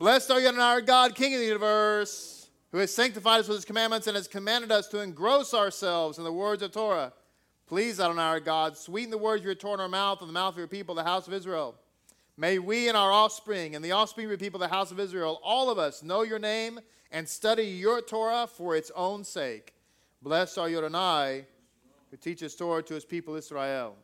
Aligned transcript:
Blessed 0.00 0.30
are 0.30 0.40
you, 0.40 0.48
and 0.48 0.58
our 0.58 0.80
God, 0.80 1.14
King 1.14 1.34
of 1.34 1.40
the 1.40 1.46
universe, 1.46 2.48
who 2.72 2.78
has 2.78 2.90
sanctified 2.90 3.40
us 3.40 3.48
with 3.48 3.58
his 3.58 3.66
commandments 3.66 4.06
and 4.06 4.16
has 4.16 4.26
commanded 4.26 4.72
us 4.72 4.88
to 4.88 5.00
engross 5.00 5.52
ourselves 5.52 6.16
in 6.16 6.24
the 6.24 6.32
words 6.32 6.62
of 6.62 6.72
Torah. 6.72 7.12
Please, 7.66 8.00
Adonai 8.00 8.22
our 8.22 8.40
God, 8.40 8.78
sweeten 8.78 9.10
the 9.10 9.18
words 9.18 9.42
you 9.42 9.50
have 9.50 9.58
torn 9.58 9.78
our 9.78 9.90
mouth 9.90 10.20
and 10.20 10.28
the 10.30 10.32
mouth 10.32 10.54
of 10.54 10.58
your 10.58 10.68
people, 10.68 10.94
the 10.94 11.04
house 11.04 11.28
of 11.28 11.34
Israel. 11.34 11.74
May 12.38 12.58
we 12.58 12.88
and 12.88 12.96
our 12.96 13.12
offspring 13.12 13.76
and 13.76 13.84
the 13.84 13.92
offspring 13.92 14.24
of 14.24 14.30
your 14.30 14.38
people, 14.38 14.58
the 14.58 14.68
house 14.68 14.90
of 14.90 14.98
Israel, 14.98 15.38
all 15.44 15.68
of 15.68 15.78
us 15.78 16.02
know 16.02 16.22
your 16.22 16.38
name 16.38 16.80
and 17.12 17.28
study 17.28 17.64
your 17.64 18.00
Torah 18.00 18.46
for 18.46 18.74
its 18.74 18.90
own 18.96 19.22
sake. 19.22 19.74
Blessed 20.22 20.56
are 20.56 20.68
Adonai, 20.68 21.44
who 22.10 22.16
teaches 22.16 22.54
Torah 22.54 22.82
to 22.84 22.94
his 22.94 23.04
people 23.04 23.34
Israel. 23.34 23.96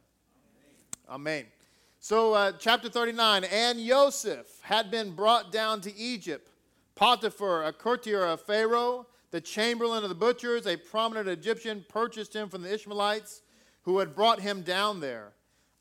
Amen. 1.08 1.14
Amen. 1.38 1.55
So, 1.98 2.34
uh, 2.34 2.52
chapter 2.58 2.88
39 2.88 3.44
And 3.44 3.84
Joseph 3.84 4.46
had 4.62 4.90
been 4.90 5.12
brought 5.12 5.50
down 5.50 5.80
to 5.82 5.96
Egypt. 5.96 6.50
Potiphar, 6.94 7.64
a 7.64 7.72
courtier 7.72 8.24
of 8.24 8.40
Pharaoh, 8.40 9.06
the 9.30 9.40
chamberlain 9.40 10.02
of 10.02 10.08
the 10.08 10.14
butchers, 10.14 10.66
a 10.66 10.76
prominent 10.76 11.28
Egyptian, 11.28 11.84
purchased 11.88 12.34
him 12.34 12.48
from 12.48 12.62
the 12.62 12.72
Ishmaelites 12.72 13.42
who 13.82 13.98
had 13.98 14.14
brought 14.14 14.40
him 14.40 14.62
down 14.62 15.00
there. 15.00 15.32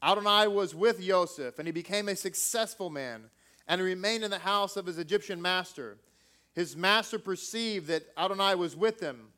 Adonai 0.04 0.48
was 0.48 0.76
with 0.76 1.02
Joseph, 1.02 1.58
and 1.58 1.68
he 1.68 1.72
became 1.72 2.08
a 2.08 2.16
successful 2.16 2.90
man, 2.90 3.24
and 3.68 3.82
he 3.82 3.86
remained 3.86 4.24
in 4.24 4.30
the 4.30 4.40
house 4.40 4.78
of 4.78 4.86
his 4.86 5.00
Egyptian 5.00 5.42
master. 5.42 5.98
His 6.54 6.76
master 6.76 7.18
perceived 7.18 7.88
that 7.88 8.04
Adonai 8.18 8.56
was 8.56 8.76
with 8.76 9.00
him, 9.00 9.30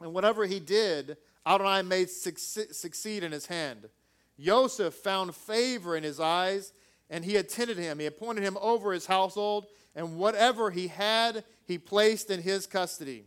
and 0.00 0.12
whatever 0.12 0.44
he 0.44 0.60
did, 0.60 1.16
Adonai 1.46 1.82
made 1.82 2.10
succeed 2.10 3.22
in 3.22 3.32
his 3.32 3.46
hand. 3.46 3.88
Joseph 4.38 4.94
found 4.94 5.34
favor 5.34 5.96
in 5.96 6.02
his 6.02 6.20
eyes, 6.20 6.72
and 7.10 7.24
he 7.24 7.36
attended 7.36 7.78
him. 7.78 7.98
He 7.98 8.06
appointed 8.06 8.42
him 8.44 8.56
over 8.60 8.92
his 8.92 9.06
household, 9.06 9.66
and 9.94 10.16
whatever 10.16 10.70
he 10.70 10.88
had, 10.88 11.44
he 11.64 11.78
placed 11.78 12.30
in 12.30 12.42
his 12.42 12.66
custody. 12.66 13.24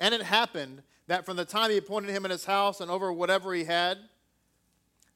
And 0.00 0.14
it 0.14 0.22
happened 0.22 0.82
that 1.06 1.24
from 1.24 1.36
the 1.36 1.44
time 1.44 1.70
he 1.70 1.76
appointed 1.76 2.10
him 2.10 2.24
in 2.24 2.30
his 2.30 2.44
house 2.44 2.80
and 2.80 2.90
over 2.90 3.12
whatever 3.12 3.54
he 3.54 3.64
had, 3.64 3.98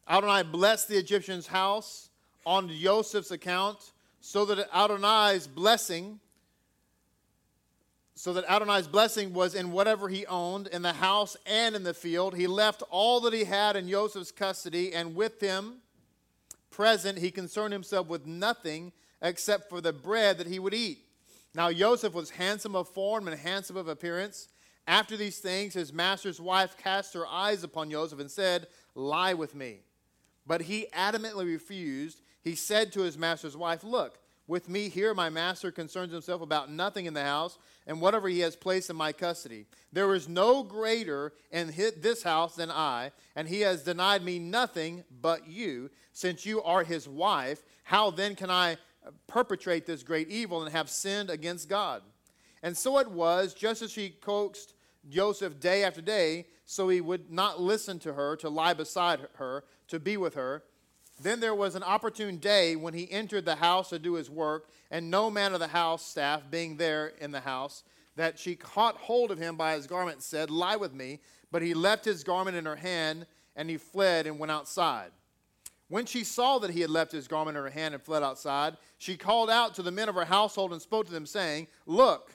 Adonai 0.08 0.42
blessed 0.42 0.88
the 0.88 0.96
Egyptian's 0.96 1.46
house 1.46 2.08
on 2.44 2.68
Joseph's 2.68 3.30
account, 3.30 3.92
so 4.20 4.44
that 4.44 4.68
Adonai's 4.72 5.46
blessing 5.46 6.18
so 8.22 8.32
that 8.32 8.44
Adonai's 8.48 8.86
blessing 8.86 9.34
was 9.34 9.56
in 9.56 9.72
whatever 9.72 10.08
he 10.08 10.24
owned, 10.26 10.68
in 10.68 10.82
the 10.82 10.92
house 10.92 11.36
and 11.44 11.74
in 11.74 11.82
the 11.82 11.92
field. 11.92 12.36
He 12.36 12.46
left 12.46 12.80
all 12.88 13.18
that 13.22 13.32
he 13.32 13.42
had 13.42 13.74
in 13.74 13.88
Joseph's 13.88 14.30
custody, 14.30 14.94
and 14.94 15.16
with 15.16 15.40
him 15.40 15.78
present, 16.70 17.18
he 17.18 17.32
concerned 17.32 17.72
himself 17.72 18.06
with 18.06 18.24
nothing 18.24 18.92
except 19.22 19.68
for 19.68 19.80
the 19.80 19.92
bread 19.92 20.38
that 20.38 20.46
he 20.46 20.60
would 20.60 20.72
eat. 20.72 21.00
Now, 21.52 21.72
Joseph 21.72 22.14
was 22.14 22.30
handsome 22.30 22.76
of 22.76 22.88
form 22.88 23.26
and 23.26 23.36
handsome 23.36 23.76
of 23.76 23.88
appearance. 23.88 24.46
After 24.86 25.16
these 25.16 25.40
things, 25.40 25.74
his 25.74 25.92
master's 25.92 26.40
wife 26.40 26.76
cast 26.78 27.14
her 27.14 27.26
eyes 27.26 27.64
upon 27.64 27.90
Joseph 27.90 28.20
and 28.20 28.30
said, 28.30 28.68
Lie 28.94 29.34
with 29.34 29.56
me. 29.56 29.80
But 30.46 30.60
he 30.60 30.86
adamantly 30.96 31.46
refused. 31.46 32.20
He 32.40 32.54
said 32.54 32.92
to 32.92 33.00
his 33.00 33.18
master's 33.18 33.56
wife, 33.56 33.82
Look, 33.82 34.20
with 34.52 34.68
me 34.68 34.90
here, 34.90 35.14
my 35.14 35.30
master 35.30 35.72
concerns 35.72 36.12
himself 36.12 36.42
about 36.42 36.70
nothing 36.70 37.06
in 37.06 37.14
the 37.14 37.22
house 37.22 37.58
and 37.86 38.02
whatever 38.02 38.28
he 38.28 38.40
has 38.40 38.54
placed 38.54 38.90
in 38.90 38.96
my 38.96 39.10
custody. 39.10 39.64
There 39.94 40.14
is 40.14 40.28
no 40.28 40.62
greater 40.62 41.32
in 41.50 41.72
this 41.96 42.22
house 42.22 42.54
than 42.54 42.70
I, 42.70 43.12
and 43.34 43.48
he 43.48 43.62
has 43.62 43.82
denied 43.82 44.22
me 44.22 44.38
nothing 44.38 45.04
but 45.22 45.48
you. 45.48 45.90
Since 46.12 46.44
you 46.44 46.62
are 46.64 46.84
his 46.84 47.08
wife, 47.08 47.64
how 47.82 48.10
then 48.10 48.34
can 48.36 48.50
I 48.50 48.76
perpetrate 49.26 49.86
this 49.86 50.02
great 50.02 50.28
evil 50.28 50.62
and 50.62 50.70
have 50.70 50.90
sinned 50.90 51.30
against 51.30 51.70
God? 51.70 52.02
And 52.62 52.76
so 52.76 52.98
it 52.98 53.10
was, 53.10 53.54
just 53.54 53.80
as 53.80 53.90
she 53.90 54.10
coaxed 54.10 54.74
Joseph 55.08 55.60
day 55.60 55.82
after 55.82 56.02
day, 56.02 56.44
so 56.66 56.90
he 56.90 57.00
would 57.00 57.32
not 57.32 57.58
listen 57.58 57.98
to 58.00 58.12
her, 58.12 58.36
to 58.36 58.50
lie 58.50 58.74
beside 58.74 59.26
her, 59.36 59.64
to 59.88 59.98
be 59.98 60.18
with 60.18 60.34
her. 60.34 60.62
Then 61.20 61.40
there 61.40 61.54
was 61.54 61.74
an 61.74 61.82
opportune 61.82 62.38
day 62.38 62.74
when 62.76 62.94
he 62.94 63.10
entered 63.10 63.44
the 63.44 63.56
house 63.56 63.90
to 63.90 63.98
do 63.98 64.14
his 64.14 64.30
work, 64.30 64.68
and 64.90 65.10
no 65.10 65.30
man 65.30 65.52
of 65.54 65.60
the 65.60 65.68
house 65.68 66.04
staff 66.04 66.42
being 66.50 66.76
there 66.76 67.12
in 67.20 67.30
the 67.30 67.40
house, 67.40 67.84
that 68.16 68.38
she 68.38 68.56
caught 68.56 68.96
hold 68.96 69.30
of 69.30 69.38
him 69.38 69.56
by 69.56 69.74
his 69.74 69.86
garment 69.86 70.16
and 70.16 70.22
said, 70.22 70.50
Lie 70.50 70.76
with 70.76 70.92
me. 70.92 71.20
But 71.50 71.62
he 71.62 71.74
left 71.74 72.04
his 72.04 72.24
garment 72.24 72.56
in 72.56 72.64
her 72.64 72.76
hand, 72.76 73.26
and 73.54 73.68
he 73.68 73.76
fled 73.76 74.26
and 74.26 74.38
went 74.38 74.50
outside. 74.50 75.10
When 75.88 76.06
she 76.06 76.24
saw 76.24 76.58
that 76.58 76.70
he 76.70 76.80
had 76.80 76.88
left 76.88 77.12
his 77.12 77.28
garment 77.28 77.56
in 77.58 77.62
her 77.62 77.70
hand 77.70 77.92
and 77.92 78.02
fled 78.02 78.22
outside, 78.22 78.78
she 78.96 79.18
called 79.18 79.50
out 79.50 79.74
to 79.74 79.82
the 79.82 79.90
men 79.90 80.08
of 80.08 80.14
her 80.14 80.24
household 80.24 80.72
and 80.72 80.80
spoke 80.80 81.04
to 81.06 81.12
them, 81.12 81.26
saying, 81.26 81.68
Look, 81.84 82.34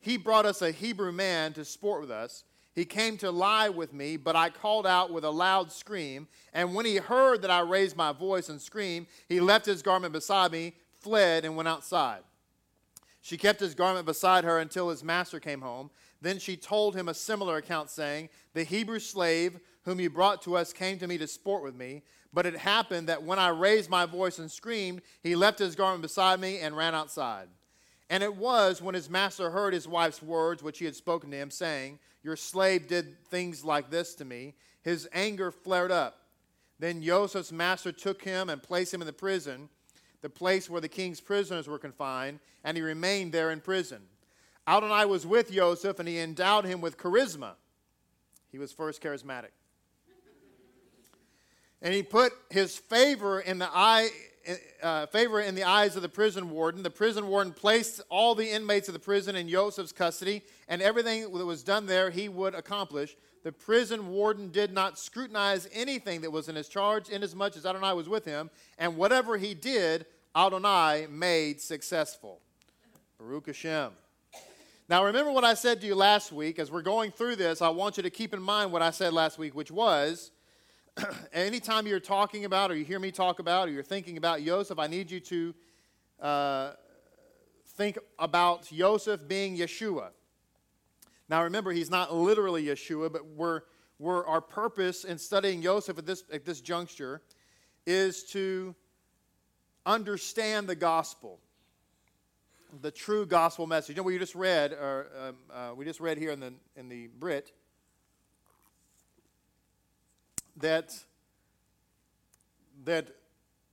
he 0.00 0.16
brought 0.16 0.46
us 0.46 0.62
a 0.62 0.72
Hebrew 0.72 1.12
man 1.12 1.52
to 1.52 1.64
sport 1.64 2.00
with 2.00 2.10
us. 2.10 2.42
He 2.78 2.84
came 2.84 3.16
to 3.16 3.32
lie 3.32 3.70
with 3.70 3.92
me, 3.92 4.16
but 4.16 4.36
I 4.36 4.50
called 4.50 4.86
out 4.86 5.10
with 5.10 5.24
a 5.24 5.30
loud 5.30 5.72
scream. 5.72 6.28
And 6.54 6.76
when 6.76 6.86
he 6.86 6.98
heard 6.98 7.42
that 7.42 7.50
I 7.50 7.58
raised 7.58 7.96
my 7.96 8.12
voice 8.12 8.48
and 8.48 8.62
screamed, 8.62 9.08
he 9.28 9.40
left 9.40 9.66
his 9.66 9.82
garment 9.82 10.12
beside 10.12 10.52
me, 10.52 10.74
fled, 10.92 11.44
and 11.44 11.56
went 11.56 11.68
outside. 11.68 12.20
She 13.20 13.36
kept 13.36 13.58
his 13.58 13.74
garment 13.74 14.06
beside 14.06 14.44
her 14.44 14.60
until 14.60 14.90
his 14.90 15.02
master 15.02 15.40
came 15.40 15.60
home. 15.60 15.90
Then 16.20 16.38
she 16.38 16.56
told 16.56 16.94
him 16.94 17.08
a 17.08 17.14
similar 17.14 17.56
account, 17.56 17.90
saying, 17.90 18.28
The 18.54 18.62
Hebrew 18.62 19.00
slave 19.00 19.58
whom 19.82 19.98
you 19.98 20.08
brought 20.08 20.40
to 20.42 20.56
us 20.56 20.72
came 20.72 21.00
to 21.00 21.08
me 21.08 21.18
to 21.18 21.26
sport 21.26 21.64
with 21.64 21.74
me. 21.74 22.02
But 22.32 22.46
it 22.46 22.58
happened 22.58 23.08
that 23.08 23.24
when 23.24 23.40
I 23.40 23.48
raised 23.48 23.90
my 23.90 24.06
voice 24.06 24.38
and 24.38 24.48
screamed, 24.48 25.02
he 25.20 25.34
left 25.34 25.58
his 25.58 25.74
garment 25.74 26.02
beside 26.02 26.38
me 26.38 26.60
and 26.60 26.76
ran 26.76 26.94
outside. 26.94 27.48
And 28.08 28.22
it 28.22 28.36
was 28.36 28.80
when 28.80 28.94
his 28.94 29.10
master 29.10 29.50
heard 29.50 29.74
his 29.74 29.88
wife's 29.88 30.22
words, 30.22 30.62
which 30.62 30.78
he 30.78 30.84
had 30.84 30.94
spoken 30.94 31.32
to 31.32 31.36
him, 31.36 31.50
saying, 31.50 31.98
Your 32.22 32.36
slave 32.36 32.88
did 32.88 33.24
things 33.26 33.64
like 33.64 33.90
this 33.90 34.14
to 34.16 34.24
me, 34.24 34.54
his 34.82 35.08
anger 35.12 35.50
flared 35.50 35.92
up. 35.92 36.22
Then 36.78 37.02
Joseph's 37.02 37.52
master 37.52 37.92
took 37.92 38.22
him 38.22 38.48
and 38.48 38.62
placed 38.62 38.94
him 38.94 39.02
in 39.02 39.06
the 39.06 39.12
prison, 39.12 39.68
the 40.20 40.30
place 40.30 40.70
where 40.70 40.80
the 40.80 40.88
king's 40.88 41.20
prisoners 41.20 41.68
were 41.68 41.78
confined, 41.78 42.40
and 42.64 42.76
he 42.76 42.82
remained 42.82 43.32
there 43.32 43.50
in 43.50 43.60
prison. 43.60 44.02
Adonai 44.66 45.06
was 45.06 45.26
with 45.26 45.50
Joseph, 45.50 45.98
and 45.98 46.08
he 46.08 46.18
endowed 46.18 46.64
him 46.64 46.80
with 46.80 46.98
charisma. 46.98 47.52
He 48.50 48.58
was 48.58 48.72
first 48.72 49.02
charismatic. 49.02 49.50
And 51.80 51.94
he 51.94 52.02
put 52.02 52.32
his 52.50 52.76
favor 52.76 53.40
in 53.40 53.58
the 53.58 53.68
eye 53.72 54.10
uh, 54.82 55.06
favor 55.06 55.40
in 55.40 55.54
the 55.54 55.64
eyes 55.64 55.96
of 55.96 56.02
the 56.02 56.08
prison 56.08 56.50
warden. 56.50 56.82
The 56.82 56.90
prison 56.90 57.28
warden 57.28 57.52
placed 57.52 58.00
all 58.08 58.34
the 58.34 58.50
inmates 58.50 58.88
of 58.88 58.94
the 58.94 59.00
prison 59.00 59.36
in 59.36 59.48
Joseph's 59.48 59.92
custody, 59.92 60.42
and 60.68 60.80
everything 60.82 61.22
that 61.22 61.46
was 61.46 61.62
done 61.62 61.86
there 61.86 62.10
he 62.10 62.28
would 62.28 62.54
accomplish. 62.54 63.16
The 63.44 63.52
prison 63.52 64.08
warden 64.08 64.50
did 64.50 64.72
not 64.72 64.98
scrutinize 64.98 65.68
anything 65.72 66.20
that 66.22 66.30
was 66.30 66.48
in 66.48 66.56
his 66.56 66.68
charge, 66.68 67.08
inasmuch 67.08 67.56
as 67.56 67.64
Adonai 67.64 67.94
was 67.94 68.08
with 68.08 68.24
him, 68.24 68.50
and 68.78 68.96
whatever 68.96 69.36
he 69.36 69.54
did, 69.54 70.06
Adonai 70.36 71.06
made 71.10 71.60
successful. 71.60 72.40
Baruch 73.18 73.46
Hashem. 73.46 73.92
Now, 74.88 75.04
remember 75.04 75.30
what 75.30 75.44
I 75.44 75.54
said 75.54 75.80
to 75.82 75.86
you 75.86 75.94
last 75.94 76.32
week. 76.32 76.58
As 76.58 76.70
we're 76.70 76.82
going 76.82 77.10
through 77.10 77.36
this, 77.36 77.60
I 77.60 77.68
want 77.68 77.96
you 77.98 78.02
to 78.04 78.10
keep 78.10 78.32
in 78.32 78.40
mind 78.40 78.72
what 78.72 78.80
I 78.80 78.90
said 78.90 79.12
last 79.12 79.38
week, 79.38 79.54
which 79.54 79.70
was 79.70 80.30
anytime 81.32 81.86
you're 81.86 82.00
talking 82.00 82.44
about, 82.44 82.70
or 82.70 82.76
you 82.76 82.84
hear 82.84 82.98
me 82.98 83.10
talk 83.10 83.38
about, 83.38 83.68
or 83.68 83.72
you're 83.72 83.82
thinking 83.82 84.16
about 84.16 84.42
Joseph, 84.42 84.78
I 84.78 84.86
need 84.86 85.10
you 85.10 85.20
to 85.20 85.54
uh, 86.20 86.72
think 87.76 87.98
about 88.18 88.68
Joseph 88.68 89.26
being 89.28 89.56
Yeshua. 89.56 90.10
Now, 91.28 91.42
remember, 91.44 91.72
he's 91.72 91.90
not 91.90 92.14
literally 92.14 92.64
Yeshua, 92.64 93.12
but 93.12 93.26
we're, 93.26 93.62
we're, 93.98 94.26
our 94.26 94.40
purpose 94.40 95.04
in 95.04 95.18
studying 95.18 95.62
Joseph 95.62 95.98
at 95.98 96.06
this, 96.06 96.24
at 96.32 96.44
this 96.44 96.60
juncture 96.60 97.20
is 97.86 98.24
to 98.24 98.74
understand 99.84 100.68
the 100.68 100.74
gospel, 100.74 101.38
the 102.80 102.90
true 102.90 103.26
gospel 103.26 103.66
message. 103.66 103.90
You 103.90 104.02
know, 104.02 104.04
we 104.04 104.18
just 104.18 104.34
read, 104.34 104.72
or 104.72 105.06
um, 105.18 105.36
uh, 105.52 105.74
we 105.74 105.84
just 105.84 106.00
read 106.00 106.18
here 106.18 106.30
in 106.30 106.40
the 106.40 106.52
in 106.76 106.88
the 106.88 107.08
Brit 107.18 107.52
that, 110.60 110.96
that 112.84 113.08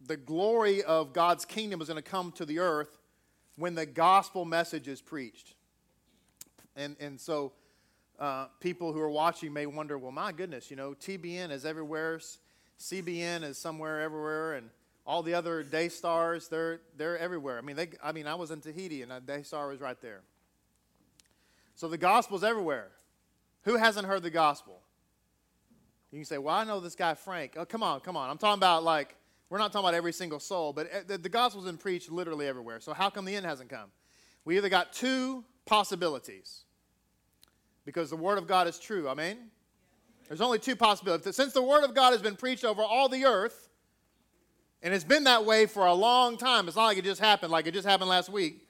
the 0.06 0.18
glory 0.18 0.84
of 0.84 1.14
God's 1.14 1.46
kingdom 1.46 1.82
is 1.82 1.88
going 1.88 2.02
to 2.02 2.10
come 2.10 2.32
to 2.34 2.46
the 2.46 2.60
earth 2.60 2.98
when 3.56 3.76
the 3.76 3.86
gospel 3.86 4.46
message 4.46 4.88
is 4.88 5.02
preached. 5.02 5.54
And, 6.76 6.96
and 7.00 7.20
so 7.20 7.54
uh, 8.20 8.48
people 8.60 8.94
who 8.94 9.00
are 9.00 9.10
watching 9.10 9.54
may 9.54 9.66
wonder, 9.66 9.98
well, 9.98 10.12
my 10.12 10.32
goodness, 10.32 10.70
you 10.70 10.78
know, 10.78 10.92
TBN 10.92 11.52
is 11.52 11.66
everywhere, 11.66 12.20
CBN 12.80 13.44
is 13.44 13.58
somewhere 13.58 14.02
everywhere, 14.02 14.54
and 14.54 14.70
all 15.06 15.24
the 15.24 15.34
other 15.34 15.64
Daystars, 15.64 16.50
they're, 16.50 16.82
they're 16.98 17.18
everywhere. 17.18 17.58
I 17.58 17.62
mean, 17.62 17.76
they, 17.76 17.90
I 18.04 18.12
mean, 18.12 18.28
I 18.28 18.36
was 18.36 18.52
in 18.52 18.60
Tahiti, 18.60 19.02
and 19.02 19.12
a 19.12 19.20
Daystar 19.20 19.70
was 19.70 19.80
right 19.80 20.00
there. 20.02 20.22
So 21.76 21.88
the 21.88 21.98
gospel's 21.98 22.44
everywhere. 22.44 22.90
Who 23.64 23.78
hasn't 23.78 24.08
heard 24.08 24.24
the 24.24 24.30
gospel? 24.30 24.82
You 26.12 26.20
can 26.20 26.26
say, 26.26 26.38
well, 26.38 26.56
I 26.56 26.64
know 26.64 26.80
this 26.80 26.96
guy 26.96 27.14
Frank. 27.14 27.54
Oh, 27.58 27.66
come 27.66 27.84
on, 27.84 28.00
come 28.00 28.16
on. 28.16 28.30
I'm 28.30 28.38
talking 28.38 28.60
about 28.60 28.84
like 28.84 29.16
We're 29.50 29.58
not 29.58 29.72
talking 29.72 29.88
about 29.88 29.96
every 29.96 30.14
single 30.14 30.40
soul, 30.40 30.74
but 30.74 30.88
uh, 30.92 31.00
the, 31.06 31.18
the 31.18 31.30
gospel's 31.30 31.66
been 31.66 31.78
preached 31.78 32.12
literally 32.12 32.48
everywhere. 32.48 32.80
So 32.80 32.94
how 32.94 33.10
come 33.10 33.26
the 33.26 33.36
end 33.36 33.46
hasn't 33.46 33.70
come? 33.70 33.90
We 34.44 34.58
either 34.58 34.70
got 34.70 34.94
two 34.94 35.44
possibilities 35.66 36.64
because 37.86 38.10
the 38.10 38.16
word 38.16 38.38
of 38.38 38.48
God 38.48 38.68
is 38.68 38.80
true. 38.80 39.08
Amen? 39.08 39.38
There's 40.28 40.42
only 40.42 40.60
two 40.60 40.76
possibilities. 40.76 41.36
Since 41.36 41.54
the 41.54 41.62
word 41.62 41.84
of 41.84 41.94
God 41.94 42.12
has 42.12 42.22
been 42.22 42.36
preached 42.36 42.66
over 42.66 42.82
all 42.82 43.10
the 43.10 43.26
earth, 43.26 43.70
and 44.82 44.94
it's 44.94 45.04
been 45.04 45.24
that 45.26 45.46
way 45.46 45.66
for 45.68 45.86
a 45.86 45.94
long 45.94 46.38
time, 46.38 46.68
it's 46.68 46.78
not 46.78 46.86
like 46.86 46.98
it 46.98 47.04
just 47.04 47.22
happened, 47.22 47.52
like 47.52 47.68
it 47.68 47.74
just 47.74 47.88
happened 47.88 48.10
last 48.10 48.30
week. 48.30 48.68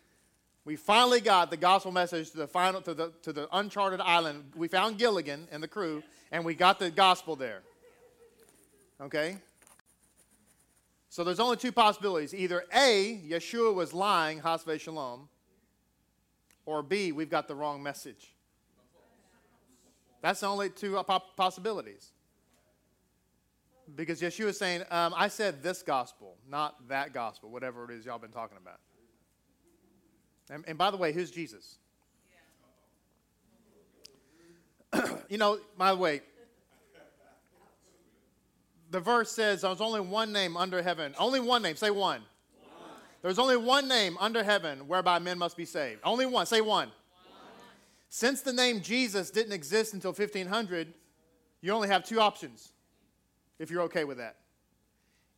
We 0.66 0.76
finally 0.76 1.22
got 1.22 1.52
the 1.52 1.58
gospel 1.58 1.92
message 1.92 2.32
to 2.32 2.38
the 2.38 2.48
final 2.48 2.82
to 2.82 2.94
the 2.94 3.14
to 3.22 3.32
the 3.32 3.48
uncharted 3.56 4.02
island. 4.02 4.52
We 4.56 4.68
found 4.68 4.98
Gilligan 4.98 5.48
and 5.52 5.62
the 5.62 5.68
crew, 5.68 6.04
and 6.32 6.44
we 6.46 6.56
got 6.56 6.80
the 6.80 6.90
gospel 6.90 7.36
there. 7.36 7.62
Okay? 9.02 9.38
So 11.10 11.24
there's 11.24 11.40
only 11.40 11.58
two 11.58 11.72
possibilities. 11.72 12.34
Either 12.34 12.66
A, 12.74 13.22
Yeshua 13.26 13.74
was 13.74 13.94
lying, 13.94 14.42
Hasve 14.42 14.80
Shalom, 14.80 15.30
or 16.66 16.84
B, 16.84 17.12
we've 17.12 17.30
got 17.30 17.48
the 17.48 17.56
wrong 17.56 17.82
message. 17.82 18.34
That's 20.22 20.40
the 20.40 20.48
only 20.48 20.70
two 20.70 21.02
possibilities. 21.38 22.12
Because 23.96 24.20
Yeshua 24.20 24.48
is 24.48 24.58
saying, 24.58 24.82
um, 24.90 25.14
I 25.16 25.28
said 25.28 25.62
this 25.62 25.84
gospel, 25.84 26.36
not 26.50 26.88
that 26.90 27.14
gospel, 27.14 27.52
whatever 27.52 27.86
it 27.86 27.96
is 27.96 28.06
y'all 28.06 28.18
been 28.18 28.32
talking 28.32 28.58
about. 28.58 28.80
And, 30.50 30.64
and 30.68 30.78
by 30.78 30.90
the 30.92 30.98
way, 30.98 31.14
who's 31.14 31.30
Jesus? 31.30 31.78
you 35.30 35.38
know, 35.38 35.60
by 35.78 35.92
the 35.92 35.98
way, 35.98 36.22
the 38.92 39.00
verse 39.00 39.32
says 39.32 39.62
there's 39.62 39.82
only 39.82 40.02
one 40.02 40.32
name 40.32 40.56
under 40.56 40.82
heaven. 40.82 41.14
Only 41.20 41.40
one 41.40 41.62
name. 41.62 41.76
Say 41.76 41.90
one. 41.90 42.22
one. 42.22 42.24
There's 43.22 43.40
only 43.40 43.58
one 43.58 43.88
name 43.88 44.18
under 44.20 44.44
heaven 44.44 44.88
whereby 44.88 45.20
men 45.20 45.38
must 45.38 45.58
be 45.58 45.66
saved. 45.66 46.02
Only 46.04 46.26
one. 46.26 46.46
Say 46.46 46.62
one. 46.62 46.88
one. 46.88 46.92
Since 48.10 48.42
the 48.42 48.54
name 48.54 48.82
Jesus 48.82 49.32
didn't 49.32 49.54
exist 49.54 49.94
until 49.94 50.12
1500, 50.12 50.94
you 51.62 51.72
only 51.72 51.88
have 51.88 52.06
two 52.06 52.20
options 52.20 52.72
if 53.60 53.70
you're 53.70 53.82
okay 53.84 54.04
with 54.04 54.18
that. 54.18 54.38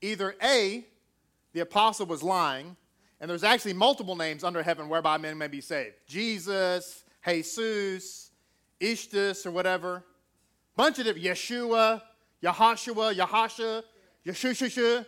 Either 0.01 0.36
A, 0.44 0.86
the 1.54 1.62
apostle 1.62 2.06
was 2.06 2.21
lying, 2.21 2.75
and 3.19 3.30
there's 3.30 3.44
actually 3.44 3.74
multiple 3.74 4.15
names 4.15 4.44
under 4.44 4.62
heaven 4.62 4.89
whereby 4.89 5.18
men 5.18 5.38
may 5.38 5.48
be 5.48 5.62
saved 5.62 5.95
Jesus, 6.06 7.04
Jesus, 7.25 8.26
Ishtus, 8.79 9.45
or 9.45 9.51
whatever. 9.51 10.03
Bunch 10.75 11.00
of 11.00 11.06
different, 11.06 11.25
Yeshua, 11.25 12.01
Yahashua, 12.44 13.15
Yahasha, 13.15 13.83
Yeshushusha, 14.25 15.06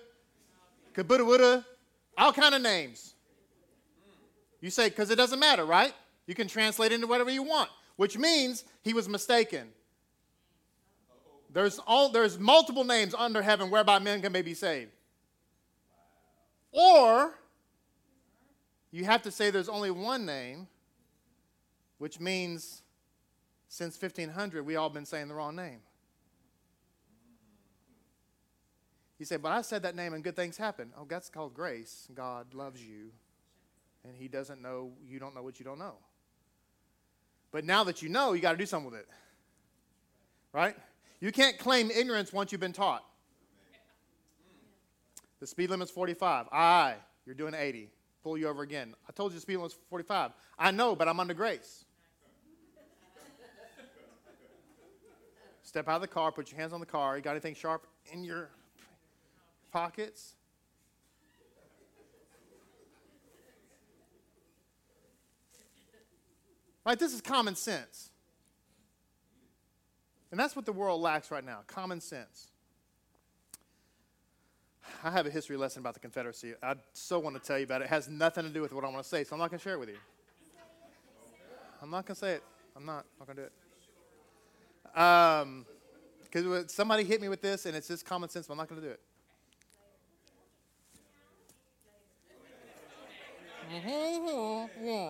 Kabudabuda, 0.93 1.63
all 2.17 2.33
kind 2.33 2.55
of 2.55 2.61
names. 2.61 3.13
You 4.61 4.69
say, 4.69 4.89
because 4.89 5.09
it 5.09 5.15
doesn't 5.15 5.39
matter, 5.39 5.65
right? 5.65 5.93
You 6.25 6.35
can 6.35 6.47
translate 6.47 6.91
into 6.91 7.07
whatever 7.07 7.29
you 7.29 7.43
want, 7.43 7.69
which 7.95 8.17
means 8.17 8.63
he 8.81 8.93
was 8.93 9.07
mistaken. 9.07 9.69
There's, 11.51 11.79
all, 11.79 12.09
there's 12.09 12.37
multiple 12.37 12.83
names 12.83 13.15
under 13.17 13.41
heaven 13.41 13.71
whereby 13.71 13.99
men 13.99 14.21
can 14.21 14.31
be 14.31 14.53
saved. 14.53 14.91
Or 16.71 17.33
you 18.91 19.05
have 19.05 19.23
to 19.23 19.31
say 19.31 19.49
there's 19.49 19.69
only 19.69 19.91
one 19.91 20.25
name, 20.25 20.67
which 21.97 22.19
means 22.19 22.83
since 23.69 24.01
1500 24.01 24.65
we 24.65 24.75
all 24.75 24.89
been 24.89 25.05
saying 25.05 25.29
the 25.29 25.35
wrong 25.35 25.55
name. 25.55 25.79
You 29.19 29.25
say, 29.25 29.37
but 29.37 29.51
I 29.51 29.61
said 29.61 29.83
that 29.83 29.95
name 29.95 30.13
and 30.13 30.23
good 30.23 30.35
things 30.35 30.57
happen. 30.57 30.91
Oh, 30.97 31.05
that's 31.07 31.29
called 31.29 31.53
grace. 31.53 32.07
God 32.13 32.53
loves 32.53 32.81
you, 32.81 33.11
and 34.05 34.15
He 34.15 34.27
doesn't 34.27 34.61
know, 34.61 34.91
you 35.05 35.19
don't 35.19 35.35
know 35.35 35.43
what 35.43 35.59
you 35.59 35.65
don't 35.65 35.79
know. 35.79 35.95
But 37.51 37.65
now 37.65 37.83
that 37.83 38.01
you 38.01 38.09
know, 38.09 38.33
you 38.33 38.41
got 38.41 38.51
to 38.51 38.57
do 38.57 38.65
something 38.65 38.91
with 38.91 38.99
it. 39.01 39.07
Right? 40.53 40.75
You 41.19 41.31
can't 41.31 41.57
claim 41.57 41.91
ignorance 41.91 42.31
once 42.31 42.51
you've 42.51 42.61
been 42.61 42.73
taught. 42.73 43.03
The 45.41 45.47
speed 45.47 45.69
limit's 45.69 45.91
45. 45.91 46.47
Aye, 46.51 46.95
you're 47.25 47.35
doing 47.35 47.53
80. 47.53 47.89
Pull 48.23 48.37
you 48.37 48.47
over 48.47 48.61
again. 48.61 48.93
I 49.07 49.11
told 49.11 49.31
you 49.31 49.35
the 49.35 49.41
speed 49.41 49.57
limit's 49.57 49.75
45. 49.89 50.31
I 50.57 50.71
know, 50.71 50.95
but 50.95 51.07
I'm 51.07 51.19
under 51.19 51.33
grace. 51.33 51.85
Step 55.69 55.87
out 55.87 55.97
of 55.97 56.01
the 56.01 56.07
car, 56.07 56.31
put 56.31 56.49
your 56.49 56.59
hands 56.59 56.73
on 56.73 56.79
the 56.79 56.85
car. 56.87 57.15
You 57.15 57.21
got 57.21 57.29
anything 57.29 57.53
sharp 57.53 57.85
in 58.11 58.23
your 58.23 58.49
pockets? 59.71 60.33
Right? 66.83 66.97
This 66.97 67.13
is 67.13 67.21
common 67.21 67.55
sense. 67.55 68.09
And 70.31 70.39
that's 70.39 70.55
what 70.55 70.65
the 70.65 70.73
world 70.73 71.01
lacks 71.01 71.29
right 71.29 71.45
now 71.45 71.59
common 71.67 72.01
sense. 72.01 72.47
I 75.03 75.11
have 75.11 75.27
a 75.27 75.29
history 75.29 75.55
lesson 75.55 75.81
about 75.81 75.93
the 75.93 75.99
Confederacy. 75.99 76.55
I 76.63 76.77
so 76.93 77.19
want 77.19 77.35
to 77.35 77.47
tell 77.47 77.59
you 77.59 77.65
about 77.65 77.81
it. 77.81 77.85
It 77.85 77.89
has 77.89 78.09
nothing 78.09 78.43
to 78.43 78.49
do 78.49 78.63
with 78.63 78.73
what 78.73 78.83
I 78.83 78.87
want 78.87 79.03
to 79.03 79.07
say, 79.07 79.23
so 79.23 79.35
I'm 79.35 79.39
not 79.39 79.51
going 79.51 79.59
to 79.59 79.63
share 79.63 79.75
it 79.75 79.79
with 79.79 79.89
you. 79.89 79.97
I'm 81.79 81.91
not 81.91 82.07
going 82.07 82.15
to 82.15 82.19
say 82.19 82.31
it. 82.33 82.43
I'm 82.75 82.87
not, 82.87 83.05
not 83.19 83.27
going 83.27 83.35
to 83.35 83.43
do 83.43 83.45
it. 83.45 83.53
Um, 84.95 85.65
because 86.23 86.71
somebody 86.71 87.03
hit 87.03 87.21
me 87.21 87.29
with 87.29 87.41
this, 87.41 87.65
and 87.65 87.75
it's 87.75 87.87
just 87.87 88.05
common 88.05 88.29
sense, 88.29 88.47
but 88.47 88.53
I'm 88.53 88.57
not 88.57 88.69
going 88.69 88.81
to 88.81 88.87
do 88.87 88.93
it. 88.93 88.99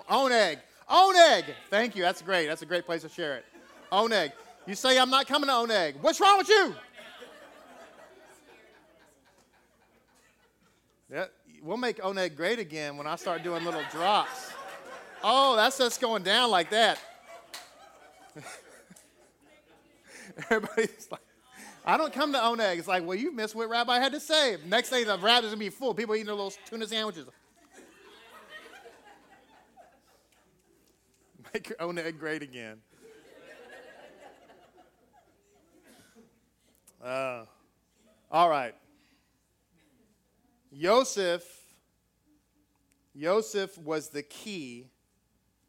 Oneg. 0.10 0.60
Oneg. 0.90 1.44
Thank 1.70 1.96
you. 1.96 2.04
That's 2.04 2.22
great. 2.22 2.48
That's 2.48 2.62
a 2.62 2.66
great 2.66 2.86
place 2.86 3.02
to 3.04 3.10
share 3.10 3.38
it. 3.38 3.46
Own 3.92 4.12
Oneg. 4.12 4.32
You 4.66 4.76
say, 4.76 5.00
I'm 5.00 5.10
not 5.10 5.28
coming 5.28 5.48
to 5.48 5.56
own 5.56 5.70
Oneg. 5.70 5.96
What's 6.02 6.20
wrong 6.20 6.38
with 6.38 6.50
you? 6.50 6.76
Yeah, 11.12 11.26
we'll 11.64 11.78
make 11.78 11.98
Oneg 11.98 12.36
great 12.36 12.60
again 12.60 12.96
when 12.96 13.08
I 13.08 13.16
start 13.16 13.44
doing 13.44 13.64
little 13.66 13.82
drops. 13.92 14.52
Oh, 15.24 15.56
that's 15.56 15.78
just 15.78 16.00
going 16.00 16.24
down 16.24 16.52
like 16.52 16.70
that. 16.70 17.00
Everybody's 20.50 21.08
like, 21.12 21.22
I 21.86 21.98
don't 21.98 22.14
come 22.14 22.32
to 22.34 22.38
Oneg. 22.38 22.78
It's 22.78 22.88
like, 22.88 23.06
well, 23.06 23.18
you 23.18 23.34
missed 23.34 23.56
what 23.56 23.70
Rabbi 23.70 24.00
had 24.00 24.12
to 24.14 24.20
say. 24.20 24.58
Next 24.68 24.90
thing, 24.90 25.06
the 25.06 25.18
rabbi's 25.18 25.50
going 25.50 25.54
to 25.54 25.58
be 25.58 25.70
full. 25.70 25.94
People 25.94 26.16
eating 26.16 26.28
their 26.28 26.36
little 26.36 26.54
tuna 26.70 26.88
sandwiches. 26.88 27.26
Make 31.54 31.70
your 31.70 31.78
Oneg 31.78 32.20
great 32.20 32.44
again. 32.44 32.80
Uh, 37.04 37.46
all 38.30 38.50
right. 38.50 38.76
Joseph, 40.78 41.46
Joseph 43.18 43.78
was 43.78 44.10
the 44.10 44.22
key 44.22 44.88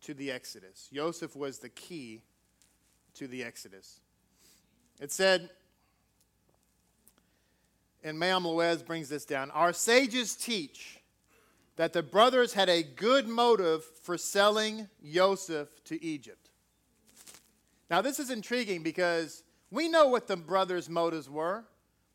to 0.03 0.13
the 0.13 0.31
Exodus. 0.31 0.89
Joseph 0.93 1.37
was 1.37 1.59
the 1.59 1.69
key 1.69 2.23
to 3.15 3.29
the 3.29 3.45
Exodus. 3.45 4.01
It 5.01 5.11
said, 5.11 5.51
and 8.05 8.19
Me'am 8.19 8.45
Loez 8.45 8.85
brings 8.85 9.09
this 9.09 9.25
down 9.25 9.51
Our 9.51 9.73
sages 9.73 10.37
teach 10.37 11.01
that 11.77 11.93
the 11.93 12.03
brothers 12.03 12.53
had 12.53 12.69
a 12.69 12.83
good 12.83 13.27
motive 13.27 13.83
for 14.03 14.19
selling 14.19 14.89
Joseph 15.03 15.69
to 15.85 16.03
Egypt. 16.05 16.51
Now, 17.91 18.03
this 18.03 18.21
is 18.21 18.31
intriguing 18.31 18.83
because 18.83 19.43
we 19.71 19.89
know 19.89 20.07
what 20.07 20.27
the 20.27 20.37
brothers' 20.37 20.89
motives 20.89 21.29
were. 21.29 21.65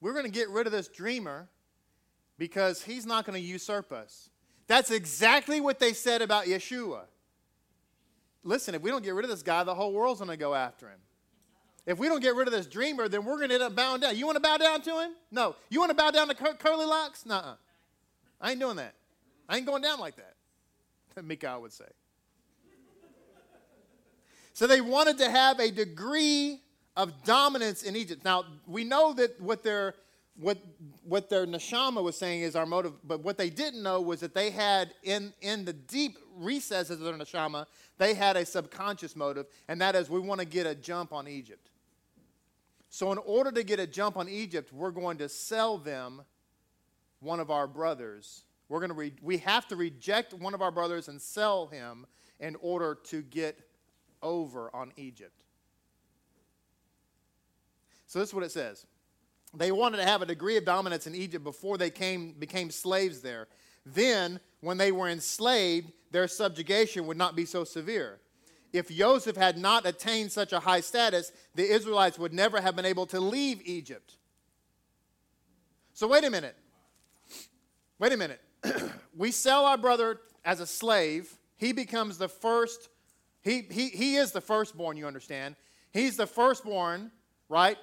We're 0.02 0.14
going 0.14 0.26
to 0.26 0.32
get 0.32 0.50
rid 0.50 0.68
of 0.68 0.72
this 0.72 0.88
dreamer 0.88 1.50
because 2.38 2.84
he's 2.84 3.06
not 3.06 3.26
going 3.26 3.42
to 3.42 3.46
usurp 3.46 3.92
us. 3.92 4.30
That's 4.68 4.92
exactly 4.92 5.60
what 5.62 5.80
they 5.80 5.94
said 5.94 6.22
about 6.22 6.46
Yeshua. 6.46 7.02
Listen, 8.44 8.76
if 8.76 8.82
we 8.82 8.92
don't 8.92 9.04
get 9.04 9.16
rid 9.16 9.26
of 9.26 9.32
this 9.32 9.42
guy, 9.42 9.64
the 9.64 9.76
whole 9.76 9.94
world's 9.94 10.20
going 10.20 10.30
to 10.30 10.38
go 10.38 10.54
after 10.54 10.88
him. 10.88 11.00
If 11.86 12.00
we 12.00 12.08
don't 12.08 12.22
get 12.22 12.36
rid 12.36 12.48
of 12.48 12.54
this 12.54 12.66
dreamer, 12.66 13.08
then 13.08 13.24
we're 13.26 13.38
going 13.38 13.50
to 13.50 13.56
end 13.56 13.64
up 13.64 13.76
bowing 13.76 14.02
down. 14.02 14.18
You 14.18 14.26
want 14.26 14.38
to 14.38 14.42
bow 14.42 14.58
down 14.58 14.82
to 14.82 15.02
him? 15.02 15.12
No. 15.32 15.56
You 15.70 15.80
want 15.80 15.92
to 15.92 15.96
bow 15.96 16.10
down 16.10 16.28
to 16.30 16.34
Cur- 16.34 16.56
curly 16.56 16.86
locks? 16.86 17.26
Nuh 17.26 17.56
I 18.42 18.52
ain't 18.52 18.60
doing 18.60 18.78
that. 18.78 18.96
I 19.48 19.58
ain't 19.58 19.66
going 19.66 19.82
down 19.82 20.00
like 20.00 20.16
that, 20.16 20.36
Mikael 21.24 21.62
would 21.62 21.74
say. 21.74 21.86
So 24.54 24.68
they 24.68 24.82
wanted 24.82 25.18
to 25.18 25.30
have 25.30 25.60
a 25.60 25.70
degree 25.70 26.62
of 26.96 27.24
dominance 27.24 27.84
in 27.84 27.96
Egypt. 27.96 28.24
Now, 28.24 28.46
we 28.66 28.86
know 28.86 29.14
that 29.14 29.40
what 29.42 29.64
their, 29.64 29.96
what, 30.38 30.58
what 31.04 31.30
their 31.30 31.46
neshama 31.46 32.02
was 32.02 32.16
saying 32.16 32.42
is 32.42 32.56
our 32.56 32.66
motive, 32.66 32.94
but 33.06 33.20
what 33.20 33.38
they 33.38 33.50
didn't 33.50 33.84
know 33.84 34.00
was 34.00 34.22
that 34.22 34.34
they 34.34 34.50
had, 34.50 34.94
in, 35.04 35.34
in 35.42 35.66
the 35.66 35.74
deep 35.74 36.18
recesses 36.38 36.92
of 36.92 37.00
their 37.02 37.14
neshama, 37.14 37.66
they 37.98 38.14
had 38.14 38.38
a 38.38 38.46
subconscious 38.46 39.16
motive, 39.16 39.46
and 39.68 39.82
that 39.82 39.94
is 39.94 40.10
we 40.10 40.22
want 40.22 40.40
to 40.40 40.46
get 40.46 40.66
a 40.66 40.74
jump 40.74 41.12
on 41.12 41.28
Egypt. 41.28 41.70
So, 42.96 43.12
in 43.12 43.18
order 43.18 43.52
to 43.52 43.62
get 43.62 43.78
a 43.82 43.86
jump 43.86 44.16
on 44.16 44.30
Egypt, 44.30 44.72
we're 44.72 44.90
going 44.90 45.18
to 45.18 45.28
sell 45.28 45.78
them 45.78 46.22
one 47.20 47.42
of 47.42 47.52
our 47.52 47.68
brothers. 47.68 48.46
We're 48.70 48.80
going 48.80 48.92
to 48.92 48.96
re- 48.96 49.12
we 49.22 49.40
have 49.40 49.68
to 49.68 49.76
reject 49.76 50.34
one 50.34 50.54
of 50.54 50.62
our 50.62 50.72
brothers 50.72 51.10
and 51.10 51.22
sell 51.22 51.68
him 51.68 52.06
in 52.40 52.56
order 52.62 52.98
to 53.08 53.22
get 53.22 53.60
over 54.22 54.74
on 54.74 54.94
Egypt. 54.96 55.44
So 58.08 58.20
this 58.20 58.30
is 58.30 58.34
what 58.34 58.46
it 58.46 58.54
says. 58.54 58.86
They 59.54 59.74
wanted 59.74 59.98
to 59.98 60.06
have 60.06 60.22
a 60.22 60.26
degree 60.26 60.56
of 60.56 60.64
dominance 60.64 61.06
in 61.06 61.16
Egypt 61.16 61.44
before 61.44 61.78
they 61.78 61.90
came, 61.90 62.32
became 62.40 62.72
slaves 62.72 63.20
there. 63.20 63.50
Then, 63.86 64.40
when 64.62 64.78
they 64.78 64.94
were 64.94 65.10
enslaved, 65.10 65.92
their 66.12 66.30
subjugation 66.30 67.08
would 67.08 67.18
not 67.18 67.36
be 67.36 67.44
so 67.44 67.66
severe. 67.66 68.22
If 68.76 68.90
Joseph 68.90 69.38
had 69.38 69.58
not 69.58 69.86
attained 69.86 70.32
such 70.32 70.52
a 70.52 70.60
high 70.60 70.82
status, 70.82 71.32
the 71.54 71.64
Israelites 71.64 72.20
would 72.20 72.34
never 72.34 72.60
have 72.60 72.76
been 72.76 72.86
able 72.86 73.06
to 73.08 73.20
leave 73.20 73.62
Egypt. 73.64 74.16
So, 75.94 76.08
wait 76.08 76.26
a 76.26 76.30
minute. 76.30 76.56
Wait 78.00 78.12
a 78.12 78.18
minute. 78.18 78.42
we 79.16 79.32
sell 79.32 79.66
our 79.66 79.78
brother 79.78 80.20
as 80.44 80.60
a 80.60 80.68
slave. 80.68 81.38
He 81.58 81.72
becomes 81.72 82.18
the 82.18 82.28
first, 82.28 82.90
he, 83.42 83.62
he, 83.72 83.88
he 83.88 84.16
is 84.18 84.34
the 84.34 84.42
firstborn, 84.42 84.98
you 84.98 85.08
understand. 85.08 85.56
He's 85.94 86.18
the 86.18 86.28
firstborn, 86.28 87.12
right? 87.48 87.78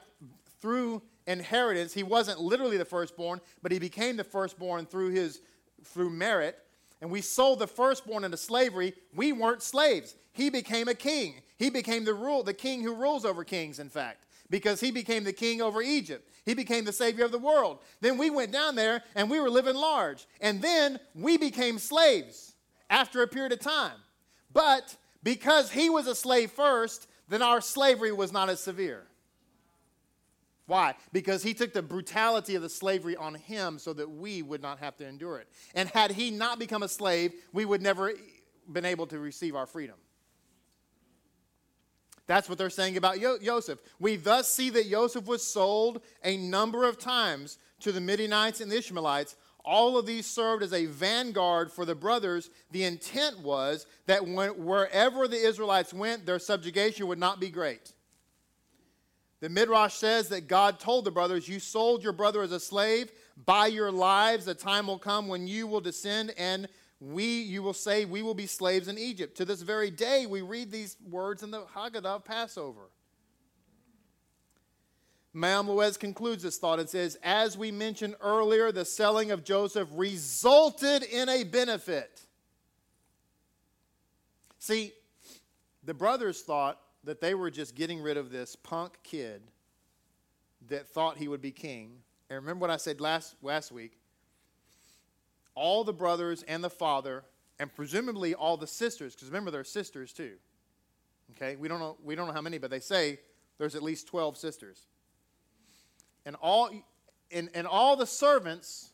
Through 0.61 1.01
inheritance. 1.27 1.95
He 1.95 2.03
wasn't 2.03 2.41
literally 2.41 2.77
the 2.77 2.85
firstborn, 2.85 3.41
but 3.63 3.73
he 3.73 3.79
became 3.79 4.19
the 4.19 4.25
firstborn 4.25 4.85
through 4.85 5.11
his 5.11 5.41
through 5.85 6.11
merit. 6.11 6.59
And 7.01 7.11
we 7.11 7.21
sold 7.21 7.59
the 7.59 7.67
firstborn 7.67 8.25
into 8.25 8.37
slavery. 8.37 8.93
We 9.15 9.33
weren't 9.33 9.63
slaves. 9.63 10.15
He 10.33 10.51
became 10.51 10.89
a 10.89 10.95
king. 10.95 11.35
He 11.59 11.71
became 11.71 12.05
the 12.05 12.15
rule, 12.15 12.43
the 12.43 12.55
king 12.55 12.83
who 12.83 12.95
rules 12.95 13.25
over 13.25 13.45
kings, 13.45 13.79
in 13.79 13.89
fact, 13.89 14.27
because 14.51 14.81
he 14.81 14.91
became 14.91 15.25
the 15.25 15.33
king 15.33 15.62
over 15.62 15.83
Egypt. 15.83 16.29
He 16.45 16.55
became 16.55 16.85
the 16.85 16.93
savior 16.93 17.25
of 17.25 17.33
the 17.33 17.39
world. 17.39 17.79
Then 18.01 18.19
we 18.19 18.31
went 18.31 18.51
down 18.51 18.75
there 18.75 19.03
and 19.15 19.31
we 19.31 19.39
were 19.39 19.51
living 19.51 19.77
large. 19.77 20.27
And 20.41 20.61
then 20.61 20.99
we 21.15 21.37
became 21.39 21.79
slaves 21.79 22.55
after 22.91 23.23
a 23.23 23.29
period 23.29 23.53
of 23.53 23.61
time. 23.61 23.97
But 24.53 24.97
because 25.23 25.71
he 25.71 25.89
was 25.89 26.07
a 26.07 26.15
slave 26.15 26.51
first, 26.51 27.07
then 27.29 27.43
our 27.43 27.61
slavery 27.61 28.12
was 28.12 28.33
not 28.33 28.49
as 28.49 28.61
severe. 28.61 29.05
Why? 30.67 30.95
Because 31.12 31.43
he 31.43 31.55
took 31.55 31.73
the 31.73 31.83
brutality 31.83 32.55
of 32.55 32.62
the 32.62 32.69
slavery 32.69 33.17
on 33.17 33.35
him 33.35 33.79
so 33.79 33.93
that 33.93 34.11
we 34.11 34.43
would 34.43 34.62
not 34.62 34.79
have 34.79 34.97
to 34.97 35.07
endure 35.07 35.39
it. 35.39 35.49
And 35.75 35.89
had 35.89 36.12
he 36.12 36.31
not 36.31 36.59
become 36.59 36.83
a 36.83 36.89
slave, 36.89 37.33
we 37.53 37.65
would 37.65 37.83
never 37.83 38.12
been 38.71 38.85
able 38.85 39.07
to 39.09 39.19
receive 39.19 39.55
our 39.55 39.67
freedom. 39.67 39.97
That's 42.33 42.49
what 42.49 42.57
they're 42.57 42.71
saying 42.71 42.97
about 42.97 43.21
Yo- 43.21 43.37
Joseph. 43.37 43.79
We 44.01 44.17
thus 44.17 44.51
see 44.51 44.71
that 44.71 44.89
Joseph 44.89 45.27
was 45.27 45.47
sold 45.47 46.01
a 46.25 46.39
number 46.39 46.89
of 46.89 46.99
times 46.99 47.59
to 47.81 47.93
the 47.93 48.01
Midianites 48.01 48.62
and 48.62 48.73
the 48.73 48.79
Ishmaelites. 48.79 49.37
All 49.67 49.99
of 49.99 50.07
these 50.07 50.25
served 50.25 50.62
as 50.62 50.73
a 50.73 50.87
vanguard 50.87 51.71
for 51.71 51.85
the 51.85 51.95
brothers. 51.95 52.49
The 52.71 52.85
intent 52.85 53.41
was 53.41 53.87
that 54.07 54.27
when, 54.27 54.65
wherever 54.65 55.29
the 55.29 55.37
Israelites 55.37 55.93
went, 55.93 56.25
their 56.25 56.39
subjugation 56.39 57.07
would 57.07 57.19
not 57.19 57.39
be 57.39 57.51
great. 57.51 57.93
The 59.41 59.51
Midrash 59.51 59.97
says 59.97 60.31
that 60.31 60.49
God 60.49 60.81
told 60.81 61.05
the 61.05 61.11
brothers, 61.11 61.47
You 61.47 61.61
sold 61.61 62.03
your 62.03 62.15
brother 62.15 62.41
as 62.41 62.53
a 62.53 62.61
slave. 62.61 63.12
By 63.45 63.67
your 63.67 63.93
lives, 63.93 64.47
the 64.47 64.55
time 64.55 64.87
will 64.87 64.99
come 64.99 65.29
when 65.29 65.47
you 65.47 65.67
will 65.67 65.83
descend, 65.83 66.33
and 66.39 66.67
we, 67.02 67.25
you 67.25 67.64
will 67.64 67.73
say, 67.73 68.04
We 68.04 68.23
will 68.23 68.35
be 68.35 68.47
slaves 68.47 68.87
in 68.87 68.97
Egypt. 68.97 69.37
To 69.38 69.44
this 69.44 69.62
very 69.62 69.90
day, 69.90 70.26
we 70.26 70.40
read 70.40 70.71
these 70.71 70.97
words 71.11 71.42
in 71.42 71.50
the 71.50 71.62
Haggadah 71.75 72.04
of 72.04 72.25
Passover. 72.25 72.90
Me'am 75.35 75.66
Loez 75.66 75.99
concludes 75.99 76.42
this 76.42 76.59
thought 76.59 76.78
and 76.78 76.88
says, 76.88 77.18
As 77.25 77.59
we 77.59 77.73
mentioned 77.73 78.14
earlier, 78.21 78.71
the 78.71 78.85
selling 78.85 79.32
of 79.32 79.42
Joseph 79.42 79.88
resulted 79.92 81.02
in 81.02 81.28
a 81.28 81.42
benefit. 81.42 82.21
See, 84.61 84.92
the 85.82 85.94
brothers 85.94 86.42
thought 86.42 86.78
that 87.02 87.21
they 87.21 87.35
were 87.35 87.50
just 87.50 87.75
getting 87.75 88.00
rid 88.00 88.16
of 88.16 88.30
this 88.30 88.54
punk 88.54 88.92
kid 89.02 89.42
that 90.68 90.87
thought 90.87 91.16
he 91.16 91.26
would 91.26 91.42
be 91.42 91.50
king. 91.50 91.97
And 92.30 92.37
remember 92.37 92.61
what 92.61 92.71
I 92.71 92.76
said 92.76 93.00
last, 93.00 93.35
last 93.42 93.73
week? 93.73 93.99
All 95.54 95.85
the 95.85 95.92
brothers 95.92 96.42
and 96.44 96.62
the 96.62 96.71
father, 96.71 97.25
and 97.59 97.73
presumably 97.75 98.35
all 98.35 98.56
the 98.56 98.66
sisters, 98.66 99.14
because 99.14 99.28
remember 99.28 99.50
they're 99.50 99.64
sisters 99.64 100.12
too. 100.12 100.35
Okay, 101.32 101.56
we 101.56 101.68
don't 101.68 101.78
know 101.78 101.97
we 102.02 102.14
don't 102.14 102.26
know 102.26 102.32
how 102.32 102.40
many, 102.42 102.59
but 102.59 102.71
they 102.71 102.80
say 102.80 103.21
there's 103.59 103.75
at 103.75 103.82
least 103.82 104.06
twelve 104.06 104.37
sisters. 104.37 104.87
And 106.25 106.37
all 106.40 106.71
and, 107.30 107.50
and 107.54 107.66
all 107.66 107.97
the 107.97 108.06
servants 108.06 108.90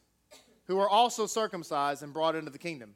who 0.67 0.79
are 0.79 0.89
also 0.89 1.27
circumcised 1.27 2.03
and 2.03 2.13
brought 2.13 2.37
into 2.37 2.51
the 2.51 2.59
kingdom. 2.59 2.95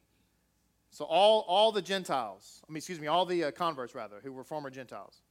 So 0.90 1.06
all, 1.06 1.46
all 1.48 1.72
the 1.72 1.80
Gentiles, 1.80 2.60
I 2.68 2.70
mean, 2.70 2.76
excuse 2.76 3.00
me, 3.00 3.06
all 3.06 3.24
the 3.24 3.44
uh, 3.44 3.50
converts 3.50 3.94
rather, 3.94 4.16
who 4.22 4.30
were 4.30 4.44
former 4.44 4.68
Gentiles. 4.68 5.22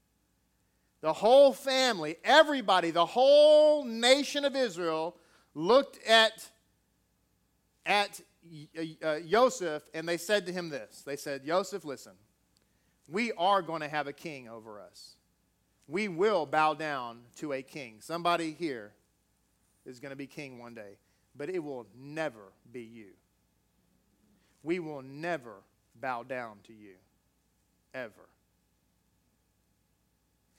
The 1.02 1.14
whole 1.14 1.54
family, 1.54 2.18
everybody, 2.24 2.90
the 2.90 3.06
whole 3.06 3.86
nation 3.86 4.44
of 4.44 4.56
Israel 4.56 5.16
looked 5.54 6.04
at, 6.08 6.50
at 7.86 8.22
uh, 8.78 9.06
uh 9.06 9.20
Joseph 9.22 9.84
and 9.94 10.08
they 10.08 10.18
said 10.18 10.46
to 10.46 10.52
him 10.52 10.70
this. 10.70 11.04
They 11.06 11.16
said, 11.16 11.46
Joseph, 11.46 11.86
listen, 11.86 12.14
we 13.08 13.32
are 13.34 13.62
going 13.62 13.82
to 13.82 13.90
have 13.90 14.08
a 14.08 14.14
king 14.14 14.48
over 14.48 14.80
us. 14.80 15.16
We 15.88 16.08
will 16.08 16.46
bow 16.46 16.74
down 16.74 17.22
to 17.38 17.54
a 17.54 17.62
king. 17.62 17.98
Somebody 18.00 18.52
here 18.52 18.94
is 19.86 20.00
going 20.00 20.12
to 20.12 20.16
be 20.16 20.28
king 20.28 20.60
one 20.60 20.74
day, 20.74 20.98
but 21.36 21.50
it 21.50 21.60
will 21.60 21.88
never 21.96 22.54
be 22.72 22.84
you 22.84 23.08
we 24.64 24.80
will 24.80 25.02
never 25.02 25.56
bow 26.00 26.24
down 26.24 26.58
to 26.68 26.74
you, 26.74 26.96
ever. 27.94 28.30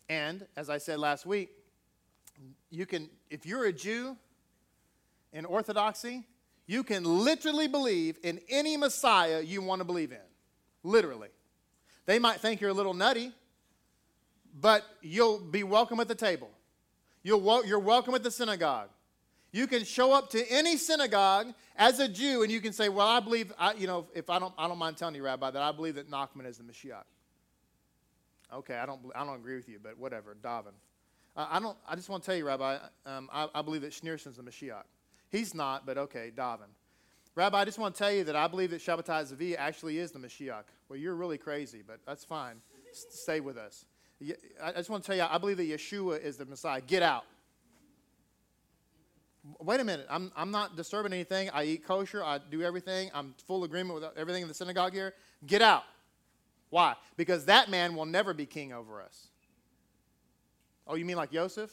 And 0.08 0.46
as 0.56 0.68
I 0.68 0.78
said 0.78 0.98
last 0.98 1.24
week, 1.24 1.50
you 2.70 2.86
can, 2.86 3.08
if 3.30 3.46
you're 3.46 3.66
a 3.66 3.72
Jew 3.72 4.16
in 5.32 5.44
Orthodoxy, 5.44 6.26
you 6.72 6.82
can 6.82 7.04
literally 7.04 7.68
believe 7.68 8.16
in 8.22 8.40
any 8.48 8.78
Messiah 8.78 9.42
you 9.42 9.60
want 9.60 9.80
to 9.80 9.84
believe 9.84 10.10
in. 10.10 10.18
Literally. 10.82 11.28
They 12.06 12.18
might 12.18 12.40
think 12.40 12.62
you're 12.62 12.70
a 12.70 12.74
little 12.74 12.94
nutty, 12.94 13.30
but 14.58 14.82
you'll 15.02 15.38
be 15.38 15.64
welcome 15.64 16.00
at 16.00 16.08
the 16.08 16.14
table. 16.14 16.48
You'll, 17.22 17.64
you're 17.66 17.78
welcome 17.78 18.14
at 18.14 18.22
the 18.22 18.30
synagogue. 18.30 18.88
You 19.52 19.66
can 19.66 19.84
show 19.84 20.14
up 20.14 20.30
to 20.30 20.50
any 20.50 20.78
synagogue 20.78 21.52
as 21.76 22.00
a 22.00 22.08
Jew 22.08 22.42
and 22.42 22.50
you 22.50 22.62
can 22.62 22.72
say, 22.72 22.88
Well, 22.88 23.06
I 23.06 23.20
believe, 23.20 23.52
I, 23.58 23.74
you 23.74 23.86
know, 23.86 24.06
if 24.14 24.30
I 24.30 24.38
don't, 24.38 24.54
I 24.56 24.66
don't 24.66 24.78
mind 24.78 24.96
telling 24.96 25.14
you, 25.14 25.22
Rabbi, 25.22 25.50
that 25.50 25.62
I 25.62 25.72
believe 25.72 25.96
that 25.96 26.10
Nachman 26.10 26.46
is 26.46 26.56
the 26.56 26.64
Mashiach. 26.64 27.04
Okay, 28.50 28.76
I 28.76 28.86
don't, 28.86 29.00
I 29.14 29.26
don't 29.26 29.36
agree 29.36 29.56
with 29.56 29.68
you, 29.68 29.78
but 29.82 29.98
whatever, 29.98 30.34
Davin. 30.42 30.72
I, 31.36 31.60
don't, 31.60 31.76
I 31.86 31.96
just 31.96 32.08
want 32.08 32.22
to 32.22 32.26
tell 32.26 32.36
you, 32.36 32.46
Rabbi, 32.46 32.78
um, 33.04 33.28
I, 33.30 33.48
I, 33.54 33.62
believe 33.62 33.82
that 33.82 33.92
Schneerson's 33.92 34.36
the 34.36 34.42
Mashiach. 34.42 34.84
He's 35.32 35.54
not, 35.54 35.84
but 35.84 35.98
okay, 35.98 36.30
Davin. 36.34 36.70
Rabbi, 37.34 37.60
I 37.60 37.64
just 37.64 37.78
want 37.78 37.94
to 37.94 37.98
tell 37.98 38.12
you 38.12 38.22
that 38.24 38.36
I 38.36 38.46
believe 38.46 38.70
that 38.70 38.80
Shabbatai 38.80 39.24
Zevi 39.24 39.56
actually 39.56 39.98
is 39.98 40.12
the 40.12 40.18
Mashiach. 40.20 40.64
Well, 40.88 40.98
you're 40.98 41.16
really 41.16 41.38
crazy, 41.38 41.82
but 41.84 41.98
that's 42.06 42.24
fine. 42.24 42.56
S- 42.90 43.06
stay 43.08 43.40
with 43.40 43.56
us. 43.56 43.86
I 44.62 44.72
just 44.72 44.90
want 44.90 45.02
to 45.02 45.06
tell 45.06 45.16
you, 45.16 45.26
I 45.28 45.38
believe 45.38 45.56
that 45.56 45.68
Yeshua 45.68 46.22
is 46.22 46.36
the 46.36 46.44
Messiah. 46.44 46.80
Get 46.80 47.02
out 47.02 47.24
wait 49.58 49.80
a 49.80 49.84
minute, 49.84 50.06
I'm, 50.08 50.32
I'm 50.36 50.50
not 50.50 50.76
disturbing 50.76 51.12
anything. 51.12 51.50
I 51.50 51.64
eat 51.64 51.84
kosher, 51.84 52.22
I 52.22 52.38
do 52.38 52.62
everything. 52.62 53.10
I'm 53.14 53.34
full 53.46 53.64
agreement 53.64 54.00
with 54.00 54.10
everything 54.16 54.42
in 54.42 54.48
the 54.48 54.54
synagogue 54.54 54.92
here. 54.92 55.14
Get 55.46 55.62
out. 55.62 55.84
Why? 56.70 56.94
Because 57.16 57.44
that 57.46 57.70
man 57.70 57.94
will 57.94 58.06
never 58.06 58.32
be 58.32 58.46
king 58.46 58.72
over 58.72 59.02
us. 59.02 59.28
Oh, 60.86 60.94
you 60.94 61.04
mean 61.04 61.16
like 61.16 61.32
Joseph? 61.32 61.72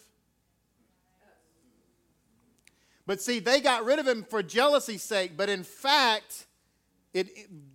But 3.09 3.23
see, 3.23 3.39
they 3.39 3.59
got 3.59 3.85
rid 3.85 3.97
of 3.97 4.07
him 4.07 4.23
for 4.23 4.43
jealousy's 4.43 5.01
sake, 5.01 5.35
but 5.35 5.49
in 5.49 5.63
fact, 5.63 6.45
it, 7.11 7.27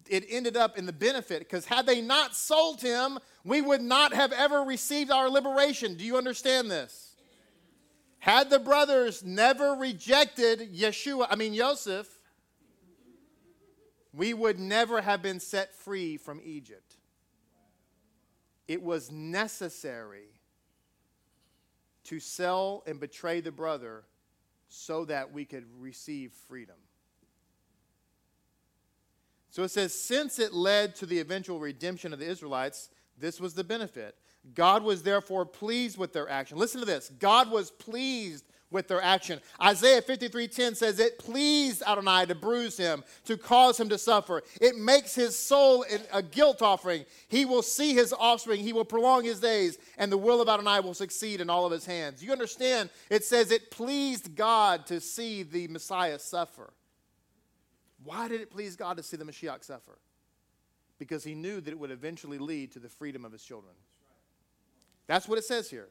it 0.08 0.24
ended 0.30 0.56
up 0.56 0.78
in 0.78 0.86
the 0.86 0.92
benefit 0.92 1.40
because 1.40 1.64
had 1.64 1.86
they 1.86 2.00
not 2.00 2.36
sold 2.36 2.80
him, 2.80 3.18
we 3.42 3.60
would 3.60 3.82
not 3.82 4.14
have 4.14 4.30
ever 4.30 4.60
received 4.60 5.10
our 5.10 5.28
liberation. 5.28 5.96
Do 5.96 6.04
you 6.04 6.16
understand 6.16 6.70
this? 6.70 7.16
Had 8.20 8.48
the 8.48 8.60
brothers 8.60 9.24
never 9.24 9.72
rejected 9.72 10.72
Yeshua, 10.72 11.26
I 11.28 11.34
mean 11.34 11.52
Joseph, 11.56 12.06
we 14.12 14.34
would 14.34 14.60
never 14.60 15.00
have 15.00 15.20
been 15.20 15.40
set 15.40 15.74
free 15.74 16.16
from 16.16 16.40
Egypt. 16.44 16.94
It 18.68 18.80
was 18.80 19.10
necessary 19.10 20.28
to 22.04 22.20
sell 22.20 22.84
and 22.86 23.00
betray 23.00 23.40
the 23.40 23.50
brother 23.50 24.04
so 24.74 25.04
that 25.04 25.32
we 25.32 25.44
could 25.44 25.64
receive 25.78 26.32
freedom. 26.48 26.76
So 29.50 29.62
it 29.62 29.70
says, 29.70 29.94
since 29.94 30.40
it 30.40 30.52
led 30.52 30.96
to 30.96 31.06
the 31.06 31.20
eventual 31.20 31.60
redemption 31.60 32.12
of 32.12 32.18
the 32.18 32.26
Israelites, 32.26 32.90
this 33.16 33.40
was 33.40 33.54
the 33.54 33.62
benefit. 33.62 34.16
God 34.52 34.82
was 34.82 35.02
therefore 35.02 35.46
pleased 35.46 35.96
with 35.96 36.12
their 36.12 36.28
action. 36.28 36.58
Listen 36.58 36.80
to 36.80 36.86
this 36.86 37.10
God 37.18 37.50
was 37.50 37.70
pleased 37.70 38.44
with 38.74 38.88
their 38.88 39.00
action. 39.00 39.40
Isaiah 39.62 40.02
53:10 40.02 40.74
says 40.74 40.98
it 40.98 41.18
pleased 41.18 41.82
Adonai 41.86 42.26
to 42.26 42.34
bruise 42.34 42.76
him, 42.76 43.04
to 43.24 43.38
cause 43.38 43.78
him 43.80 43.88
to 43.88 43.96
suffer. 43.96 44.42
It 44.60 44.76
makes 44.76 45.14
his 45.14 45.38
soul 45.38 45.86
a 46.12 46.22
guilt 46.22 46.60
offering. 46.60 47.06
He 47.28 47.46
will 47.46 47.62
see 47.62 47.94
his 47.94 48.12
offspring, 48.12 48.60
he 48.60 48.72
will 48.74 48.84
prolong 48.84 49.24
his 49.24 49.40
days, 49.40 49.78
and 49.96 50.12
the 50.12 50.18
will 50.18 50.42
of 50.42 50.48
Adonai 50.48 50.80
will 50.80 50.92
succeed 50.92 51.40
in 51.40 51.48
all 51.48 51.64
of 51.64 51.72
his 51.72 51.86
hands. 51.86 52.22
You 52.22 52.32
understand? 52.32 52.90
It 53.08 53.24
says 53.24 53.50
it 53.50 53.70
pleased 53.70 54.34
God 54.34 54.86
to 54.86 55.00
see 55.00 55.44
the 55.44 55.68
Messiah 55.68 56.18
suffer. 56.18 56.72
Why 58.02 58.28
did 58.28 58.40
it 58.40 58.50
please 58.50 58.76
God 58.76 58.96
to 58.98 59.02
see 59.02 59.16
the 59.16 59.24
Mashiach 59.24 59.64
suffer? 59.64 59.98
Because 60.98 61.22
he 61.24 61.34
knew 61.34 61.60
that 61.60 61.70
it 61.70 61.78
would 61.78 61.92
eventually 61.92 62.38
lead 62.38 62.72
to 62.72 62.80
the 62.80 62.88
freedom 62.88 63.24
of 63.24 63.32
his 63.32 63.42
children. 63.42 63.74
That's 65.06 65.28
what 65.28 65.38
it 65.38 65.44
says 65.44 65.70
here. 65.70 65.88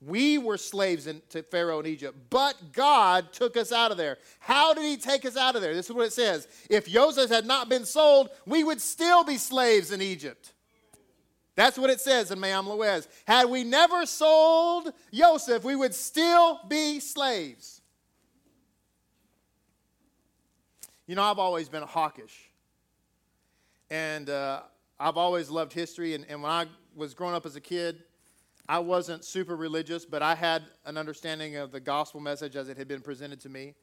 We 0.00 0.38
were 0.38 0.56
slaves 0.56 1.06
in, 1.06 1.20
to 1.28 1.42
Pharaoh 1.42 1.80
in 1.80 1.86
Egypt, 1.86 2.16
but 2.30 2.72
God 2.72 3.32
took 3.32 3.56
us 3.56 3.70
out 3.70 3.90
of 3.90 3.98
there. 3.98 4.16
How 4.38 4.72
did 4.72 4.84
he 4.84 4.96
take 4.96 5.26
us 5.26 5.36
out 5.36 5.56
of 5.56 5.62
there? 5.62 5.74
This 5.74 5.90
is 5.90 5.94
what 5.94 6.06
it 6.06 6.12
says. 6.12 6.48
If 6.70 6.88
Joseph 6.88 7.30
had 7.30 7.44
not 7.44 7.68
been 7.68 7.84
sold, 7.84 8.30
we 8.46 8.64
would 8.64 8.80
still 8.80 9.24
be 9.24 9.36
slaves 9.36 9.92
in 9.92 10.00
Egypt. 10.00 10.54
That's 11.54 11.76
what 11.76 11.90
it 11.90 12.00
says 12.00 12.30
in 12.30 12.40
Me'am 12.40 12.64
Lo'ez. 12.64 13.06
Had 13.26 13.50
we 13.50 13.62
never 13.62 14.06
sold 14.06 14.90
Joseph, 15.12 15.64
we 15.64 15.76
would 15.76 15.94
still 15.94 16.60
be 16.66 17.00
slaves. 17.00 17.82
You 21.06 21.16
know, 21.16 21.24
I've 21.24 21.38
always 21.38 21.68
been 21.68 21.82
hawkish. 21.82 22.50
And 23.90 24.30
uh, 24.30 24.62
I've 24.98 25.18
always 25.18 25.50
loved 25.50 25.74
history. 25.74 26.14
And, 26.14 26.24
and 26.30 26.42
when 26.42 26.50
I 26.50 26.66
was 26.94 27.12
growing 27.12 27.34
up 27.34 27.44
as 27.44 27.56
a 27.56 27.60
kid, 27.60 28.04
I 28.70 28.78
wasn't 28.78 29.24
super 29.24 29.56
religious, 29.56 30.04
but 30.04 30.22
I 30.22 30.36
had 30.36 30.62
an 30.84 30.96
understanding 30.96 31.56
of 31.56 31.72
the 31.72 31.80
gospel 31.80 32.20
message 32.20 32.54
as 32.54 32.68
it 32.68 32.76
had 32.76 32.86
been 32.86 33.00
presented 33.00 33.40
to 33.40 33.48
me. 33.48 33.74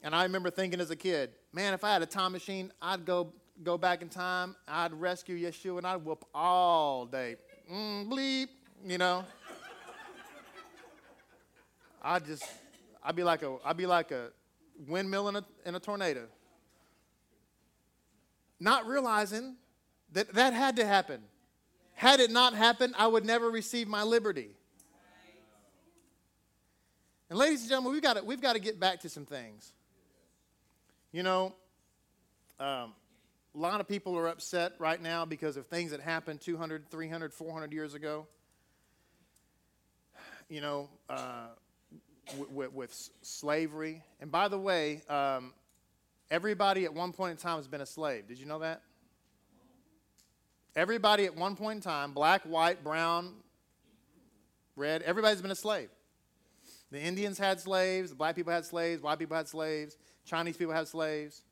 And 0.00 0.14
I 0.14 0.22
remember 0.22 0.48
thinking 0.48 0.80
as 0.80 0.92
a 0.92 0.96
kid, 0.96 1.32
man, 1.52 1.74
if 1.74 1.82
I 1.82 1.92
had 1.92 2.00
a 2.00 2.06
time 2.06 2.30
machine, 2.30 2.72
I'd 2.80 3.04
go 3.04 3.32
go 3.64 3.76
back 3.76 4.00
in 4.00 4.08
time, 4.08 4.54
I'd 4.68 4.92
rescue 4.92 5.36
Yeshua, 5.36 5.78
and 5.78 5.86
I'd 5.88 6.04
whoop 6.04 6.24
all 6.32 7.04
day. 7.04 7.34
Mm, 7.68 8.08
bleep, 8.08 8.46
you 8.86 8.96
know. 8.96 9.24
I'd 12.00 12.26
just, 12.26 12.44
I'd 13.02 13.16
be 13.16 13.24
like 13.24 13.42
a, 13.42 13.56
I'd 13.64 13.76
be 13.76 13.86
like 13.86 14.12
a 14.12 14.28
windmill 14.86 15.28
in 15.30 15.34
a, 15.34 15.44
in 15.66 15.74
a 15.74 15.80
tornado. 15.80 16.28
Not 18.60 18.86
realizing 18.86 19.56
that 20.12 20.32
that 20.34 20.52
had 20.52 20.76
to 20.76 20.86
happen. 20.86 21.24
Had 21.94 22.20
it 22.20 22.30
not 22.30 22.54
happened, 22.54 22.94
I 22.98 23.06
would 23.06 23.24
never 23.24 23.50
receive 23.50 23.88
my 23.88 24.02
liberty. 24.02 24.56
And 27.30 27.38
ladies 27.38 27.60
and 27.60 27.68
gentlemen, 27.70 27.92
we've 27.92 28.02
got 28.02 28.16
to, 28.16 28.24
we've 28.24 28.40
got 28.40 28.52
to 28.52 28.60
get 28.60 28.78
back 28.78 29.00
to 29.00 29.08
some 29.08 29.24
things. 29.24 29.72
You 31.10 31.22
know, 31.22 31.54
um, 32.60 32.92
a 33.54 33.58
lot 33.58 33.80
of 33.80 33.88
people 33.88 34.16
are 34.18 34.28
upset 34.28 34.72
right 34.78 35.00
now 35.00 35.24
because 35.24 35.56
of 35.56 35.66
things 35.66 35.92
that 35.92 36.00
happened 36.00 36.40
200, 36.40 36.90
300, 36.90 37.32
400 37.32 37.72
years 37.72 37.94
ago. 37.94 38.26
You 40.48 40.60
know, 40.60 40.90
uh, 41.08 41.46
with, 42.50 42.72
with, 42.72 43.10
slavery. 43.22 44.02
And 44.20 44.30
by 44.30 44.48
the 44.48 44.58
way, 44.58 45.02
um, 45.08 45.52
everybody 46.30 46.84
at 46.84 46.92
one 46.92 47.12
point 47.12 47.32
in 47.32 47.36
time 47.36 47.56
has 47.56 47.68
been 47.68 47.80
a 47.80 47.86
slave. 47.86 48.28
Did 48.28 48.38
you 48.38 48.46
know 48.46 48.58
that? 48.58 48.82
Everybody 50.76 51.24
at 51.24 51.36
one 51.36 51.54
point 51.54 51.76
in 51.76 51.82
time, 51.82 52.12
black, 52.12 52.42
white, 52.42 52.82
brown, 52.82 53.34
red, 54.76 55.02
everybody's 55.02 55.40
been 55.40 55.52
a 55.52 55.56
slave. 55.56 55.88
The 56.90 57.00
Indians 57.00 57.38
had 57.38 57.60
slaves, 57.60 58.10
the 58.10 58.16
black 58.16 58.36
people 58.36 58.52
had 58.52 58.64
slaves, 58.64 59.02
white 59.02 59.18
people 59.18 59.36
had 59.36 59.48
slaves, 59.48 59.96
Chinese 60.24 60.56
people 60.56 60.74
had 60.74 60.88
slaves. 60.88 61.42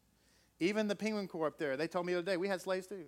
Even 0.60 0.88
the 0.88 0.96
Penguin 0.96 1.28
Corps 1.28 1.48
up 1.48 1.58
there, 1.58 1.76
they 1.76 1.86
told 1.86 2.06
me 2.06 2.12
the 2.12 2.20
other 2.20 2.32
day, 2.32 2.36
we 2.36 2.48
had 2.48 2.60
slaves 2.60 2.86
too. 2.86 3.04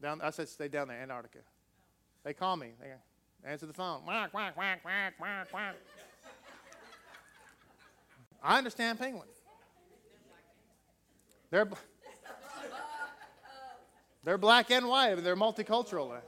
Down, 0.00 0.20
I 0.22 0.30
said, 0.30 0.48
stay 0.48 0.68
down 0.68 0.88
there, 0.88 0.98
Antarctica. 0.98 1.40
They 2.24 2.32
call 2.32 2.56
me. 2.56 2.72
They 2.80 3.50
answer 3.50 3.66
the 3.66 3.74
phone. 3.74 4.02
Quack, 4.02 4.30
quack, 4.30 4.54
quack, 4.54 4.82
quack, 4.82 5.18
quack, 5.18 5.50
quack. 5.50 5.74
I 8.42 8.56
understand 8.56 8.98
penguin. 8.98 9.28
They're, 11.50 11.68
they're 14.22 14.38
black 14.38 14.70
and 14.70 14.88
white. 14.88 15.16
They're 15.16 15.36
multicultural. 15.36 16.12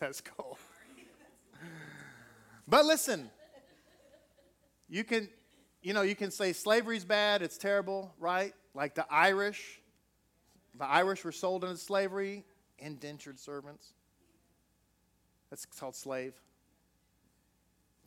That's 0.00 0.20
cool. 0.20 0.58
But 2.68 2.84
listen, 2.84 3.30
you 4.88 5.02
can, 5.04 5.28
you 5.82 5.92
know, 5.92 6.02
you 6.02 6.14
can 6.14 6.30
say 6.30 6.52
slavery's 6.52 7.04
bad, 7.04 7.42
it's 7.42 7.58
terrible, 7.58 8.14
right? 8.18 8.54
Like 8.74 8.94
the 8.94 9.06
Irish, 9.10 9.80
the 10.78 10.86
Irish 10.86 11.24
were 11.24 11.32
sold 11.32 11.64
into 11.64 11.76
slavery, 11.76 12.44
indentured 12.78 13.38
servants. 13.38 13.92
That's 15.50 15.66
called 15.66 15.94
slave. 15.96 16.34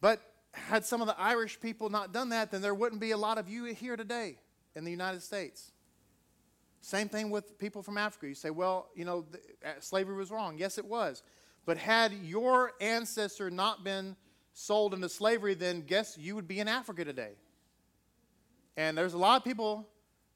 But 0.01 0.21
had 0.67 0.86
some 0.86 1.02
of 1.02 1.08
the 1.08 1.20
Irish 1.20 1.60
people 1.60 1.89
not 1.89 2.12
done 2.12 2.30
that, 2.30 2.52
then 2.52 2.62
there 2.62 2.76
wouldn't 2.76 3.02
be 3.02 3.12
a 3.12 3.17
lot 3.17 3.38
of 3.38 3.50
you 3.50 3.65
here 3.65 3.96
today 3.96 4.38
in 4.76 4.84
the 4.84 4.91
United 4.91 5.22
States. 5.24 5.72
Same 6.82 7.10
thing 7.10 7.30
with 7.30 7.58
people 7.58 7.82
from 7.82 7.98
Africa. 7.98 8.28
You 8.28 8.36
say, 8.36 8.50
well, 8.50 8.89
you 8.96 9.06
know, 9.06 9.26
the, 9.32 9.39
uh, 9.67 9.74
slavery 9.80 10.15
was 10.15 10.32
wrong. 10.32 10.58
Yes, 10.58 10.78
it 10.78 10.86
was. 10.86 11.24
But 11.65 11.78
had 11.78 12.13
your 12.13 12.74
ancestor 12.80 13.50
not 13.50 13.84
been 13.84 14.15
sold 14.54 14.93
into 14.93 15.10
slavery, 15.10 15.54
then 15.54 15.82
guess 15.82 16.17
you 16.17 16.36
would 16.36 16.48
be 16.48 16.60
in 16.60 16.67
Africa 16.67 17.04
today. 17.04 17.34
And 18.78 18.98
there's 18.98 19.13
a 19.13 19.17
lot 19.17 19.38
of 19.38 19.43
people, 19.43 19.88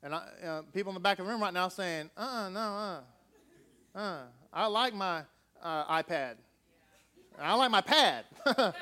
and 0.04 0.16
I, 0.16 0.24
uh, 0.46 0.62
people 0.74 0.90
in 0.90 0.96
the 0.96 1.00
back 1.00 1.20
of 1.20 1.26
the 1.26 1.32
room 1.32 1.42
right 1.42 1.54
now 1.54 1.70
saying, 1.70 2.10
uh, 2.18 2.22
uh 2.22 2.50
no, 2.50 2.60
uh, 2.60 3.98
uh, 3.98 4.22
I 4.52 4.68
like 4.68 4.94
my 4.94 5.24
uh, 5.62 6.02
iPad. 6.02 6.36
I 7.40 7.56
like 7.56 7.72
my 7.72 7.82
pad. 7.82 8.26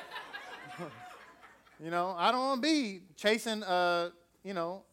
you 1.81 1.91
know, 1.91 2.13
I 2.17 2.31
don't 2.31 2.41
want 2.41 2.61
to 2.61 2.67
be 2.67 3.01
chasing, 3.15 3.63
uh, 3.63 4.09
you 4.43 4.53
know, 4.53 4.83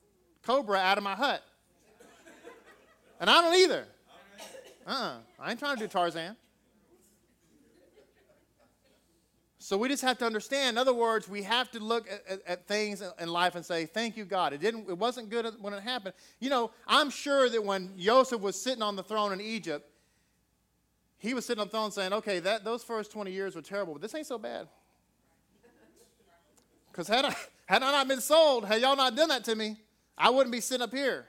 cobra 0.43 0.79
out 0.79 0.99
of 0.99 1.05
my 1.05 1.15
hut. 1.15 1.43
And 3.19 3.29
I 3.29 3.41
don't 3.41 3.57
either. 3.57 3.87
Uh-uh. 4.87 5.17
I 5.41 5.51
ain't 5.51 5.59
trying 5.59 5.77
to 5.77 5.83
do 5.83 5.89
Tarzan. 5.89 6.37
So 9.59 9.77
we 9.77 9.89
just 9.89 10.03
have 10.03 10.17
to 10.19 10.25
understand. 10.25 10.77
In 10.77 10.79
other 10.79 10.95
words, 10.95 11.29
we 11.29 11.43
have 11.43 11.73
to 11.73 11.81
look 11.81 12.07
at, 12.09 12.23
at, 12.29 12.41
at, 12.47 12.69
things 12.69 13.03
in 13.19 13.29
life 13.29 13.57
and 13.57 13.67
say, 13.67 13.85
"Thank 13.85 14.17
you, 14.17 14.25
God." 14.25 14.53
It 14.53 14.61
didn't. 14.61 14.89
It 14.89 14.97
wasn't 14.97 15.29
good 15.29 15.45
when 15.61 15.75
it 15.75 15.83
happened. 15.83 16.15
You 16.39 16.51
know, 16.51 16.71
I'm 16.87 17.11
sure 17.11 17.49
that 17.51 17.65
when 17.65 17.99
Joseph 17.99 18.41
was 18.41 18.55
sitting 18.61 18.83
on 18.83 18.95
the 18.95 19.03
throne 19.03 19.33
in 19.33 19.41
Egypt, 19.41 19.91
he 21.19 21.35
was 21.35 21.47
sitting 21.47 21.61
on 21.61 21.67
the 21.67 21.73
throne 21.73 21.91
saying, 21.91 22.13
"Okay, 22.13 22.39
that 22.39 22.63
those 22.63 22.85
first 22.85 23.11
20 23.11 23.33
years 23.33 23.57
were 23.57 23.63
terrible, 23.63 23.95
but 23.95 24.03
this 24.03 24.15
ain't 24.15 24.29
so 24.29 24.39
bad." 24.39 24.69
Because 26.97 27.09
had 27.09 27.27
I 27.27 27.37
had 27.67 27.83
I 27.83 27.93
not 27.93 28.09
been 28.09 28.23
sold, 28.23 28.65
had 28.65 28.81
y'all 28.81 28.97
not 28.97 29.15
done 29.15 29.29
that 29.29 29.45
to 29.45 29.55
me, 29.55 29.77
I 30.17 30.31
wouldn't 30.31 30.51
be 30.51 30.63
sitting 30.63 30.83
up 30.83 30.95
here. 30.95 31.27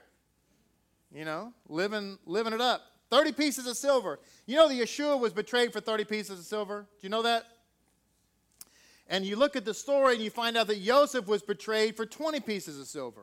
You 1.12 1.26
know, 1.26 1.52
living 1.68 2.18
living 2.24 2.54
it 2.54 2.60
up. 2.60 2.82
30 3.10 3.32
pieces 3.32 3.66
of 3.66 3.76
silver. 3.76 4.18
You 4.46 4.56
know, 4.56 4.68
the 4.68 4.80
Yeshua 4.80 5.20
was 5.20 5.32
betrayed 5.32 5.72
for 5.72 5.80
30 5.80 6.04
pieces 6.04 6.38
of 6.38 6.44
silver. 6.46 6.86
Do 7.00 7.06
you 7.06 7.10
know 7.10 7.22
that? 7.22 7.44
And 9.08 9.24
you 9.24 9.36
look 9.36 9.56
at 9.56 9.64
the 9.64 9.72
story 9.72 10.14
and 10.14 10.22
you 10.22 10.30
find 10.30 10.56
out 10.56 10.66
that 10.68 10.82
Joseph 10.82 11.26
was 11.26 11.42
betrayed 11.42 11.96
for 11.96 12.04
20 12.04 12.40
pieces 12.40 12.78
of 12.78 12.86
silver. 12.86 13.22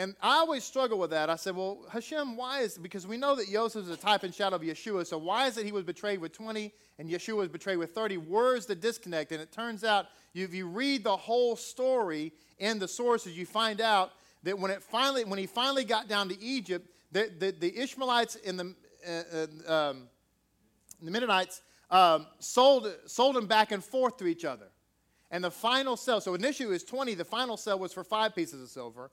And 0.00 0.16
I 0.22 0.38
always 0.38 0.64
struggle 0.64 0.98
with 0.98 1.10
that. 1.10 1.28
I 1.28 1.36
said, 1.36 1.54
well, 1.54 1.84
Hashem, 1.92 2.34
why 2.34 2.60
is 2.60 2.78
because 2.78 3.06
we 3.06 3.18
know 3.18 3.36
that 3.36 3.50
Joseph 3.50 3.84
is 3.84 3.90
a 3.90 3.98
type 3.98 4.22
and 4.22 4.34
shadow 4.34 4.56
of 4.56 4.62
Yeshua. 4.62 5.06
So 5.06 5.18
why 5.18 5.46
is 5.46 5.58
it 5.58 5.66
he 5.66 5.72
was 5.72 5.84
betrayed 5.84 6.20
with 6.20 6.32
20 6.32 6.72
and 6.98 7.10
Yeshua 7.10 7.36
was 7.36 7.48
betrayed 7.50 7.76
with 7.76 7.94
30? 7.94 8.16
Where's 8.16 8.64
the 8.64 8.74
disconnect? 8.74 9.30
And 9.30 9.42
it 9.42 9.52
turns 9.52 9.84
out, 9.84 10.06
if 10.32 10.54
you 10.54 10.68
read 10.68 11.04
the 11.04 11.14
whole 11.14 11.54
story 11.54 12.32
in 12.58 12.78
the 12.78 12.88
sources, 12.88 13.36
you 13.36 13.44
find 13.44 13.82
out 13.82 14.12
that 14.42 14.58
when 14.58 14.70
it 14.70 14.82
finally, 14.82 15.24
when 15.24 15.38
he 15.38 15.44
finally 15.44 15.84
got 15.84 16.08
down 16.08 16.30
to 16.30 16.40
Egypt, 16.40 16.88
the, 17.12 17.30
the, 17.38 17.50
the 17.50 17.78
Ishmaelites 17.78 18.38
and 18.46 18.58
the, 18.58 18.74
uh, 19.06 19.36
uh, 19.68 19.90
um, 19.90 20.08
the 21.02 21.10
Midianites 21.10 21.60
um, 21.90 22.26
sold, 22.38 22.90
sold 23.04 23.36
them 23.36 23.46
back 23.46 23.70
and 23.70 23.84
forth 23.84 24.16
to 24.16 24.26
each 24.26 24.46
other. 24.46 24.68
And 25.30 25.44
the 25.44 25.50
final 25.50 25.98
sale, 25.98 26.22
so 26.22 26.32
initially 26.32 26.70
it 26.70 26.72
was 26.72 26.84
20, 26.84 27.12
the 27.16 27.24
final 27.26 27.58
sale 27.58 27.78
was 27.78 27.92
for 27.92 28.02
five 28.02 28.34
pieces 28.34 28.62
of 28.62 28.70
silver. 28.70 29.10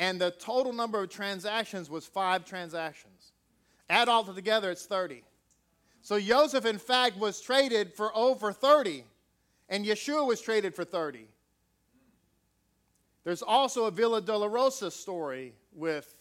And 0.00 0.18
the 0.18 0.30
total 0.30 0.72
number 0.72 1.02
of 1.02 1.10
transactions 1.10 1.90
was 1.90 2.06
five 2.06 2.46
transactions. 2.46 3.32
Add 3.90 4.08
all 4.08 4.24
together, 4.24 4.70
it's 4.70 4.86
30. 4.86 5.22
So 6.00 6.18
Joseph, 6.18 6.64
in 6.64 6.78
fact, 6.78 7.18
was 7.18 7.38
traded 7.38 7.92
for 7.92 8.10
over 8.16 8.50
30, 8.50 9.04
and 9.68 9.84
Yeshua 9.84 10.26
was 10.26 10.40
traded 10.40 10.74
for 10.74 10.86
30. 10.86 11.26
There's 13.24 13.42
also 13.42 13.84
a 13.84 13.90
Via 13.90 14.22
Dolorosa 14.22 14.90
story 14.90 15.52
with 15.74 16.16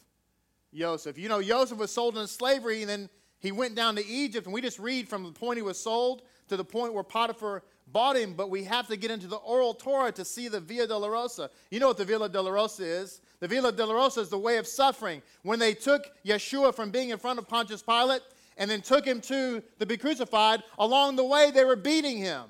Joseph. 0.74 1.18
You 1.18 1.30
know, 1.30 1.42
Joseph 1.42 1.78
was 1.78 1.94
sold 1.94 2.18
into 2.18 2.28
slavery, 2.28 2.82
and 2.82 2.90
then 2.90 3.10
he 3.40 3.54
went 3.54 3.76
down 3.76 3.96
to 3.96 4.06
Egypt, 4.06 4.46
and 4.46 4.54
we 4.54 4.60
just 4.60 4.80
read 4.80 5.08
from 5.08 5.24
the 5.24 5.32
point 5.32 5.56
he 5.56 5.64
was 5.64 5.80
sold 5.80 6.24
to 6.50 6.58
the 6.58 6.66
point 6.66 6.94
where 6.94 7.04
Potiphar 7.04 7.64
bought 7.88 8.18
him, 8.18 8.34
but 8.34 8.50
we 8.50 8.66
have 8.66 8.88
to 8.88 8.98
get 8.98 9.10
into 9.10 9.28
the 9.28 9.38
oral 9.38 9.74
Torah 9.74 10.12
to 10.12 10.26
see 10.26 10.50
the 10.50 10.60
Via 10.60 10.86
Dolorosa. 10.86 11.48
You 11.72 11.80
know 11.80 11.88
what 11.88 11.98
the 11.98 12.04
Via 12.04 12.20
Dolorosa 12.20 12.82
is? 12.82 13.22
The 13.40 13.48
Via 13.48 13.62
Dolorosa 13.72 14.20
is 14.20 14.30
the 14.30 14.38
way 14.38 14.58
of 14.58 14.68
suffering. 14.68 15.22
When 15.44 15.60
they 15.60 15.74
took 15.74 16.12
Yeshua 16.26 16.76
from 16.76 16.92
being 16.92 17.10
in 17.10 17.18
front 17.18 17.40
of 17.40 17.48
Pontius 17.48 17.82
Pilate 17.82 18.22
and 18.58 18.70
then 18.70 18.82
took 18.82 19.06
him 19.06 19.22
to 19.22 19.64
the 19.78 19.86
be 19.86 19.98
crucified, 19.98 20.62
along 20.78 21.16
the 21.16 21.24
way 21.24 21.50
they 21.52 21.64
were 21.64 21.78
beating 21.78 22.18
him 22.18 22.44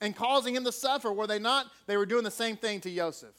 and 0.00 0.14
causing 0.14 0.54
him 0.54 0.64
to 0.64 0.72
suffer. 0.72 1.12
Were 1.12 1.26
they 1.26 1.40
not? 1.40 1.66
They 1.86 1.96
were 1.96 2.06
doing 2.06 2.22
the 2.22 2.30
same 2.30 2.56
thing 2.56 2.80
to 2.82 2.94
Joseph. 2.94 3.34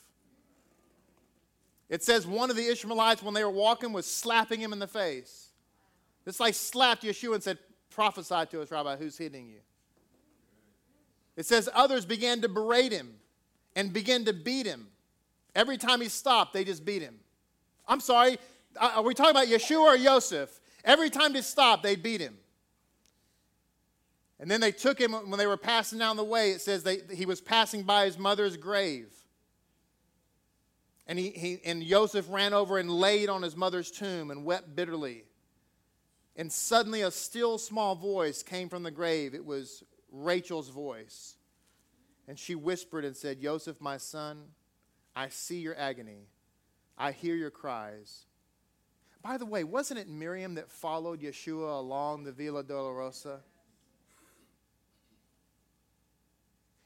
It 1.88 2.04
says 2.04 2.28
one 2.28 2.50
of 2.50 2.56
the 2.56 2.68
Ishmaelites, 2.68 3.24
when 3.24 3.34
they 3.34 3.44
were 3.44 3.50
walking, 3.50 3.94
was 3.94 4.06
slapping 4.06 4.60
him 4.60 4.74
in 4.74 4.80
the 4.80 4.88
face. 4.88 5.48
This 6.26 6.40
like 6.40 6.54
slapped 6.54 7.04
Yeshua 7.04 7.36
and 7.36 7.44
said, 7.44 7.58
Prophesy 7.90 8.46
to 8.52 8.62
us, 8.62 8.70
Rabbi, 8.70 8.98
who's 8.98 9.18
hitting 9.18 9.48
you? 9.48 9.60
It 11.36 11.46
says 11.46 11.70
others 11.74 12.06
began 12.06 12.42
to 12.42 12.50
berate 12.50 12.92
him 12.92 13.16
and 13.76 13.94
began 13.94 14.26
to 14.26 14.34
beat 14.34 14.66
him. 14.66 14.88
Every 15.56 15.78
time 15.78 16.02
he 16.02 16.10
stopped, 16.10 16.54
they 16.54 16.64
just 16.64 16.86
beat 16.86 17.02
him. 17.02 17.16
I'm 17.88 18.00
sorry, 18.00 18.38
uh, 18.80 18.94
are 18.98 19.04
we 19.04 19.14
talking 19.14 19.32
about 19.32 19.48
Yeshua 19.48 19.96
or 19.96 19.98
Joseph? 19.98 20.60
Every 20.84 21.10
time 21.10 21.34
he 21.34 21.42
stopped, 21.42 21.84
they 21.84 21.96
beat 21.96 22.22
him. 22.22 22.38
And 24.40 24.50
then 24.50 24.62
they 24.62 24.72
took 24.72 25.00
him 25.00 25.12
when 25.12 25.38
they 25.38 25.48
were 25.48 25.58
passing 25.58 26.00
down 26.00 26.16
the 26.16 26.24
way. 26.24 26.52
It 26.52 26.62
says 26.62 26.84
they, 26.84 27.00
he 27.14 27.26
was 27.26 27.42
passing 27.42 27.84
by 27.84 28.06
his 28.06 28.18
mother's 28.18 28.56
grave. 28.56 29.14
And, 31.08 31.20
he, 31.20 31.32
he, 31.32 31.60
and 31.66 31.84
Joseph 31.84 32.28
ran 32.30 32.54
over 32.54 32.78
and 32.78 32.90
laid 32.90 33.30
on 33.30 33.42
his 33.42 33.58
mother's 33.58 33.92
tomb 33.92 34.32
and 34.32 34.46
wept 34.46 34.76
bitterly. 34.76 35.24
And 36.36 36.52
suddenly 36.52 37.02
a 37.02 37.12
still 37.12 37.58
small 37.58 37.96
voice 37.96 38.44
came 38.44 38.70
from 38.70 38.84
the 38.84 38.92
grave. 38.92 39.34
It 39.34 39.44
was 39.44 39.84
Rachel's 40.12 40.70
voice. 40.70 41.36
And 42.28 42.40
she 42.40 42.56
whispered 42.56 43.04
and 43.04 43.18
said, 43.18 43.42
Joseph, 43.42 43.82
my 43.82 43.98
son, 43.98 44.44
I 45.16 45.30
see 45.30 45.60
your 45.60 45.78
agony. 45.78 46.28
I 46.98 47.12
hear 47.12 47.36
your 47.36 47.50
cries. 47.50 48.26
By 49.22 49.38
the 49.38 49.46
way, 49.46 49.64
wasn't 49.64 50.00
it 50.00 50.08
Miriam 50.08 50.56
that 50.56 50.70
followed 50.70 51.22
Yeshua 51.22 51.80
along 51.80 52.24
the 52.24 52.32
Via 52.32 52.52
Dolorosa? 52.64 53.40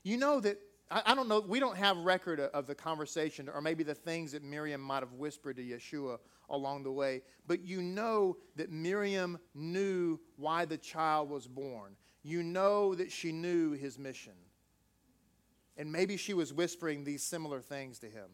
You 0.04 0.18
know 0.18 0.40
that, 0.40 0.60
I, 0.90 1.04
I 1.08 1.16
don't 1.16 1.30
know, 1.30 1.40
we 1.40 1.60
don't 1.60 1.78
have 1.78 1.98
record 1.98 2.40
of, 2.40 2.50
of 2.52 2.68
the 2.68 2.76
conversation 2.76 3.48
or 3.48 3.62
maybe 3.62 3.84
the 3.84 3.96
things 3.96 4.32
that 4.32 4.44
Miriam 4.44 4.82
might 4.82 5.02
have 5.02 5.14
whispered 5.14 5.58
to 5.58 5.64
Yeshua 5.64 6.18
along 6.50 6.84
the 6.84 6.92
way, 6.92 7.22
but 7.48 7.62
you 7.62 7.82
know 7.82 8.38
that 8.56 8.72
Miriam 8.72 9.38
knew 9.54 10.20
why 10.36 10.66
the 10.66 10.78
child 10.78 11.30
was 11.30 11.48
born 11.48 11.96
you 12.24 12.42
know 12.42 12.96
that 12.96 13.12
she 13.12 13.32
knew 13.32 13.72
his 13.74 14.00
mission. 14.00 14.34
And 15.78 15.92
maybe 15.92 16.18
she 16.18 16.34
was 16.34 16.54
whispering 16.54 17.04
these 17.04 17.24
similar 17.24 17.62
things 17.62 18.00
to 18.00 18.08
him. 18.08 18.30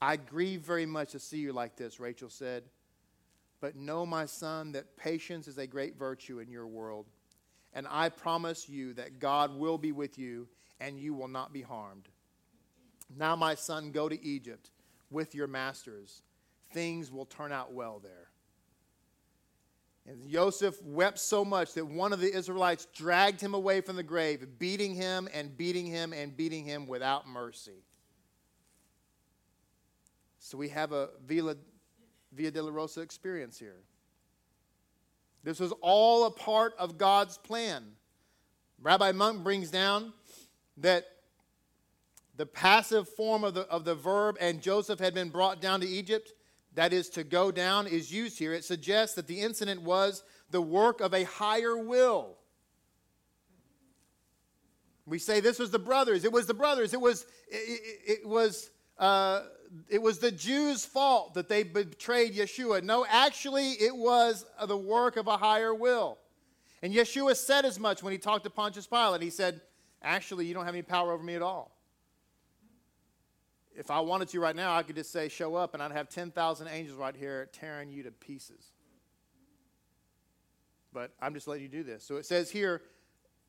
I 0.00 0.16
grieve 0.16 0.60
very 0.60 0.86
much 0.86 1.12
to 1.12 1.18
see 1.18 1.38
you 1.38 1.52
like 1.52 1.76
this, 1.76 2.00
Rachel 2.00 2.30
said. 2.30 2.64
But 3.60 3.76
know, 3.76 4.06
my 4.06 4.26
son, 4.26 4.72
that 4.72 4.96
patience 4.96 5.48
is 5.48 5.58
a 5.58 5.66
great 5.66 5.98
virtue 5.98 6.38
in 6.38 6.50
your 6.50 6.66
world. 6.66 7.06
And 7.74 7.86
I 7.90 8.08
promise 8.08 8.68
you 8.68 8.94
that 8.94 9.18
God 9.18 9.56
will 9.56 9.78
be 9.78 9.92
with 9.92 10.18
you 10.18 10.48
and 10.80 10.98
you 10.98 11.12
will 11.14 11.28
not 11.28 11.52
be 11.52 11.62
harmed. 11.62 12.08
Now, 13.16 13.34
my 13.34 13.54
son, 13.54 13.90
go 13.90 14.08
to 14.08 14.24
Egypt 14.24 14.70
with 15.10 15.34
your 15.34 15.46
masters. 15.46 16.22
Things 16.72 17.10
will 17.10 17.26
turn 17.26 17.52
out 17.52 17.72
well 17.72 18.00
there. 18.02 18.28
And 20.08 20.26
Joseph 20.26 20.82
wept 20.82 21.18
so 21.18 21.44
much 21.44 21.74
that 21.74 21.86
one 21.86 22.14
of 22.14 22.20
the 22.20 22.34
Israelites 22.34 22.86
dragged 22.94 23.42
him 23.42 23.52
away 23.52 23.82
from 23.82 23.94
the 23.94 24.02
grave, 24.02 24.46
beating 24.58 24.94
him 24.94 25.28
and 25.34 25.54
beating 25.54 25.84
him 25.84 26.14
and 26.14 26.34
beating 26.34 26.64
him 26.64 26.86
without 26.86 27.28
mercy. 27.28 27.84
So 30.38 30.56
we 30.56 30.70
have 30.70 30.92
a 30.92 31.10
Via, 31.26 31.56
Via 32.32 32.50
Dolorosa 32.50 33.02
experience 33.02 33.58
here. 33.58 33.82
This 35.44 35.60
was 35.60 35.72
all 35.82 36.24
a 36.24 36.30
part 36.30 36.72
of 36.78 36.96
God's 36.96 37.36
plan. 37.36 37.84
Rabbi 38.80 39.12
Munk 39.12 39.44
brings 39.44 39.70
down 39.70 40.14
that 40.78 41.04
the 42.34 42.46
passive 42.46 43.06
form 43.10 43.44
of 43.44 43.52
the, 43.52 43.62
of 43.62 43.84
the 43.84 43.94
verb, 43.94 44.38
and 44.40 44.62
Joseph 44.62 45.00
had 45.00 45.12
been 45.12 45.28
brought 45.28 45.60
down 45.60 45.82
to 45.82 45.86
Egypt, 45.86 46.32
that 46.74 46.92
is 46.92 47.08
to 47.10 47.24
go 47.24 47.50
down, 47.50 47.86
is 47.86 48.12
used 48.12 48.38
here. 48.38 48.52
It 48.52 48.64
suggests 48.64 49.16
that 49.16 49.26
the 49.26 49.40
incident 49.40 49.82
was 49.82 50.22
the 50.50 50.60
work 50.60 51.00
of 51.00 51.14
a 51.14 51.24
higher 51.24 51.76
will. 51.76 52.36
We 55.06 55.18
say 55.18 55.40
this 55.40 55.58
was 55.58 55.70
the 55.70 55.78
brothers. 55.78 56.24
It 56.24 56.32
was 56.32 56.46
the 56.46 56.54
brothers. 56.54 56.92
It 56.92 57.00
was, 57.00 57.24
it, 57.48 57.56
it, 57.56 58.20
it 58.20 58.28
was, 58.28 58.70
uh, 58.98 59.44
it 59.88 60.02
was 60.02 60.18
the 60.18 60.30
Jews' 60.30 60.84
fault 60.84 61.34
that 61.34 61.48
they 61.48 61.62
betrayed 61.62 62.34
Yeshua. 62.34 62.82
No, 62.82 63.06
actually, 63.08 63.70
it 63.72 63.96
was 63.96 64.44
the 64.66 64.76
work 64.76 65.16
of 65.16 65.26
a 65.26 65.36
higher 65.36 65.74
will. 65.74 66.18
And 66.82 66.92
Yeshua 66.92 67.36
said 67.36 67.64
as 67.64 67.80
much 67.80 68.02
when 68.02 68.12
he 68.12 68.18
talked 68.18 68.44
to 68.44 68.50
Pontius 68.50 68.86
Pilate. 68.86 69.22
He 69.22 69.30
said, 69.30 69.62
Actually, 70.00 70.46
you 70.46 70.54
don't 70.54 70.64
have 70.64 70.74
any 70.74 70.82
power 70.82 71.10
over 71.12 71.24
me 71.24 71.34
at 71.34 71.42
all 71.42 71.77
if 73.78 73.92
I 73.92 74.00
wanted 74.00 74.26
to 74.28 74.40
right 74.40 74.56
now, 74.56 74.76
I 74.76 74.82
could 74.82 74.96
just 74.96 75.12
say, 75.12 75.28
show 75.28 75.54
up, 75.54 75.72
and 75.72 75.80
I'd 75.82 75.92
have 75.92 76.08
10,000 76.08 76.66
angels 76.66 76.98
right 76.98 77.14
here 77.14 77.48
tearing 77.52 77.92
you 77.92 78.02
to 78.02 78.10
pieces. 78.10 78.72
But 80.92 81.12
I'm 81.22 81.32
just 81.32 81.46
letting 81.46 81.62
you 81.62 81.68
do 81.68 81.84
this. 81.84 82.02
So 82.02 82.16
it 82.16 82.26
says 82.26 82.50
here, 82.50 82.82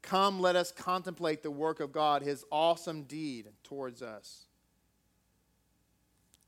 Come, 0.02 0.40
let 0.40 0.56
us 0.56 0.72
contemplate 0.72 1.44
the 1.44 1.52
work 1.52 1.82
of 1.82 1.92
God, 1.92 2.22
his 2.22 2.46
awesome 2.52 3.04
deed 3.04 3.48
towards 3.64 4.02
us. 4.02 4.46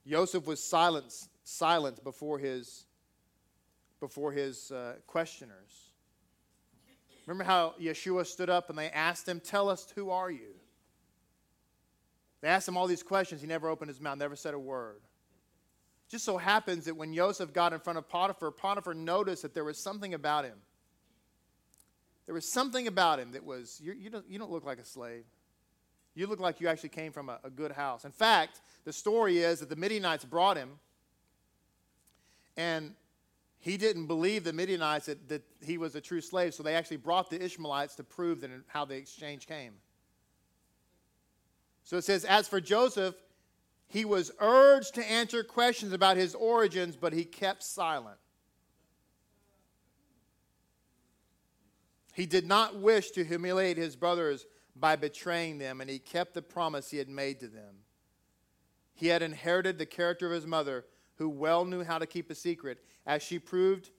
Joseph 0.07 0.47
was 0.47 0.63
silent, 0.63 1.11
silent 1.43 2.01
before 2.03 2.37
his, 2.37 2.85
before 3.99 4.31
his 4.31 4.71
uh, 4.71 4.93
questioners. 5.07 5.89
Remember 7.25 7.43
how 7.43 7.73
Yeshua 7.81 8.25
stood 8.25 8.49
up 8.49 8.69
and 8.69 8.77
they 8.77 8.89
asked 8.91 9.27
him, 9.27 9.39
Tell 9.39 9.69
us, 9.69 9.87
who 9.95 10.11
are 10.11 10.29
you? 10.29 10.60
They 12.41 12.47
asked 12.47 12.67
him 12.67 12.75
all 12.75 12.87
these 12.87 13.03
questions. 13.03 13.41
He 13.41 13.47
never 13.47 13.69
opened 13.69 13.89
his 13.89 14.01
mouth, 14.01 14.17
never 14.17 14.35
said 14.35 14.53
a 14.53 14.59
word. 14.59 15.01
Just 16.09 16.25
so 16.25 16.37
happens 16.37 16.85
that 16.85 16.95
when 16.95 17.13
Joseph 17.13 17.53
got 17.53 17.71
in 17.71 17.79
front 17.79 17.97
of 17.97 18.09
Potiphar, 18.09 18.51
Potiphar 18.51 18.93
noticed 18.93 19.43
that 19.43 19.53
there 19.53 19.63
was 19.63 19.77
something 19.77 20.13
about 20.13 20.43
him. 20.43 20.57
There 22.25 22.35
was 22.35 22.51
something 22.51 22.87
about 22.87 23.19
him 23.19 23.31
that 23.31 23.45
was, 23.45 23.79
you, 23.81 23.93
you, 23.93 24.09
don't, 24.09 24.29
you 24.29 24.37
don't 24.37 24.51
look 24.51 24.65
like 24.65 24.79
a 24.79 24.85
slave. 24.85 25.23
You 26.13 26.27
look 26.27 26.39
like 26.39 26.59
you 26.59 26.67
actually 26.67 26.89
came 26.89 27.11
from 27.11 27.29
a, 27.29 27.39
a 27.43 27.49
good 27.49 27.71
house. 27.71 28.03
In 28.03 28.11
fact, 28.11 28.59
the 28.83 28.91
story 28.91 29.39
is 29.39 29.59
that 29.59 29.69
the 29.69 29.75
Midianites 29.75 30.25
brought 30.25 30.57
him, 30.57 30.71
and 32.57 32.93
he 33.59 33.77
didn't 33.77 34.07
believe 34.07 34.43
the 34.43 34.53
Midianites 34.53 35.05
that, 35.05 35.29
that 35.29 35.43
he 35.63 35.77
was 35.77 35.95
a 35.95 36.01
true 36.01 36.19
slave, 36.19 36.53
so 36.53 36.63
they 36.63 36.75
actually 36.75 36.97
brought 36.97 37.29
the 37.29 37.41
Ishmaelites 37.41 37.95
to 37.95 38.03
prove 38.03 38.41
that 38.41 38.49
how 38.67 38.83
the 38.83 38.95
exchange 38.95 39.47
came. 39.47 39.73
So 41.83 41.97
it 41.97 42.03
says, 42.03 42.25
As 42.25 42.47
for 42.47 42.61
Joseph, 42.61 43.15
he 43.87 44.05
was 44.05 44.31
urged 44.39 44.95
to 44.95 45.11
answer 45.11 45.43
questions 45.43 45.93
about 45.93 46.17
his 46.17 46.33
origins, 46.33 46.95
but 46.95 47.13
he 47.13 47.25
kept 47.25 47.63
silent. 47.63 48.17
He 52.13 52.25
did 52.25 52.45
not 52.45 52.79
wish 52.79 53.11
to 53.11 53.23
humiliate 53.23 53.77
his 53.77 53.95
brothers 53.95 54.45
by 54.75 54.95
betraying 54.95 55.57
them, 55.57 55.81
and 55.81 55.89
he 55.89 55.99
kept 55.99 56.33
the 56.33 56.41
promise 56.41 56.89
he 56.89 56.97
had 56.97 57.09
made 57.09 57.39
to 57.41 57.47
them. 57.47 57.75
He 58.93 59.07
had 59.07 59.21
inherited 59.21 59.77
the 59.77 59.85
character 59.85 60.27
of 60.27 60.33
his 60.33 60.47
mother, 60.47 60.85
who 61.15 61.29
well 61.29 61.65
knew 61.65 61.83
how 61.83 61.97
to 61.97 62.05
keep 62.05 62.29
a 62.29 62.35
secret, 62.35 62.79
as 63.05 63.23
she 63.23 63.39
proved 63.39 63.89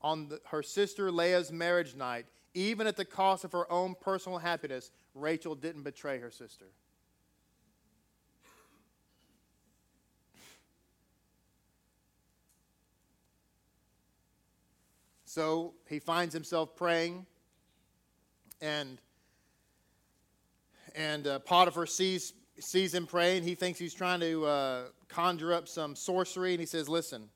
on 0.00 0.28
the, 0.28 0.40
her 0.44 0.62
sister 0.62 1.10
Leah's 1.10 1.50
marriage 1.50 1.94
night. 1.94 2.26
Even 2.52 2.86
at 2.86 2.96
the 2.96 3.04
cost 3.04 3.44
of 3.44 3.52
her 3.52 3.70
own 3.72 3.96
personal 4.00 4.38
happiness, 4.38 4.92
Rachel 5.14 5.54
didn't 5.54 5.82
betray 5.82 6.18
her 6.18 6.30
sister. 6.30 6.66
So 15.34 15.74
he 15.88 15.98
finds 15.98 16.32
himself 16.32 16.76
praying, 16.76 17.26
and 18.60 19.00
and 20.94 21.26
uh, 21.26 21.40
Potiphar 21.40 21.86
sees 21.86 22.34
sees 22.60 22.94
him 22.94 23.04
praying. 23.04 23.42
He 23.42 23.56
thinks 23.56 23.80
he's 23.80 23.94
trying 23.94 24.20
to 24.20 24.46
uh, 24.46 24.82
conjure 25.08 25.52
up 25.52 25.66
some 25.66 25.96
sorcery, 25.96 26.52
and 26.52 26.60
he 26.60 26.66
says, 26.66 26.88
"Listen, 26.88 27.30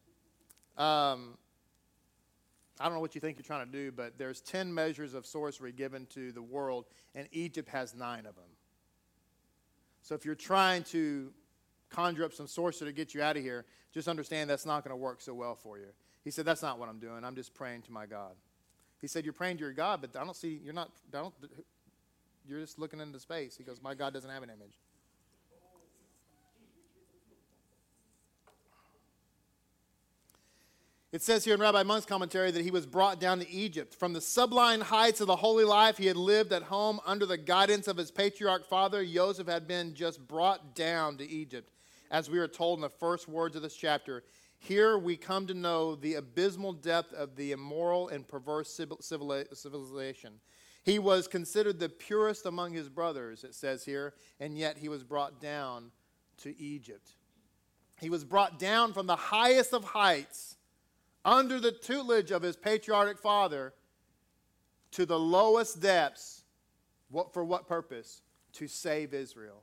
um, 0.77 1.37
I 2.79 2.85
don't 2.85 2.95
know 2.95 3.01
what 3.01 3.17
you 3.17 3.21
think 3.21 3.37
you're 3.37 3.43
trying 3.43 3.67
to 3.67 3.73
do, 3.73 3.91
but 3.91 4.17
there's 4.17 4.43
ten 4.43 4.73
measures 4.73 5.15
of 5.15 5.27
sorcery 5.27 5.73
given 5.73 6.07
to 6.15 6.31
the 6.31 6.43
world, 6.43 6.85
and 7.17 7.27
Egypt 7.33 7.69
has 7.71 7.97
nine 7.97 8.27
of 8.27 8.37
them. 8.37 8.53
So 10.03 10.15
if 10.15 10.25
you're 10.25 10.37
trying 10.37 10.85
to 10.85 11.33
conjure 11.91 12.25
up 12.25 12.33
some 12.33 12.47
sorcery 12.47 12.87
to 12.87 12.93
get 12.93 13.13
you 13.13 13.23
out 13.23 13.37
of 13.37 13.43
here, 13.43 13.65
just 13.93 14.07
understand 14.07 14.49
that's 14.49 14.67
not 14.67 14.85
going 14.85 14.93
to 14.93 14.97
work 14.97 15.21
so 15.21 15.35
well 15.35 15.57
for 15.57 15.79
you. 15.79 15.89
He 16.25 16.31
said, 16.31 16.45
That's 16.45 16.63
not 16.63 16.79
what 16.79 16.89
I'm 16.89 16.99
doing. 16.99 17.25
I'm 17.25 17.35
just 17.35 17.55
praying 17.55 17.83
to 17.83 17.93
my 17.93 18.07
God. 18.07 18.33
He 19.01 19.07
said, 19.07 19.25
You're 19.25 19.33
praying 19.33 19.59
to 19.59 19.65
your 19.65 19.73
God, 19.73 20.01
but 20.01 20.19
I 20.21 20.25
don't 20.25 20.37
see, 20.37 20.61
you're 20.63 20.75
not, 20.75 20.91
don't, 21.11 21.35
you're 22.47 22.61
just 22.61 22.79
looking 22.79 23.01
into 23.01 23.19
space. 23.21 23.57
He 23.57 23.65
goes, 23.65 23.81
My 23.83 23.95
God 23.95 24.13
doesn't 24.13 24.31
have 24.31 24.43
an 24.43 24.51
image. 24.51 24.79
It 31.11 31.23
says 31.23 31.43
here 31.43 31.55
in 31.55 31.61
Rabbi 31.61 31.85
Munk's 31.85 32.05
commentary 32.05 32.51
that 32.51 32.63
he 32.63 32.71
was 32.71 32.85
brought 32.85 33.19
down 33.19 33.39
to 33.39 33.49
Egypt. 33.49 33.95
From 33.95 34.13
the 34.13 34.21
sublime 34.21 34.83
heights 34.83 35.23
of 35.23 35.27
the 35.27 35.37
holy 35.37 35.65
life 35.65 35.97
he 35.97 36.05
had 36.05 36.19
lived 36.19 36.53
at 36.53 36.65
home 36.65 37.01
under 37.07 37.25
the 37.25 37.39
guidance 37.39 37.89
of 37.89 37.97
his 37.97 38.11
patriarch 38.11 38.69
father, 38.69 39.03
Joseph 39.07 39.49
had 39.49 39.67
been 39.67 39.95
just 39.95 40.27
brought 40.29 40.75
down 40.75 41.17
to 41.17 41.27
Egypt. 41.27 41.73
As 42.11 42.29
we 42.29 42.39
are 42.39 42.49
told 42.49 42.79
in 42.79 42.83
the 42.83 42.91
first 42.91 43.27
words 43.27 43.57
of 43.57 43.63
this 43.63 43.75
chapter, 43.75 44.23
here 44.59 44.99
we 44.99 45.17
come 45.17 45.47
to 45.47 45.55
know 45.55 45.95
the 45.95 46.15
abysmal 46.15 46.73
depth 46.73 47.13
of 47.15 47.37
the 47.37 47.53
immoral 47.53 48.09
and 48.09 48.27
perverse 48.27 48.79
civilization. 49.01 50.41
He 50.85 50.99
was 50.99 51.29
considered 51.29 51.79
the 51.79 51.89
purest 51.89 52.47
among 52.47 52.73
his 52.73 52.89
brothers, 52.89 53.45
it 53.45 53.55
says 53.55 53.85
here, 53.85 54.15
and 54.41 54.59
yet 54.59 54.79
he 54.79 54.89
was 54.89 55.05
brought 55.05 55.41
down 55.41 55.91
to 56.39 56.59
Egypt. 56.61 57.13
He 58.01 58.11
was 58.11 58.25
brought 58.25 58.59
down 58.59 58.93
from 58.93 59.07
the 59.07 59.17
highest 59.17 59.75
of 59.75 59.85
heights 59.85 60.57
under 61.25 61.61
the 61.61 61.73
tutelage 61.73 62.31
of 62.31 62.43
his 62.43 62.57
patriarchic 62.57 63.19
father 63.19 63.75
to 64.93 65.05
the 65.05 65.19
lowest 65.19 65.81
depths. 65.81 66.45
What, 67.11 67.33
for 67.33 67.45
what 67.45 67.67
purpose? 67.67 68.23
To 68.55 68.69
save 68.69 69.15
Israel. 69.15 69.63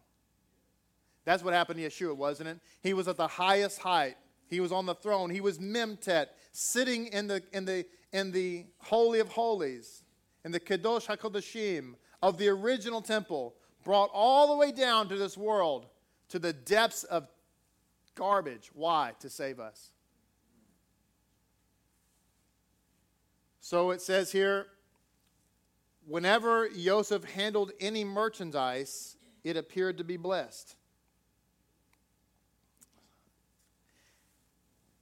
That's 1.25 1.43
what 1.43 1.53
happened 1.53 1.79
to 1.79 1.87
Yeshua, 1.87 2.15
wasn't 2.15 2.49
it? 2.49 2.59
He 2.81 2.93
was 2.93 3.07
at 3.07 3.17
the 3.17 3.27
highest 3.27 3.79
height. 3.79 4.15
He 4.47 4.59
was 4.59 4.71
on 4.71 4.85
the 4.85 4.95
throne. 4.95 5.29
He 5.29 5.41
was 5.41 5.59
Memtet, 5.59 6.27
sitting 6.51 7.07
in 7.07 7.27
the, 7.27 7.43
in 7.51 7.65
the, 7.65 7.85
in 8.11 8.31
the 8.31 8.65
Holy 8.79 9.19
of 9.19 9.29
Holies, 9.29 10.03
in 10.43 10.51
the 10.51 10.59
Kodesh 10.59 11.07
HaKodashim 11.07 11.95
of 12.21 12.37
the 12.37 12.47
original 12.49 13.01
temple, 13.01 13.55
brought 13.83 14.09
all 14.13 14.47
the 14.49 14.55
way 14.55 14.71
down 14.71 15.09
to 15.09 15.15
this 15.15 15.37
world, 15.37 15.87
to 16.29 16.39
the 16.39 16.53
depths 16.53 17.03
of 17.03 17.27
garbage. 18.15 18.71
Why? 18.73 19.13
To 19.19 19.29
save 19.29 19.59
us. 19.59 19.91
So 23.59 23.91
it 23.91 24.01
says 24.01 24.31
here 24.31 24.67
whenever 26.05 26.69
Joseph 26.69 27.23
handled 27.23 27.71
any 27.79 28.03
merchandise, 28.03 29.17
it 29.43 29.57
appeared 29.57 29.97
to 29.97 30.03
be 30.03 30.17
blessed. 30.17 30.75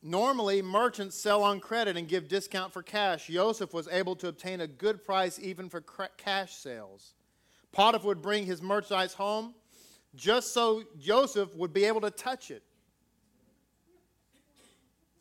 Normally, 0.05 0.61
merchants 0.61 1.15
sell 1.17 1.43
on 1.43 1.61
credit 1.61 1.95
and 1.95 2.09
give 2.09 2.27
discount 2.27 2.73
for 2.73 2.83
cash. 2.83 3.27
Joseph 3.27 3.73
was 3.73 3.87
able 3.87 4.17
to 4.17 4.27
obtain 4.27 4.59
a 4.59 4.67
good 4.67 5.01
price 5.01 5.39
even 5.39 5.69
for 5.69 5.81
cash 6.17 6.55
sales. 6.55 7.13
Potiphar 7.71 8.09
would 8.09 8.21
bring 8.21 8.45
his 8.45 8.61
merchandise 8.61 9.13
home 9.13 9.55
just 10.13 10.53
so 10.53 10.83
Joseph 10.99 11.55
would 11.55 11.71
be 11.71 11.85
able 11.85 12.01
to 12.01 12.11
touch 12.11 12.51
it. 12.51 12.63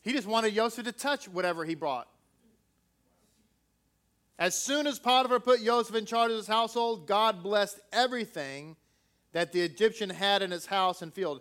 He 0.02 0.12
just 0.12 0.26
wanted 0.26 0.52
Joseph 0.52 0.84
to 0.84 0.92
touch 0.92 1.28
whatever 1.28 1.64
he 1.64 1.76
brought. 1.76 2.08
As 4.36 4.60
soon 4.60 4.88
as 4.88 4.98
Potiphar 4.98 5.38
put 5.38 5.64
Joseph 5.64 5.94
in 5.94 6.06
charge 6.06 6.32
of 6.32 6.36
his 6.36 6.48
household, 6.48 7.06
God 7.06 7.40
blessed 7.44 7.78
everything 7.92 8.74
that 9.30 9.52
the 9.52 9.60
Egyptian 9.60 10.10
had 10.10 10.42
in 10.42 10.50
his 10.50 10.66
house 10.66 11.02
and 11.02 11.14
field. 11.14 11.40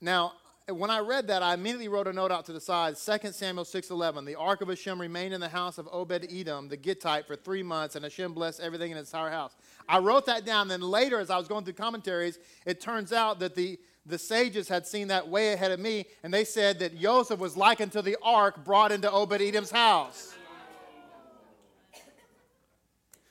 Now, 0.00 0.34
when 0.68 0.90
I 0.90 1.00
read 1.00 1.26
that, 1.26 1.42
I 1.42 1.54
immediately 1.54 1.88
wrote 1.88 2.06
a 2.06 2.12
note 2.12 2.32
out 2.32 2.46
to 2.46 2.52
the 2.54 2.60
side. 2.60 2.96
2 2.96 3.32
Samuel 3.32 3.64
6.11, 3.64 4.24
the 4.24 4.36
ark 4.36 4.62
of 4.62 4.68
Hashem 4.68 4.98
remained 4.98 5.34
in 5.34 5.40
the 5.40 5.48
house 5.48 5.76
of 5.76 5.86
Obed-Edom, 5.92 6.68
the 6.68 6.76
Gittite, 6.76 7.26
for 7.26 7.36
three 7.36 7.62
months, 7.62 7.96
and 7.96 8.04
Hashem 8.04 8.32
blessed 8.32 8.60
everything 8.60 8.90
in 8.90 8.96
his 8.96 9.08
entire 9.08 9.30
house. 9.30 9.54
I 9.86 9.98
wrote 9.98 10.24
that 10.26 10.46
down. 10.46 10.68
Then 10.68 10.80
later, 10.80 11.20
as 11.20 11.28
I 11.28 11.36
was 11.36 11.48
going 11.48 11.64
through 11.64 11.74
commentaries, 11.74 12.38
it 12.64 12.80
turns 12.80 13.12
out 13.12 13.40
that 13.40 13.54
the, 13.54 13.78
the 14.06 14.18
sages 14.18 14.66
had 14.66 14.86
seen 14.86 15.08
that 15.08 15.28
way 15.28 15.52
ahead 15.52 15.70
of 15.70 15.80
me, 15.80 16.06
and 16.22 16.32
they 16.32 16.44
said 16.44 16.78
that 16.78 16.98
Joseph 16.98 17.38
was 17.38 17.58
likened 17.58 17.92
to 17.92 18.00
the 18.00 18.16
ark 18.22 18.64
brought 18.64 18.90
into 18.90 19.10
Obed-Edom's 19.10 19.70
house. 19.70 20.34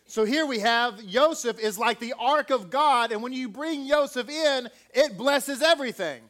So 0.06 0.24
here 0.24 0.46
we 0.46 0.60
have 0.60 1.04
Joseph 1.08 1.58
is 1.58 1.80
like 1.80 2.00
the 2.00 2.14
ark 2.20 2.52
of 2.52 2.70
God, 2.70 3.12
and 3.12 3.24
when 3.24 3.34
you 3.34 3.50
bring 3.50 3.88
Joseph 3.88 4.30
in, 4.30 4.70
it 4.94 5.18
blesses 5.18 5.64
everything. 5.64 6.22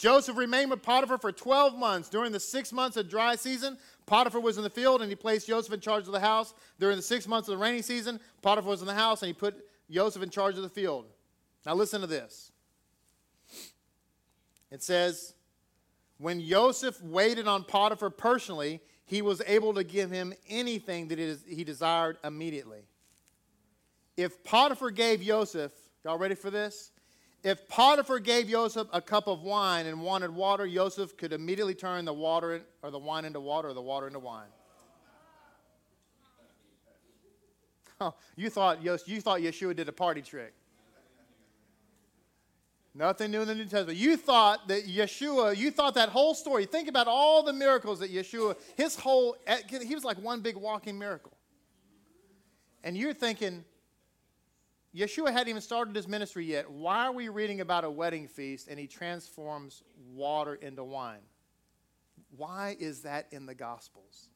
Joseph 0.00 0.38
remained 0.38 0.70
with 0.70 0.80
Potiphar 0.80 1.18
for 1.18 1.30
12 1.30 1.76
months. 1.76 2.08
During 2.08 2.32
the 2.32 2.40
six 2.40 2.72
months 2.72 2.96
of 2.96 3.06
dry 3.06 3.36
season, 3.36 3.76
Potiphar 4.06 4.40
was 4.40 4.56
in 4.56 4.62
the 4.62 4.70
field 4.70 5.02
and 5.02 5.10
he 5.10 5.14
placed 5.14 5.46
Joseph 5.46 5.74
in 5.74 5.80
charge 5.80 6.06
of 6.06 6.12
the 6.12 6.20
house. 6.20 6.54
During 6.78 6.96
the 6.96 7.02
six 7.02 7.28
months 7.28 7.50
of 7.50 7.58
the 7.58 7.62
rainy 7.62 7.82
season, 7.82 8.18
Potiphar 8.40 8.70
was 8.70 8.80
in 8.80 8.86
the 8.86 8.94
house 8.94 9.20
and 9.20 9.26
he 9.26 9.34
put 9.34 9.62
Joseph 9.90 10.22
in 10.22 10.30
charge 10.30 10.56
of 10.56 10.62
the 10.62 10.70
field. 10.70 11.04
Now 11.66 11.74
listen 11.74 12.00
to 12.00 12.06
this. 12.06 12.50
It 14.70 14.82
says, 14.82 15.34
When 16.16 16.40
Joseph 16.40 17.02
waited 17.02 17.46
on 17.46 17.64
Potiphar 17.64 18.08
personally, 18.08 18.80
he 19.04 19.20
was 19.20 19.42
able 19.46 19.74
to 19.74 19.84
give 19.84 20.10
him 20.10 20.32
anything 20.48 21.08
that 21.08 21.18
he 21.46 21.62
desired 21.62 22.16
immediately. 22.24 22.86
If 24.16 24.42
Potiphar 24.44 24.92
gave 24.92 25.20
Joseph, 25.20 25.72
y'all 26.06 26.16
ready 26.16 26.36
for 26.36 26.48
this? 26.48 26.90
If 27.42 27.68
Potiphar 27.68 28.18
gave 28.18 28.48
Joseph 28.48 28.88
a 28.92 29.00
cup 29.00 29.26
of 29.26 29.42
wine 29.42 29.86
and 29.86 30.02
wanted 30.02 30.30
water, 30.30 30.68
Joseph 30.68 31.16
could 31.16 31.32
immediately 31.32 31.74
turn 31.74 32.04
the 32.04 32.12
water 32.12 32.62
or 32.82 32.90
the 32.90 32.98
wine 32.98 33.24
into 33.24 33.40
water 33.40 33.68
or 33.68 33.74
the 33.74 33.80
water 33.80 34.06
into 34.06 34.18
wine. 34.18 34.48
Oh, 38.02 38.14
you 38.34 38.48
thought 38.48 38.82
you 38.82 39.20
thought 39.20 39.40
Yeshua 39.40 39.76
did 39.76 39.86
a 39.86 39.92
party 39.92 40.22
trick. 40.22 40.54
Nothing 42.94 43.30
new 43.30 43.42
in 43.42 43.48
the 43.48 43.54
New 43.54 43.64
Testament. 43.64 43.98
You 43.98 44.16
thought 44.16 44.66
that 44.68 44.86
Yeshua, 44.86 45.56
you 45.56 45.70
thought 45.70 45.94
that 45.94 46.08
whole 46.08 46.34
story. 46.34 46.64
Think 46.64 46.88
about 46.88 47.06
all 47.06 47.42
the 47.42 47.52
miracles 47.52 48.00
that 48.00 48.12
Yeshua, 48.12 48.56
his 48.76 48.96
whole, 48.96 49.36
he 49.82 49.94
was 49.94 50.02
like 50.02 50.16
one 50.18 50.40
big 50.40 50.56
walking 50.56 50.98
miracle. 50.98 51.32
And 52.82 52.96
you're 52.96 53.14
thinking, 53.14 53.64
Yeshua 54.94 55.32
hadn't 55.32 55.48
even 55.48 55.62
started 55.62 55.94
his 55.94 56.08
ministry 56.08 56.44
yet. 56.44 56.70
Why 56.70 57.06
are 57.06 57.12
we 57.12 57.28
reading 57.28 57.60
about 57.60 57.84
a 57.84 57.90
wedding 57.90 58.26
feast 58.26 58.68
and 58.68 58.78
he 58.78 58.86
transforms 58.86 59.82
water 60.12 60.54
into 60.54 60.82
wine? 60.82 61.20
Why 62.36 62.76
is 62.78 63.02
that 63.02 63.26
in 63.30 63.46
the 63.46 63.54
Gospels? 63.54 64.28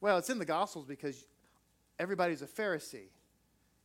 Well, 0.00 0.18
it's 0.18 0.30
in 0.30 0.38
the 0.38 0.44
Gospels 0.44 0.86
because 0.86 1.26
everybody's 1.98 2.42
a 2.42 2.46
Pharisee 2.46 3.08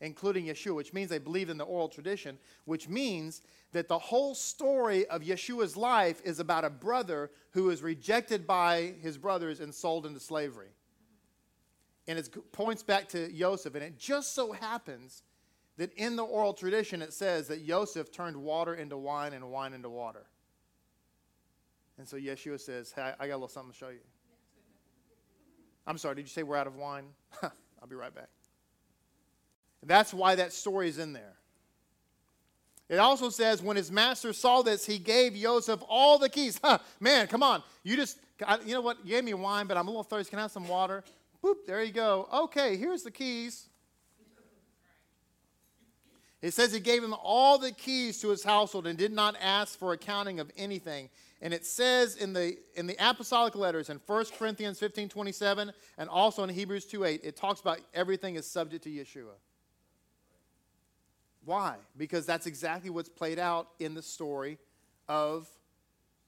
including 0.01 0.45
Yeshua, 0.45 0.75
which 0.75 0.93
means 0.93 1.09
they 1.09 1.19
believed 1.19 1.49
in 1.49 1.57
the 1.57 1.63
oral 1.63 1.87
tradition, 1.87 2.37
which 2.65 2.89
means 2.89 3.41
that 3.71 3.87
the 3.87 3.97
whole 3.97 4.35
story 4.35 5.05
of 5.07 5.21
Yeshua's 5.21 5.77
life 5.77 6.21
is 6.25 6.39
about 6.39 6.65
a 6.65 6.69
brother 6.69 7.29
who 7.51 7.69
is 7.69 7.81
rejected 7.81 8.45
by 8.45 8.93
his 9.01 9.17
brothers 9.17 9.59
and 9.59 9.73
sold 9.73 10.05
into 10.05 10.19
slavery. 10.19 10.69
And 12.07 12.17
it 12.17 12.51
points 12.51 12.81
back 12.81 13.07
to 13.09 13.31
Joseph. 13.31 13.75
And 13.75 13.83
it 13.83 13.97
just 13.97 14.33
so 14.33 14.51
happens 14.51 15.21
that 15.77 15.93
in 15.93 16.15
the 16.15 16.23
oral 16.23 16.53
tradition 16.53 17.01
it 17.01 17.13
says 17.13 17.47
that 17.47 17.65
Joseph 17.65 18.11
turned 18.11 18.37
water 18.37 18.75
into 18.75 18.97
wine 18.97 19.33
and 19.33 19.49
wine 19.51 19.73
into 19.73 19.89
water. 19.89 20.25
And 21.97 22.07
so 22.07 22.17
Yeshua 22.17 22.59
says, 22.59 22.91
Hey, 22.91 23.13
I 23.19 23.27
got 23.27 23.33
a 23.33 23.35
little 23.35 23.47
something 23.47 23.71
to 23.71 23.77
show 23.77 23.89
you. 23.89 23.99
I'm 25.87 25.97
sorry, 25.97 26.15
did 26.15 26.23
you 26.23 26.27
say 26.27 26.43
we're 26.43 26.57
out 26.57 26.67
of 26.67 26.75
wine? 26.75 27.05
I'll 27.43 27.87
be 27.89 27.95
right 27.95 28.13
back. 28.13 28.29
That's 29.83 30.13
why 30.13 30.35
that 30.35 30.53
story 30.53 30.87
is 30.89 30.99
in 30.99 31.13
there. 31.13 31.33
It 32.87 32.97
also 32.97 33.29
says 33.29 33.63
when 33.63 33.77
his 33.77 33.89
master 33.91 34.33
saw 34.33 34.61
this, 34.61 34.85
he 34.85 34.99
gave 34.99 35.33
Joseph 35.33 35.81
all 35.87 36.19
the 36.19 36.27
keys. 36.27 36.59
Huh, 36.61 36.77
man, 36.99 37.27
come 37.27 37.41
on. 37.41 37.63
You 37.83 37.95
just, 37.95 38.19
you 38.65 38.73
know 38.73 38.81
what? 38.81 38.97
You 39.03 39.11
gave 39.11 39.23
me 39.23 39.33
wine, 39.33 39.65
but 39.65 39.77
I'm 39.77 39.87
a 39.87 39.89
little 39.89 40.03
thirsty. 40.03 40.29
Can 40.29 40.39
I 40.39 40.43
have 40.43 40.51
some 40.51 40.67
water? 40.67 41.03
Boop, 41.43 41.65
there 41.65 41.81
you 41.83 41.93
go. 41.93 42.27
Okay, 42.31 42.75
here's 42.75 43.03
the 43.03 43.09
keys. 43.09 43.69
It 46.41 46.53
says 46.55 46.73
he 46.73 46.79
gave 46.79 47.03
him 47.03 47.13
all 47.21 47.59
the 47.59 47.71
keys 47.71 48.19
to 48.21 48.29
his 48.29 48.43
household 48.43 48.87
and 48.87 48.97
did 48.97 49.13
not 49.13 49.35
ask 49.39 49.77
for 49.77 49.93
accounting 49.93 50.39
of 50.39 50.51
anything. 50.57 51.09
And 51.41 51.53
it 51.53 51.65
says 51.65 52.15
in 52.15 52.33
the 52.33 52.57
in 52.75 52.87
the 52.87 52.95
apostolic 52.99 53.55
letters 53.55 53.89
in 53.89 53.99
1 54.05 54.25
Corinthians 54.37 54.79
15, 54.79 55.09
27, 55.09 55.71
and 55.97 56.09
also 56.09 56.43
in 56.43 56.49
Hebrews 56.49 56.85
2, 56.85 57.03
8, 57.05 57.21
it 57.23 57.35
talks 57.35 57.61
about 57.61 57.79
everything 57.93 58.35
is 58.35 58.45
subject 58.45 58.83
to 58.83 58.89
Yeshua. 58.89 59.33
Why? 61.45 61.75
Because 61.97 62.25
that's 62.25 62.45
exactly 62.45 62.89
what's 62.89 63.09
played 63.09 63.39
out 63.39 63.69
in 63.79 63.93
the 63.93 64.01
story 64.01 64.57
of 65.07 65.47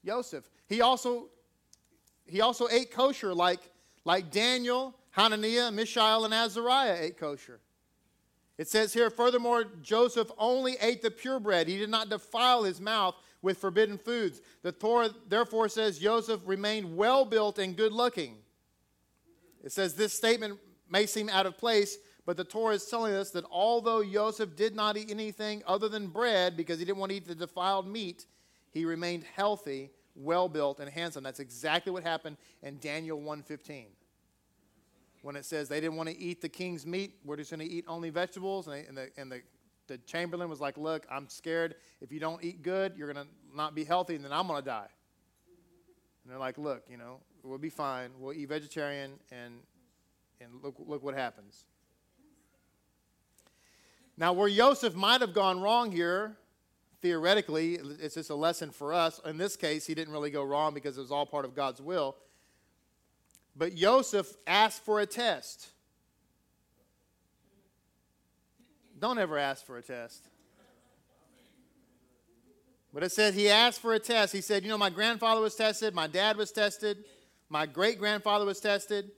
Joseph. 0.04 0.48
He 0.66 0.80
also 0.80 1.28
he 2.26 2.40
also 2.40 2.68
ate 2.70 2.90
kosher 2.92 3.34
like 3.34 3.60
like 4.04 4.30
Daniel, 4.30 4.94
Hananiah, 5.10 5.70
Mishael, 5.70 6.24
and 6.24 6.34
Azariah 6.34 6.98
ate 7.00 7.18
kosher. 7.18 7.60
It 8.56 8.68
says 8.68 8.92
here, 8.92 9.10
furthermore, 9.10 9.64
Joseph 9.82 10.30
only 10.38 10.76
ate 10.80 11.02
the 11.02 11.10
pure 11.10 11.40
bread. 11.40 11.66
He 11.66 11.76
did 11.76 11.90
not 11.90 12.08
defile 12.08 12.62
his 12.62 12.80
mouth 12.80 13.16
with 13.42 13.58
forbidden 13.58 13.98
foods. 13.98 14.40
The 14.62 14.72
Torah 14.72 15.10
therefore 15.28 15.68
says 15.68 15.98
Joseph 15.98 16.40
remained 16.46 16.96
well 16.96 17.24
built 17.24 17.58
and 17.58 17.76
good 17.76 17.92
looking. 17.92 18.36
It 19.62 19.72
says 19.72 19.94
this 19.94 20.12
statement 20.12 20.58
may 20.88 21.06
seem 21.06 21.28
out 21.28 21.46
of 21.46 21.58
place, 21.58 21.98
but 22.26 22.36
the 22.36 22.44
Torah 22.44 22.74
is 22.74 22.86
telling 22.86 23.14
us 23.14 23.30
that 23.30 23.44
although 23.50 24.04
Joseph 24.04 24.56
did 24.56 24.74
not 24.74 24.96
eat 24.96 25.10
anything 25.10 25.62
other 25.66 25.88
than 25.88 26.06
bread 26.06 26.56
because 26.56 26.78
he 26.78 26.84
didn't 26.84 26.98
want 26.98 27.10
to 27.10 27.16
eat 27.16 27.26
the 27.26 27.34
defiled 27.34 27.86
meat, 27.86 28.26
he 28.70 28.84
remained 28.84 29.24
healthy, 29.34 29.90
well 30.14 30.48
built, 30.48 30.80
and 30.80 30.88
handsome. 30.88 31.24
That's 31.24 31.40
exactly 31.40 31.92
what 31.92 32.02
happened 32.02 32.36
in 32.62 32.78
Daniel 32.78 33.20
1:15. 33.20 33.86
When 35.24 35.36
it 35.36 35.46
says 35.46 35.70
they 35.70 35.80
didn't 35.80 35.96
want 35.96 36.10
to 36.10 36.18
eat 36.18 36.42
the 36.42 36.50
king's 36.50 36.84
meat, 36.84 37.14
we're 37.24 37.38
just 37.38 37.50
going 37.50 37.66
to 37.66 37.74
eat 37.74 37.86
only 37.88 38.10
vegetables, 38.10 38.66
and, 38.66 38.76
they, 38.76 38.84
and, 38.86 38.94
the, 38.94 39.08
and 39.16 39.32
the, 39.32 39.40
the 39.86 39.96
chamberlain 39.96 40.50
was 40.50 40.60
like, 40.60 40.76
"Look, 40.76 41.06
I'm 41.10 41.30
scared. 41.30 41.76
If 42.02 42.12
you 42.12 42.20
don't 42.20 42.44
eat 42.44 42.62
good, 42.62 42.92
you're 42.94 43.10
going 43.10 43.26
to 43.26 43.32
not 43.56 43.74
be 43.74 43.84
healthy, 43.84 44.16
and 44.16 44.22
then 44.22 44.34
I'm 44.34 44.46
going 44.46 44.60
to 44.60 44.66
die." 44.66 44.88
And 46.22 46.30
they're 46.30 46.38
like, 46.38 46.58
"Look, 46.58 46.82
you 46.90 46.98
know, 46.98 47.20
we'll 47.42 47.56
be 47.56 47.70
fine. 47.70 48.10
We'll 48.18 48.34
eat 48.34 48.50
vegetarian, 48.50 49.12
and 49.32 49.60
and 50.42 50.62
look 50.62 50.74
look 50.78 51.02
what 51.02 51.14
happens." 51.14 51.64
Now, 54.18 54.34
where 54.34 54.50
Joseph 54.50 54.94
might 54.94 55.22
have 55.22 55.32
gone 55.32 55.58
wrong 55.58 55.90
here, 55.90 56.36
theoretically, 57.00 57.76
it's 57.76 58.16
just 58.16 58.28
a 58.28 58.34
lesson 58.34 58.70
for 58.70 58.92
us. 58.92 59.22
In 59.24 59.38
this 59.38 59.56
case, 59.56 59.86
he 59.86 59.94
didn't 59.94 60.12
really 60.12 60.30
go 60.30 60.44
wrong 60.44 60.74
because 60.74 60.98
it 60.98 61.00
was 61.00 61.10
all 61.10 61.24
part 61.24 61.46
of 61.46 61.54
God's 61.54 61.80
will. 61.80 62.14
But 63.56 63.74
Joseph 63.74 64.34
asked 64.46 64.84
for 64.84 65.00
a 65.00 65.06
test. 65.06 65.68
Don't 68.98 69.18
ever 69.18 69.38
ask 69.38 69.64
for 69.64 69.76
a 69.76 69.82
test. 69.82 70.28
But 72.92 73.02
it 73.02 73.12
said 73.12 73.34
he 73.34 73.48
asked 73.48 73.80
for 73.80 73.92
a 73.92 73.98
test. 73.98 74.32
He 74.32 74.40
said, 74.40 74.62
You 74.62 74.68
know, 74.68 74.78
my 74.78 74.90
grandfather 74.90 75.40
was 75.40 75.54
tested, 75.54 75.94
my 75.94 76.06
dad 76.06 76.36
was 76.36 76.52
tested, 76.52 77.04
my 77.48 77.66
great 77.66 77.98
grandfather 77.98 78.44
was 78.44 78.60
tested. 78.60 79.10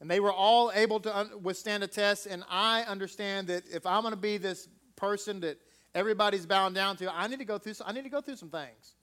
And 0.00 0.08
they 0.08 0.20
were 0.20 0.32
all 0.32 0.70
able 0.72 1.00
to 1.00 1.28
withstand 1.42 1.82
a 1.82 1.88
test. 1.88 2.26
And 2.26 2.44
I 2.48 2.82
understand 2.82 3.48
that 3.48 3.64
if 3.68 3.84
I'm 3.84 4.02
going 4.02 4.12
to 4.12 4.16
be 4.16 4.38
this 4.38 4.68
person 4.94 5.40
that 5.40 5.58
everybody's 5.92 6.46
bound 6.46 6.76
down 6.76 6.96
to, 6.98 7.12
I 7.12 7.26
need 7.26 7.40
to 7.40 7.44
go 7.44 7.58
through. 7.58 7.74
Some, 7.74 7.88
I 7.88 7.92
need 7.92 8.04
to 8.04 8.08
go 8.08 8.20
through 8.20 8.36
some 8.36 8.50
things. 8.50 8.94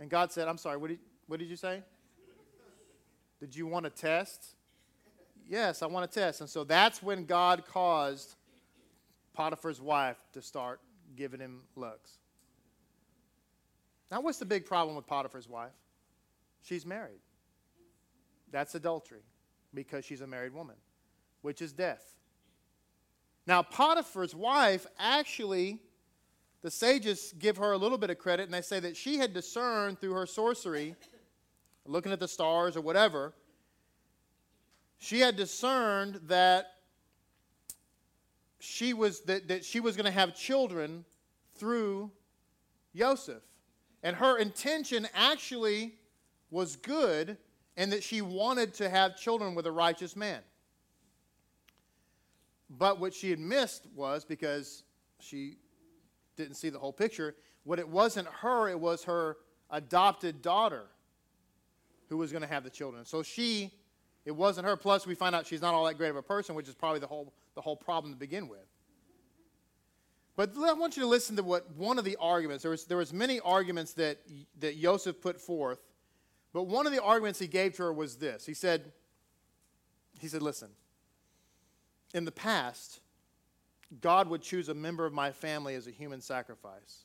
And 0.00 0.10
God 0.10 0.32
said, 0.32 0.48
"I'm 0.48 0.58
sorry. 0.58 0.76
What 0.76 0.88
did, 0.88 0.98
what 1.28 1.38
did 1.38 1.48
you 1.48 1.56
say? 1.56 1.84
Did 3.44 3.54
you 3.54 3.66
want 3.66 3.84
a 3.84 3.90
test? 3.90 4.54
Yes, 5.46 5.82
I 5.82 5.86
want 5.86 6.10
a 6.10 6.14
test." 6.14 6.40
And 6.40 6.48
so 6.48 6.64
that's 6.64 7.02
when 7.02 7.26
God 7.26 7.66
caused 7.66 8.36
Potiphar's 9.34 9.82
wife 9.82 10.16
to 10.32 10.40
start 10.40 10.80
giving 11.14 11.40
him 11.40 11.64
looks. 11.76 12.20
Now, 14.10 14.22
what's 14.22 14.38
the 14.38 14.46
big 14.46 14.64
problem 14.64 14.96
with 14.96 15.06
Potiphar's 15.06 15.46
wife? 15.46 15.74
She's 16.62 16.86
married. 16.86 17.20
That's 18.50 18.74
adultery 18.74 19.24
because 19.74 20.06
she's 20.06 20.22
a 20.22 20.26
married 20.26 20.54
woman, 20.54 20.76
which 21.42 21.60
is 21.60 21.70
death. 21.74 22.14
Now, 23.46 23.60
Potiphar's 23.60 24.34
wife 24.34 24.86
actually, 24.98 25.82
the 26.62 26.70
sages 26.70 27.34
give 27.38 27.58
her 27.58 27.72
a 27.72 27.76
little 27.76 27.98
bit 27.98 28.08
of 28.08 28.16
credit, 28.16 28.44
and 28.44 28.54
they 28.54 28.62
say 28.62 28.80
that 28.80 28.96
she 28.96 29.18
had 29.18 29.34
discerned 29.34 30.00
through 30.00 30.14
her 30.14 30.24
sorcery, 30.24 30.96
looking 31.86 32.12
at 32.12 32.20
the 32.20 32.28
stars 32.28 32.76
or 32.76 32.80
whatever, 32.80 33.32
she 34.98 35.20
had 35.20 35.36
discerned 35.36 36.20
that 36.28 36.66
she 38.58 38.94
was 38.94 39.20
that, 39.22 39.48
that 39.48 39.64
she 39.64 39.80
was 39.80 39.96
going 39.96 40.06
to 40.06 40.10
have 40.10 40.34
children 40.34 41.04
through 41.56 42.10
Joseph. 42.96 43.42
And 44.02 44.16
her 44.16 44.38
intention 44.38 45.06
actually 45.14 45.94
was 46.50 46.76
good 46.76 47.36
and 47.76 47.92
that 47.92 48.02
she 48.02 48.22
wanted 48.22 48.74
to 48.74 48.88
have 48.88 49.16
children 49.16 49.54
with 49.54 49.66
a 49.66 49.72
righteous 49.72 50.14
man. 50.14 50.40
But 52.70 53.00
what 53.00 53.12
she 53.12 53.30
had 53.30 53.38
missed 53.38 53.86
was 53.94 54.24
because 54.24 54.84
she 55.20 55.58
didn't 56.36 56.54
see 56.54 56.70
the 56.70 56.78
whole 56.78 56.92
picture, 56.92 57.34
what 57.64 57.78
it 57.78 57.88
wasn't 57.88 58.28
her, 58.28 58.68
it 58.68 58.78
was 58.78 59.04
her 59.04 59.36
adopted 59.70 60.42
daughter 60.42 60.84
who 62.14 62.18
was 62.18 62.32
going 62.32 62.42
to 62.42 62.48
have 62.48 62.64
the 62.64 62.70
children. 62.70 63.04
So 63.04 63.22
she, 63.22 63.72
it 64.24 64.32
wasn't 64.32 64.66
her. 64.66 64.76
Plus, 64.76 65.06
we 65.06 65.14
find 65.14 65.34
out 65.34 65.46
she's 65.46 65.62
not 65.62 65.74
all 65.74 65.84
that 65.84 65.98
great 65.98 66.10
of 66.10 66.16
a 66.16 66.22
person, 66.22 66.54
which 66.54 66.68
is 66.68 66.74
probably 66.74 67.00
the 67.00 67.06
whole, 67.06 67.32
the 67.54 67.60
whole 67.60 67.76
problem 67.76 68.12
to 68.12 68.18
begin 68.18 68.48
with. 68.48 68.66
But 70.36 70.52
I 70.56 70.72
want 70.72 70.96
you 70.96 71.02
to 71.02 71.08
listen 71.08 71.36
to 71.36 71.42
what 71.42 71.70
one 71.76 71.98
of 71.98 72.04
the 72.04 72.16
arguments, 72.20 72.62
there 72.62 72.70
was, 72.70 72.86
there 72.86 72.98
was 72.98 73.12
many 73.12 73.38
arguments 73.40 73.92
that, 73.94 74.18
that 74.58 74.80
Joseph 74.80 75.20
put 75.20 75.40
forth 75.40 75.78
but 76.54 76.68
one 76.68 76.86
of 76.86 76.92
the 76.92 77.02
arguments 77.02 77.40
he 77.40 77.48
gave 77.48 77.74
to 77.74 77.82
her 77.82 77.92
was 77.92 78.16
this. 78.16 78.46
He 78.46 78.54
said, 78.54 78.92
he 80.20 80.28
said, 80.28 80.40
listen, 80.40 80.70
in 82.14 82.24
the 82.24 82.32
past, 82.32 83.00
God 84.00 84.28
would 84.28 84.40
choose 84.40 84.68
a 84.68 84.74
member 84.74 85.04
of 85.04 85.12
my 85.12 85.32
family 85.32 85.74
as 85.74 85.88
a 85.88 85.90
human 85.90 86.20
sacrifice. 86.20 87.04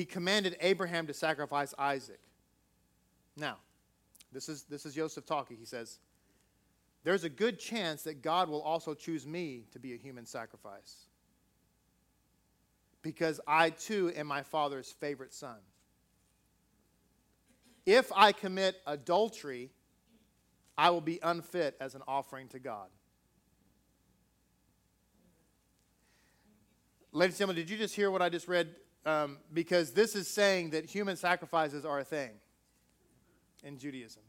He 0.00 0.06
commanded 0.06 0.56
Abraham 0.62 1.06
to 1.08 1.12
sacrifice 1.12 1.74
Isaac. 1.78 2.20
Now, 3.36 3.58
this 4.32 4.48
is, 4.48 4.62
this 4.62 4.86
is 4.86 4.94
Joseph 4.94 5.26
talking. 5.26 5.58
He 5.58 5.66
says, 5.66 5.98
There's 7.04 7.24
a 7.24 7.28
good 7.28 7.58
chance 7.58 8.04
that 8.04 8.22
God 8.22 8.48
will 8.48 8.62
also 8.62 8.94
choose 8.94 9.26
me 9.26 9.64
to 9.72 9.78
be 9.78 9.92
a 9.92 9.98
human 9.98 10.24
sacrifice 10.24 11.04
because 13.02 13.42
I 13.46 13.68
too 13.68 14.10
am 14.16 14.26
my 14.26 14.42
father's 14.42 14.90
favorite 14.90 15.34
son. 15.34 15.58
If 17.84 18.10
I 18.16 18.32
commit 18.32 18.76
adultery, 18.86 19.68
I 20.78 20.88
will 20.88 21.02
be 21.02 21.18
unfit 21.22 21.76
as 21.78 21.94
an 21.94 22.00
offering 22.08 22.48
to 22.48 22.58
God. 22.58 22.88
Ladies 27.12 27.34
and 27.34 27.38
gentlemen, 27.40 27.56
did 27.56 27.68
you 27.68 27.76
just 27.76 27.94
hear 27.94 28.10
what 28.10 28.22
I 28.22 28.30
just 28.30 28.48
read? 28.48 28.74
Um, 29.06 29.38
because 29.54 29.92
this 29.92 30.14
is 30.14 30.28
saying 30.28 30.70
that 30.70 30.84
human 30.84 31.16
sacrifices 31.16 31.84
are 31.84 32.00
a 32.00 32.04
thing 32.04 32.30
in 33.64 33.78
Judaism. 33.78 34.22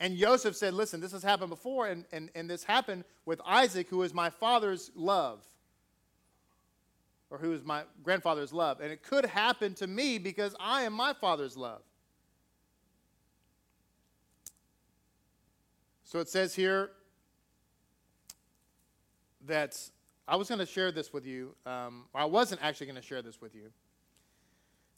And 0.00 0.16
Joseph 0.16 0.56
said, 0.56 0.74
Listen, 0.74 1.00
this 1.00 1.12
has 1.12 1.22
happened 1.22 1.50
before, 1.50 1.88
and, 1.88 2.04
and, 2.12 2.30
and 2.34 2.48
this 2.48 2.64
happened 2.64 3.04
with 3.26 3.40
Isaac, 3.46 3.88
who 3.88 4.02
is 4.02 4.14
my 4.14 4.30
father's 4.30 4.90
love 4.94 5.44
or 7.30 7.38
who 7.38 7.52
is 7.52 7.64
my 7.64 7.82
grandfather's 8.02 8.52
love. 8.52 8.80
And 8.80 8.92
it 8.92 9.02
could 9.02 9.26
happen 9.26 9.74
to 9.74 9.86
me 9.86 10.18
because 10.18 10.54
I 10.60 10.82
am 10.82 10.92
my 10.92 11.12
father's 11.12 11.56
love. 11.56 11.82
So 16.04 16.20
it 16.20 16.28
says 16.28 16.54
here 16.54 16.90
that 19.46 19.76
I 20.28 20.36
was 20.36 20.48
going 20.48 20.60
to 20.60 20.66
share 20.66 20.92
this 20.92 21.12
with 21.12 21.26
you. 21.26 21.56
Um, 21.66 22.04
I 22.14 22.24
wasn't 22.24 22.62
actually 22.62 22.86
going 22.86 23.00
to 23.00 23.02
share 23.02 23.20
this 23.20 23.40
with 23.40 23.54
you. 23.54 23.70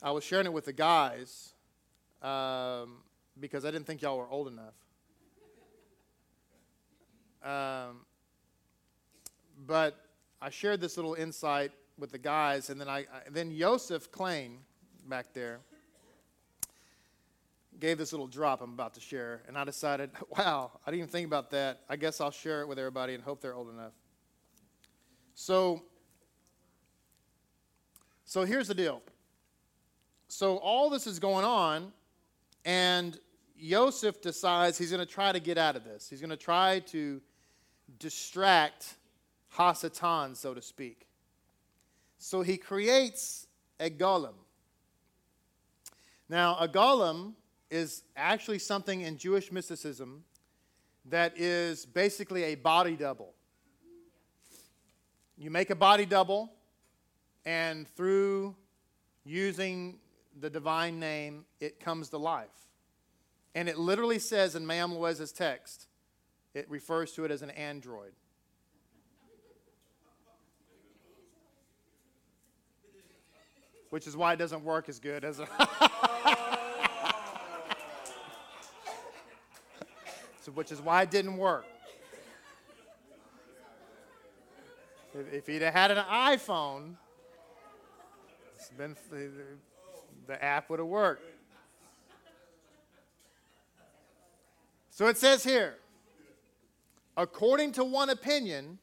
I 0.02 0.10
was 0.10 0.24
sharing 0.24 0.46
it 0.46 0.52
with 0.52 0.66
the 0.66 0.72
guys 0.72 1.54
um, 2.22 2.98
because 3.40 3.64
I 3.64 3.70
didn't 3.70 3.86
think 3.86 4.02
y'all 4.02 4.18
were 4.18 4.28
old 4.28 4.48
enough. 4.48 4.74
Um, 7.42 8.04
but 9.66 9.96
I 10.42 10.50
shared 10.50 10.80
this 10.80 10.96
little 10.96 11.14
insight 11.14 11.72
with 11.98 12.12
the 12.12 12.18
guys, 12.18 12.68
and 12.68 12.80
then 12.80 12.88
I, 12.88 12.98
I 13.00 13.30
then 13.30 13.56
Joseph 13.56 14.10
Klein 14.10 14.58
back 15.08 15.32
there 15.32 15.60
gave 17.78 17.98
this 17.98 18.12
little 18.12 18.26
drop 18.26 18.60
I'm 18.60 18.72
about 18.72 18.94
to 18.94 19.00
share, 19.00 19.42
and 19.48 19.56
I 19.56 19.64
decided, 19.64 20.10
wow, 20.36 20.72
I 20.86 20.90
didn't 20.90 20.98
even 20.98 21.10
think 21.10 21.26
about 21.26 21.50
that. 21.52 21.80
I 21.88 21.96
guess 21.96 22.20
I'll 22.20 22.30
share 22.30 22.60
it 22.60 22.68
with 22.68 22.78
everybody 22.78 23.14
and 23.14 23.22
hope 23.22 23.40
they're 23.40 23.54
old 23.54 23.70
enough. 23.70 23.92
So, 25.34 25.82
so 28.24 28.44
here's 28.44 28.68
the 28.68 28.74
deal. 28.74 29.02
So 30.28 30.56
all 30.58 30.90
this 30.90 31.06
is 31.06 31.18
going 31.18 31.44
on, 31.44 31.92
and 32.64 33.18
Joseph 33.62 34.20
decides 34.20 34.76
he's 34.76 34.90
going 34.90 35.04
to 35.04 35.06
try 35.06 35.32
to 35.32 35.40
get 35.40 35.56
out 35.56 35.76
of 35.76 35.84
this. 35.84 36.08
He's 36.10 36.20
going 36.20 36.30
to 36.30 36.36
try 36.36 36.80
to 36.86 37.20
distract 37.98 38.96
Hasatan, 39.56 40.36
so 40.36 40.52
to 40.52 40.60
speak. 40.60 41.06
So 42.18 42.42
he 42.42 42.56
creates 42.56 43.46
a 43.78 43.88
golem. 43.88 44.34
Now, 46.28 46.56
a 46.58 46.66
golem 46.66 47.34
is 47.70 48.02
actually 48.16 48.58
something 48.58 49.02
in 49.02 49.16
Jewish 49.16 49.52
mysticism 49.52 50.24
that 51.08 51.38
is 51.38 51.86
basically 51.86 52.44
a 52.44 52.54
body 52.56 52.96
double. 52.96 53.32
You 55.38 55.50
make 55.50 55.70
a 55.70 55.76
body 55.76 56.04
double, 56.04 56.52
and 57.44 57.86
through 57.88 58.56
using 59.24 59.98
the 60.38 60.50
divine 60.50 61.00
name, 61.00 61.44
it 61.60 61.80
comes 61.80 62.10
to 62.10 62.18
life. 62.18 62.48
And 63.54 63.68
it 63.68 63.78
literally 63.78 64.18
says 64.18 64.54
in 64.54 64.66
Me'am 64.66 64.92
Lo'ez's 64.92 65.32
text, 65.32 65.86
it 66.52 66.68
refers 66.70 67.12
to 67.12 67.24
it 67.24 67.30
as 67.30 67.40
an 67.42 67.50
android. 67.50 68.12
Which 73.90 74.06
is 74.06 74.16
why 74.16 74.34
it 74.34 74.36
doesn't 74.36 74.64
work 74.64 74.88
as 74.88 74.98
good 74.98 75.24
as 75.24 75.38
a. 75.38 75.46
so, 80.42 80.50
which 80.52 80.72
is 80.72 80.82
why 80.82 81.02
it 81.02 81.10
didn't 81.10 81.36
work. 81.38 81.64
If, 85.14 85.32
if 85.32 85.46
he'd 85.46 85.62
have 85.62 85.72
had 85.72 85.92
an 85.92 86.04
iPhone, 86.10 86.96
it's 88.56 88.70
been, 88.70 88.96
the 90.26 90.42
app 90.42 90.70
would 90.70 90.78
have 90.78 90.88
worked. 90.88 91.22
So 94.90 95.06
it 95.08 95.18
says 95.18 95.44
here, 95.44 95.76
according 97.16 97.72
to 97.72 97.84
one 97.84 98.10
opinion, 98.10 98.78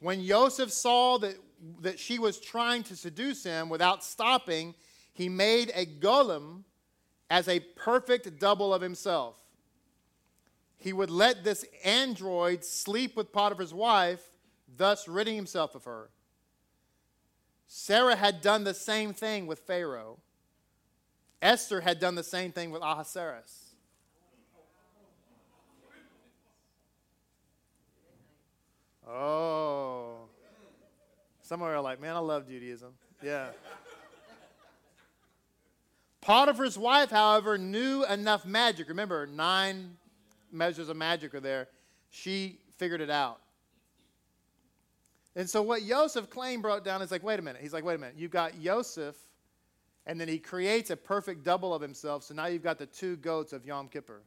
when 0.00 0.24
Joseph 0.26 0.72
saw 0.72 1.18
that, 1.18 1.36
that 1.80 1.98
she 1.98 2.18
was 2.18 2.40
trying 2.40 2.82
to 2.84 2.96
seduce 2.96 3.44
him 3.44 3.68
without 3.68 4.02
stopping, 4.02 4.74
he 5.12 5.28
made 5.28 5.70
a 5.74 5.86
golem 5.86 6.64
as 7.30 7.48
a 7.48 7.60
perfect 7.60 8.40
double 8.40 8.74
of 8.74 8.82
himself. 8.82 9.36
He 10.76 10.92
would 10.92 11.10
let 11.10 11.44
this 11.44 11.64
android 11.84 12.64
sleep 12.64 13.16
with 13.16 13.32
Potiphar's 13.32 13.72
wife, 13.72 14.22
thus 14.76 15.06
ridding 15.06 15.36
himself 15.36 15.76
of 15.76 15.84
her. 15.84 16.10
Sarah 17.68 18.16
had 18.16 18.40
done 18.40 18.64
the 18.64 18.74
same 18.74 19.14
thing 19.14 19.46
with 19.46 19.60
Pharaoh. 19.60 20.18
Esther 21.42 21.80
had 21.80 21.98
done 21.98 22.14
the 22.14 22.22
same 22.22 22.52
thing 22.52 22.70
with 22.70 22.82
Ahasuerus. 22.82 23.72
Oh. 29.06 30.28
Some 31.42 31.60
are 31.62 31.80
like, 31.80 32.00
man, 32.00 32.14
I 32.14 32.20
love 32.20 32.48
Judaism. 32.48 32.92
Yeah. 33.22 33.48
Potiphar's 36.20 36.78
wife, 36.78 37.10
however, 37.10 37.58
knew 37.58 38.04
enough 38.04 38.46
magic. 38.46 38.88
Remember, 38.88 39.26
nine 39.26 39.96
measures 40.52 40.88
of 40.88 40.96
magic 40.96 41.34
are 41.34 41.40
there. 41.40 41.68
She 42.10 42.58
figured 42.78 43.00
it 43.00 43.10
out. 43.10 43.40
And 45.34 45.50
so 45.50 45.62
what 45.62 45.82
Joseph 45.84 46.30
Klein 46.30 46.60
brought 46.60 46.84
down 46.84 47.02
is 47.02 47.10
like, 47.10 47.24
wait 47.24 47.40
a 47.40 47.42
minute. 47.42 47.60
He's 47.60 47.72
like, 47.72 47.84
wait 47.84 47.96
a 47.96 47.98
minute. 47.98 48.14
You've 48.16 48.30
got 48.30 48.52
Joseph, 48.62 49.16
and 50.06 50.20
then 50.20 50.28
he 50.28 50.38
creates 50.38 50.90
a 50.90 50.96
perfect 50.96 51.44
double 51.44 51.72
of 51.74 51.80
himself. 51.80 52.24
So 52.24 52.34
now 52.34 52.46
you've 52.46 52.62
got 52.62 52.78
the 52.78 52.86
two 52.86 53.16
goats 53.16 53.52
of 53.52 53.64
Yom 53.64 53.88
Kippur 53.88 54.22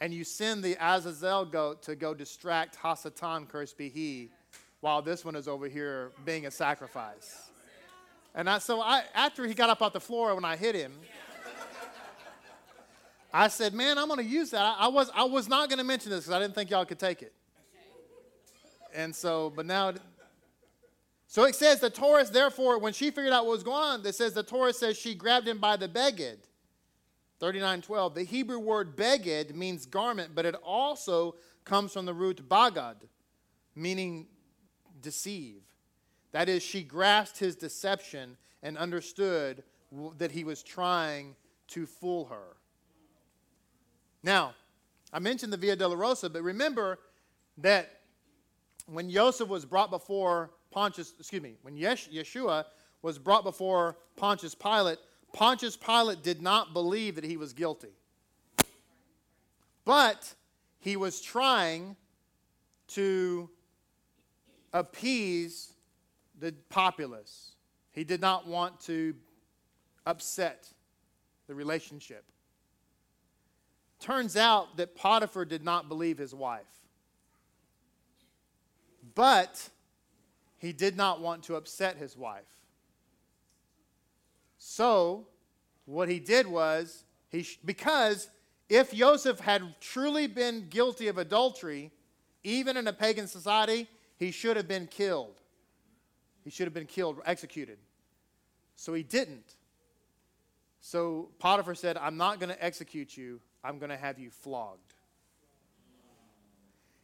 and 0.00 0.12
you 0.12 0.24
send 0.24 0.62
the 0.62 0.76
Azazel 0.80 1.44
goat 1.46 1.82
to 1.84 1.96
go 1.96 2.14
distract 2.14 2.78
Hasatan, 2.78 3.48
cursed 3.48 3.78
be 3.78 3.88
he, 3.88 4.30
while 4.80 5.00
this 5.00 5.24
one 5.24 5.34
is 5.34 5.48
over 5.48 5.68
here 5.68 6.12
being 6.24 6.46
a 6.46 6.50
sacrifice. 6.50 7.50
And 8.34 8.50
I, 8.50 8.58
so 8.58 8.82
I, 8.82 9.04
after 9.14 9.46
he 9.46 9.54
got 9.54 9.70
up 9.70 9.80
off 9.80 9.94
the 9.94 10.00
floor 10.00 10.34
when 10.34 10.44
I 10.44 10.56
hit 10.56 10.74
him, 10.74 10.92
I 13.32 13.48
said, 13.48 13.74
man, 13.74 13.98
I'm 13.98 14.08
going 14.08 14.18
to 14.18 14.24
use 14.24 14.50
that. 14.50 14.62
I, 14.62 14.84
I, 14.84 14.88
was, 14.88 15.10
I 15.14 15.24
was 15.24 15.48
not 15.48 15.68
going 15.68 15.78
to 15.78 15.84
mention 15.84 16.10
this 16.10 16.20
because 16.20 16.32
I 16.32 16.40
didn't 16.40 16.54
think 16.54 16.70
y'all 16.70 16.84
could 16.84 16.98
take 16.98 17.22
it. 17.22 17.32
And 18.94 19.14
so, 19.14 19.52
but 19.54 19.66
now, 19.66 19.92
so 21.26 21.44
it 21.44 21.54
says 21.54 21.80
the 21.80 21.90
Torah, 21.90 22.24
therefore, 22.24 22.78
when 22.78 22.92
she 22.92 23.10
figured 23.10 23.32
out 23.32 23.44
what 23.44 23.52
was 23.52 23.62
going 23.62 23.82
on, 23.82 24.06
it 24.06 24.14
says 24.14 24.32
the 24.32 24.42
Torah 24.42 24.72
says 24.72 24.96
she 24.96 25.14
grabbed 25.14 25.48
him 25.48 25.58
by 25.58 25.76
the 25.76 25.88
beged 25.88 26.38
3912. 27.40 28.14
The 28.14 28.22
Hebrew 28.22 28.58
word 28.58 28.96
beged 28.96 29.54
means 29.54 29.86
garment, 29.86 30.34
but 30.34 30.46
it 30.46 30.54
also 30.54 31.34
comes 31.64 31.92
from 31.92 32.06
the 32.06 32.14
root 32.14 32.48
bagad, 32.48 32.96
meaning 33.74 34.26
deceive. 35.00 35.62
That 36.32 36.48
is, 36.48 36.62
she 36.62 36.82
grasped 36.82 37.38
his 37.38 37.56
deception 37.56 38.36
and 38.62 38.78
understood 38.78 39.64
that 40.18 40.30
he 40.30 40.44
was 40.44 40.62
trying 40.62 41.34
to 41.68 41.86
fool 41.86 42.26
her. 42.26 42.56
Now, 44.22 44.54
I 45.12 45.18
mentioned 45.18 45.52
the 45.52 45.56
Via 45.56 45.76
Dolorosa, 45.76 46.32
but 46.32 46.42
remember 46.42 46.98
that 47.58 48.00
when 48.86 49.10
Joseph 49.10 49.48
was 49.48 49.64
brought 49.64 49.90
before 49.90 50.50
Pontius, 50.70 51.14
excuse 51.18 51.42
me, 51.42 51.56
when 51.62 51.76
Yeshua 51.76 52.64
was 53.02 53.18
brought 53.18 53.44
before 53.44 53.96
Pontius 54.16 54.54
Pilate, 54.54 54.98
Pontius 55.32 55.76
Pilate 55.76 56.22
did 56.22 56.42
not 56.42 56.72
believe 56.72 57.14
that 57.14 57.24
he 57.24 57.36
was 57.36 57.52
guilty. 57.52 57.92
But 59.84 60.34
he 60.78 60.96
was 60.96 61.20
trying 61.20 61.96
to 62.88 63.48
appease 64.72 65.72
the 66.38 66.52
populace. 66.68 67.52
He 67.92 68.04
did 68.04 68.20
not 68.20 68.46
want 68.46 68.80
to 68.82 69.14
upset 70.04 70.68
the 71.46 71.54
relationship. 71.54 72.24
Turns 73.98 74.36
out 74.36 74.76
that 74.76 74.94
Potiphar 74.94 75.44
did 75.44 75.64
not 75.64 75.88
believe 75.88 76.18
his 76.18 76.34
wife. 76.34 76.66
But 79.14 79.70
he 80.58 80.72
did 80.72 80.96
not 80.96 81.20
want 81.20 81.44
to 81.44 81.56
upset 81.56 81.96
his 81.96 82.16
wife. 82.16 82.44
So, 84.58 85.26
what 85.84 86.08
he 86.08 86.18
did 86.18 86.46
was, 86.46 87.04
he 87.28 87.42
sh- 87.42 87.58
because 87.64 88.28
if 88.68 88.92
Joseph 88.92 89.40
had 89.40 89.80
truly 89.80 90.26
been 90.26 90.68
guilty 90.68 91.08
of 91.08 91.18
adultery, 91.18 91.92
even 92.42 92.76
in 92.76 92.86
a 92.86 92.92
pagan 92.92 93.26
society, 93.26 93.88
he 94.16 94.30
should 94.30 94.56
have 94.56 94.66
been 94.66 94.86
killed. 94.86 95.40
He 96.42 96.50
should 96.50 96.66
have 96.66 96.74
been 96.74 96.86
killed, 96.86 97.20
executed. 97.24 97.78
So 98.76 98.94
he 98.94 99.02
didn't. 99.02 99.56
So 100.80 101.30
Potiphar 101.38 101.74
said, 101.74 101.96
I'm 101.96 102.16
not 102.16 102.38
going 102.38 102.50
to 102.50 102.64
execute 102.64 103.16
you, 103.16 103.40
I'm 103.64 103.78
going 103.78 103.90
to 103.90 103.96
have 103.96 104.18
you 104.18 104.30
flogged. 104.30 104.94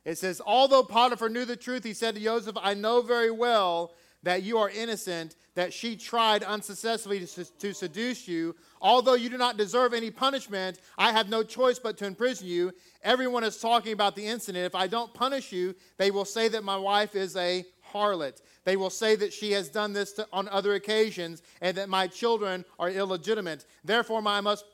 It 0.04 0.18
says, 0.18 0.40
Although 0.44 0.82
Potiphar 0.82 1.28
knew 1.28 1.44
the 1.44 1.56
truth, 1.56 1.84
he 1.84 1.94
said 1.94 2.14
to 2.14 2.20
Joseph, 2.20 2.56
I 2.60 2.74
know 2.74 3.02
very 3.02 3.30
well 3.30 3.92
that 4.22 4.42
you 4.42 4.58
are 4.58 4.70
innocent, 4.70 5.34
that 5.54 5.72
she 5.72 5.96
tried 5.96 6.42
unsuccessfully 6.42 7.26
to, 7.26 7.44
to, 7.44 7.74
seduce 7.74 8.28
you. 8.28 8.54
Although 8.80 9.14
you 9.14 9.28
do 9.28 9.36
not 9.36 9.56
deserve 9.56 9.92
any 9.92 10.10
punishment, 10.10 10.78
I 10.96 11.12
have 11.12 11.28
no 11.28 11.42
choice 11.42 11.78
but 11.78 11.96
to 11.98 12.06
imprison 12.06 12.46
you. 12.46 12.72
Everyone 13.02 13.44
is 13.44 13.58
talking 13.58 13.92
about 13.92 14.14
the 14.14 14.26
incident. 14.26 14.64
If 14.64 14.74
I 14.74 14.86
don't 14.86 15.12
punish 15.12 15.52
you, 15.52 15.74
they 15.98 16.10
will 16.10 16.24
say 16.24 16.48
that 16.48 16.62
my 16.62 16.76
wife 16.76 17.16
is 17.16 17.36
a 17.36 17.64
harlot. 17.92 18.40
They 18.64 18.76
will 18.76 18.90
say 18.90 19.16
that 19.16 19.32
she 19.32 19.52
has 19.52 19.68
done 19.68 19.92
this 19.92 20.12
to, 20.14 20.28
on 20.32 20.48
other 20.48 20.74
occasions 20.74 21.42
and 21.60 21.76
that 21.76 21.88
my 21.88 22.06
children 22.06 22.64
are 22.78 22.90
illegitimate. 22.90 23.66
Therefore, 23.84 24.22
I 24.26 24.40
must 24.40 24.64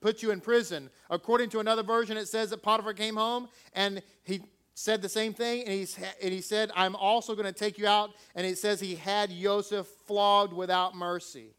put 0.00 0.22
you 0.22 0.30
in 0.30 0.40
prison. 0.40 0.90
According 1.10 1.50
to 1.50 1.60
another 1.60 1.82
version, 1.82 2.16
it 2.16 2.28
says 2.28 2.50
that 2.50 2.62
Potiphar 2.62 2.94
came 2.94 3.16
home 3.16 3.48
and 3.74 4.02
he 4.24 4.40
said 4.74 5.02
the 5.02 5.08
same 5.08 5.32
thing, 5.32 5.62
and, 5.62 5.72
he's, 5.72 5.96
and 6.20 6.32
he 6.32 6.40
said, 6.40 6.72
I'm 6.74 6.96
also 6.96 7.36
going 7.36 7.46
to 7.46 7.52
take 7.58 7.78
you 7.78 7.86
out. 7.86 8.10
And 8.34 8.44
it 8.44 8.58
says 8.58 8.80
he 8.80 8.96
had 8.96 9.30
Joseph 9.30 9.86
flogged 10.06 10.52
without 10.52 10.96
mercy. 10.96 11.54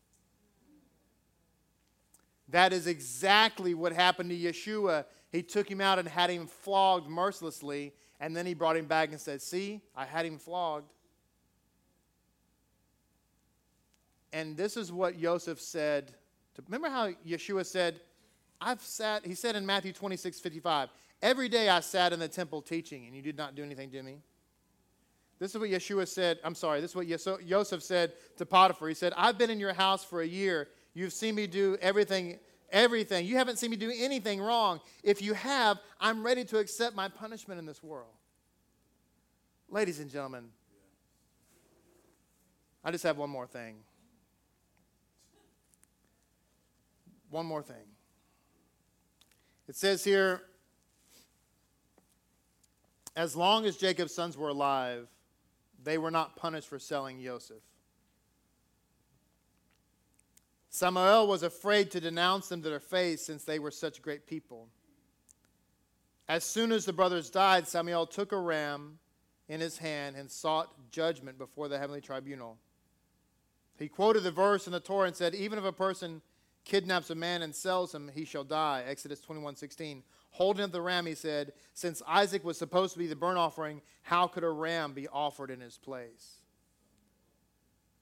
That 2.49 2.74
is 2.74 2.88
exactly 2.88 3.74
what 3.74 3.93
happened 3.93 4.30
to 4.30 4.38
Yeshua. 4.38 5.05
He 5.32 5.41
took 5.41 5.70
him 5.70 5.82
out 5.82 5.97
and 5.97 6.07
had 6.07 6.30
him 6.30 6.45
flogged 6.45 7.07
mercilessly, 7.07 7.93
and 8.20 8.36
then 8.36 8.45
he 8.45 8.53
brought 8.53 8.78
him 8.78 8.86
back 8.86 9.09
and 9.11 9.20
said, 9.20 9.41
See, 9.41 9.82
I 9.95 10.05
had 10.05 10.26
him 10.26 10.38
flogged. 10.38 10.91
And 14.32 14.57
this 14.57 14.76
is 14.76 14.91
what 14.91 15.18
Joseph 15.18 15.61
said. 15.61 16.13
To, 16.55 16.61
remember 16.68 16.89
how 16.89 17.11
Yeshua 17.26 17.66
said, 17.66 18.01
I've 18.59 18.82
sat, 18.82 19.26
he 19.26 19.36
said 19.36 19.55
in 19.55 19.66
Matthew 19.66 19.93
26, 19.93 20.39
55, 20.39 20.89
Every 21.26 21.50
day 21.50 21.70
I 21.70 21.80
sat 21.80 22.14
in 22.14 22.20
the 22.20 22.28
temple 22.28 22.62
teaching, 22.62 23.08
and 23.08 23.16
you 23.16 23.22
did 23.24 23.36
not 23.36 23.56
do 23.56 23.64
anything 23.64 23.90
to 23.90 24.04
me. 24.04 24.20
This 25.40 25.56
is 25.56 25.60
what 25.60 25.72
Yeshua 25.72 26.08
said. 26.08 26.38
I'm 26.44 26.54
sorry. 26.54 26.82
This 26.82 26.92
is 26.92 26.96
what 26.96 27.08
Joseph 27.48 27.82
said 27.82 28.14
to 28.38 28.46
Potiphar. 28.46 28.88
He 28.90 28.94
said, 28.94 29.12
I've 29.18 29.36
been 29.36 29.50
in 29.50 29.60
your 29.60 29.74
house 29.74 30.06
for 30.06 30.22
a 30.22 30.28
year. 30.28 30.68
You've 30.94 31.14
seen 31.14 31.34
me 31.34 31.48
do 31.48 31.80
everything, 31.82 32.38
everything. 32.70 33.26
You 33.26 33.38
haven't 33.38 33.58
seen 33.58 33.72
me 33.72 33.76
do 33.76 33.92
anything 33.98 34.40
wrong. 34.40 34.82
If 35.02 35.20
you 35.20 35.34
have, 35.34 35.80
I'm 36.00 36.24
ready 36.24 36.46
to 36.46 36.60
accept 36.60 36.96
my 36.96 37.10
punishment 37.10 37.58
in 37.58 37.66
this 37.66 37.82
world. 37.82 38.14
Ladies 39.68 40.00
and 40.00 40.12
gentlemen, 40.12 40.50
I 42.84 42.92
just 42.92 43.04
have 43.04 43.18
one 43.18 43.32
more 43.32 43.48
thing. 43.48 43.78
One 47.32 47.48
more 47.48 47.64
thing. 47.64 47.88
It 49.68 49.76
says 49.76 50.04
here, 50.04 50.44
as 53.16 53.36
long 53.36 53.66
as 53.66 53.78
Jacob's 53.78 54.13
sons 54.13 54.38
were 54.38 54.49
alive, 54.49 55.07
they 55.84 55.97
were 55.97 56.11
not 56.11 56.36
punished 56.36 56.68
for 56.68 56.80
selling 56.80 57.22
Joseph. 57.22 57.63
Samuel 60.70 61.28
was 61.28 61.41
afraid 61.41 61.89
to 61.91 62.01
denounce 62.01 62.49
them 62.49 62.61
to 62.61 62.70
their 62.70 62.82
face 62.82 63.22
since 63.22 63.45
they 63.45 63.59
were 63.59 63.72
such 63.72 64.01
great 64.01 64.28
people. 64.28 64.68
As 66.28 66.43
soon 66.43 66.72
as 66.72 66.86
the 66.86 66.91
brothers 66.91 67.30
died, 67.30 67.68
Samuel 67.68 68.05
took 68.05 68.34
a 68.34 68.38
ram 68.38 68.99
in 69.47 69.61
his 69.61 69.78
hand 69.78 70.16
and 70.18 70.30
sought 70.30 70.74
judgment 70.91 71.38
before 71.38 71.70
the 71.70 71.78
heavenly 71.78 72.01
tribunal. 72.01 72.57
He 73.78 73.88
quoted 73.88 74.24
the 74.24 74.32
verse 74.32 74.68
in 74.68 74.74
the 74.74 74.80
Torah 74.80 75.07
and 75.07 75.16
said, 75.16 75.36
Even 75.36 75.59
if 75.59 75.66
a 75.66 75.72
person 75.72 76.22
kidnaps 76.66 77.09
a 77.09 77.16
man 77.16 77.41
and 77.41 77.55
sells 77.55 77.93
him, 77.93 78.09
he 78.13 78.26
shall 78.26 78.43
die. 78.43 78.84
Exodus 78.88 79.20
21 79.20 79.55
16. 79.55 80.03
Holding 80.36 80.66
up 80.66 80.74
the 80.74 80.82
ram, 80.82 81.06
he 81.06 81.16
said, 81.16 81.54
Since 81.74 82.02
Isaac 82.06 82.44
was 82.44 82.58
supposed 82.58 82.92
to 82.92 83.00
be 83.00 83.08
the 83.08 83.16
burnt 83.16 83.38
offering, 83.38 83.82
how 84.02 84.28
could 84.28 84.44
a 84.44 84.50
ram 84.50 84.92
be 84.92 85.08
offered 85.08 85.50
in 85.50 85.62
his 85.62 85.78
place? 85.78 86.42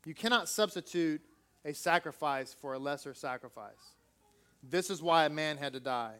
You 0.04 0.16
cannot 0.16 0.50
substitute 0.50 1.22
a 1.64 1.76
sacrifice 1.76 2.52
for 2.60 2.74
a 2.74 2.80
lesser 2.80 3.14
sacrifice. 3.14 3.94
This 4.64 4.90
is 4.90 5.00
why 5.00 5.26
a 5.26 5.30
man 5.30 5.58
had 5.58 5.74
to 5.74 5.80
die. 5.80 6.16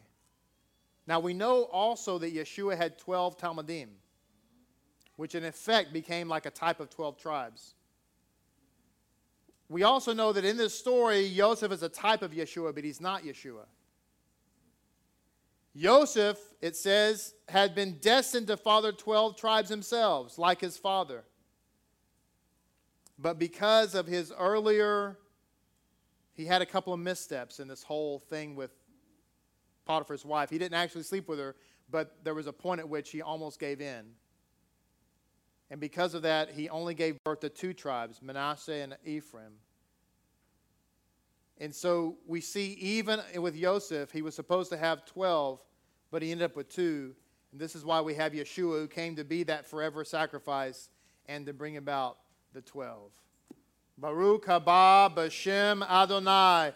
Now 1.08 1.20
we 1.20 1.34
know 1.34 1.64
also 1.64 2.20
that 2.20 2.32
Yeshua 2.32 2.78
had 2.78 3.00
12 3.00 3.40
Talmidim, 3.40 3.88
which 5.16 5.34
in 5.34 5.44
effect 5.44 5.94
became 5.94 6.30
like 6.30 6.46
a 6.46 6.52
type 6.52 6.80
of 6.80 6.92
12 6.92 7.18
tribes. 7.18 7.74
We 9.68 9.82
also 9.82 10.14
know 10.14 10.32
that 10.32 10.46
in 10.46 10.58
this 10.58 10.78
story, 10.78 11.34
Joseph 11.36 11.72
is 11.72 11.82
a 11.82 11.90
type 11.90 12.22
of 12.22 12.34
Yeshua, 12.34 12.76
but 12.76 12.84
he's 12.84 13.02
not 13.02 13.24
Yeshua. 13.24 13.66
Joseph, 15.76 16.40
it 16.62 16.76
says, 16.76 17.34
had 17.50 17.74
been 17.74 17.98
destined 18.00 18.48
to 18.48 18.58
father 18.58 18.92
12 18.92 19.36
tribes 19.36 19.70
themselves, 19.70 20.38
like 20.38 20.62
his 20.62 20.78
father. 20.78 21.24
But 23.18 23.40
because 23.40 23.96
of 23.96 24.06
his 24.06 24.32
earlier, 24.38 25.18
he 26.34 26.46
had 26.46 26.62
a 26.62 26.66
couple 26.66 26.94
of 26.94 27.00
missteps 27.00 27.60
in 27.60 27.68
this 27.68 27.84
whole 27.84 28.20
thing 28.20 28.56
with 28.56 28.72
Potiphar's 29.86 30.26
wife. 30.26 30.50
He 30.50 30.58
didn't 30.58 30.76
actually 30.76 31.04
sleep 31.04 31.28
with 31.28 31.40
her, 31.40 31.56
but 31.90 32.18
there 32.24 32.34
was 32.34 32.48
a 32.48 32.54
point 32.54 32.80
at 32.80 32.88
which 32.88 33.12
he 33.12 33.22
almost 33.22 33.60
gave 33.60 33.82
in. 33.82 34.06
And 35.70 35.80
because 35.80 36.14
of 36.14 36.22
that, 36.22 36.52
he 36.52 36.70
only 36.70 36.94
gave 36.94 37.18
birth 37.24 37.40
to 37.42 37.50
two 37.50 37.74
tribes, 37.74 38.22
Manasseh 38.22 38.74
and 38.74 38.96
Ephraim. 39.06 39.54
And 41.60 41.74
so 41.74 42.18
we 42.26 42.42
see 42.42 42.74
even 42.74 43.22
with 43.38 43.60
Joseph, 43.60 44.12
he 44.12 44.22
was 44.22 44.36
supposed 44.36 44.72
to 44.72 44.78
have 44.78 45.06
12, 45.06 45.64
but 46.12 46.22
he 46.22 46.32
ended 46.32 46.46
up 46.46 46.56
with 46.56 46.70
two. 46.70 47.16
And 47.52 47.62
this 47.62 47.76
is 47.76 47.86
why 47.86 48.02
we 48.02 48.16
have 48.16 48.34
Yeshua, 48.34 48.80
who 48.80 48.88
came 48.88 49.16
to 49.16 49.24
be 49.24 49.44
that 49.44 49.66
forever 49.66 50.04
sacrifice 50.04 50.90
and 51.28 51.46
to 51.46 51.54
bring 51.54 51.78
about 51.78 52.18
the 52.54 52.62
12. 52.62 53.12
Baruch 53.98 54.46
haba 54.46 55.14
b'shem 55.16 55.88
Adonai. 55.88 56.74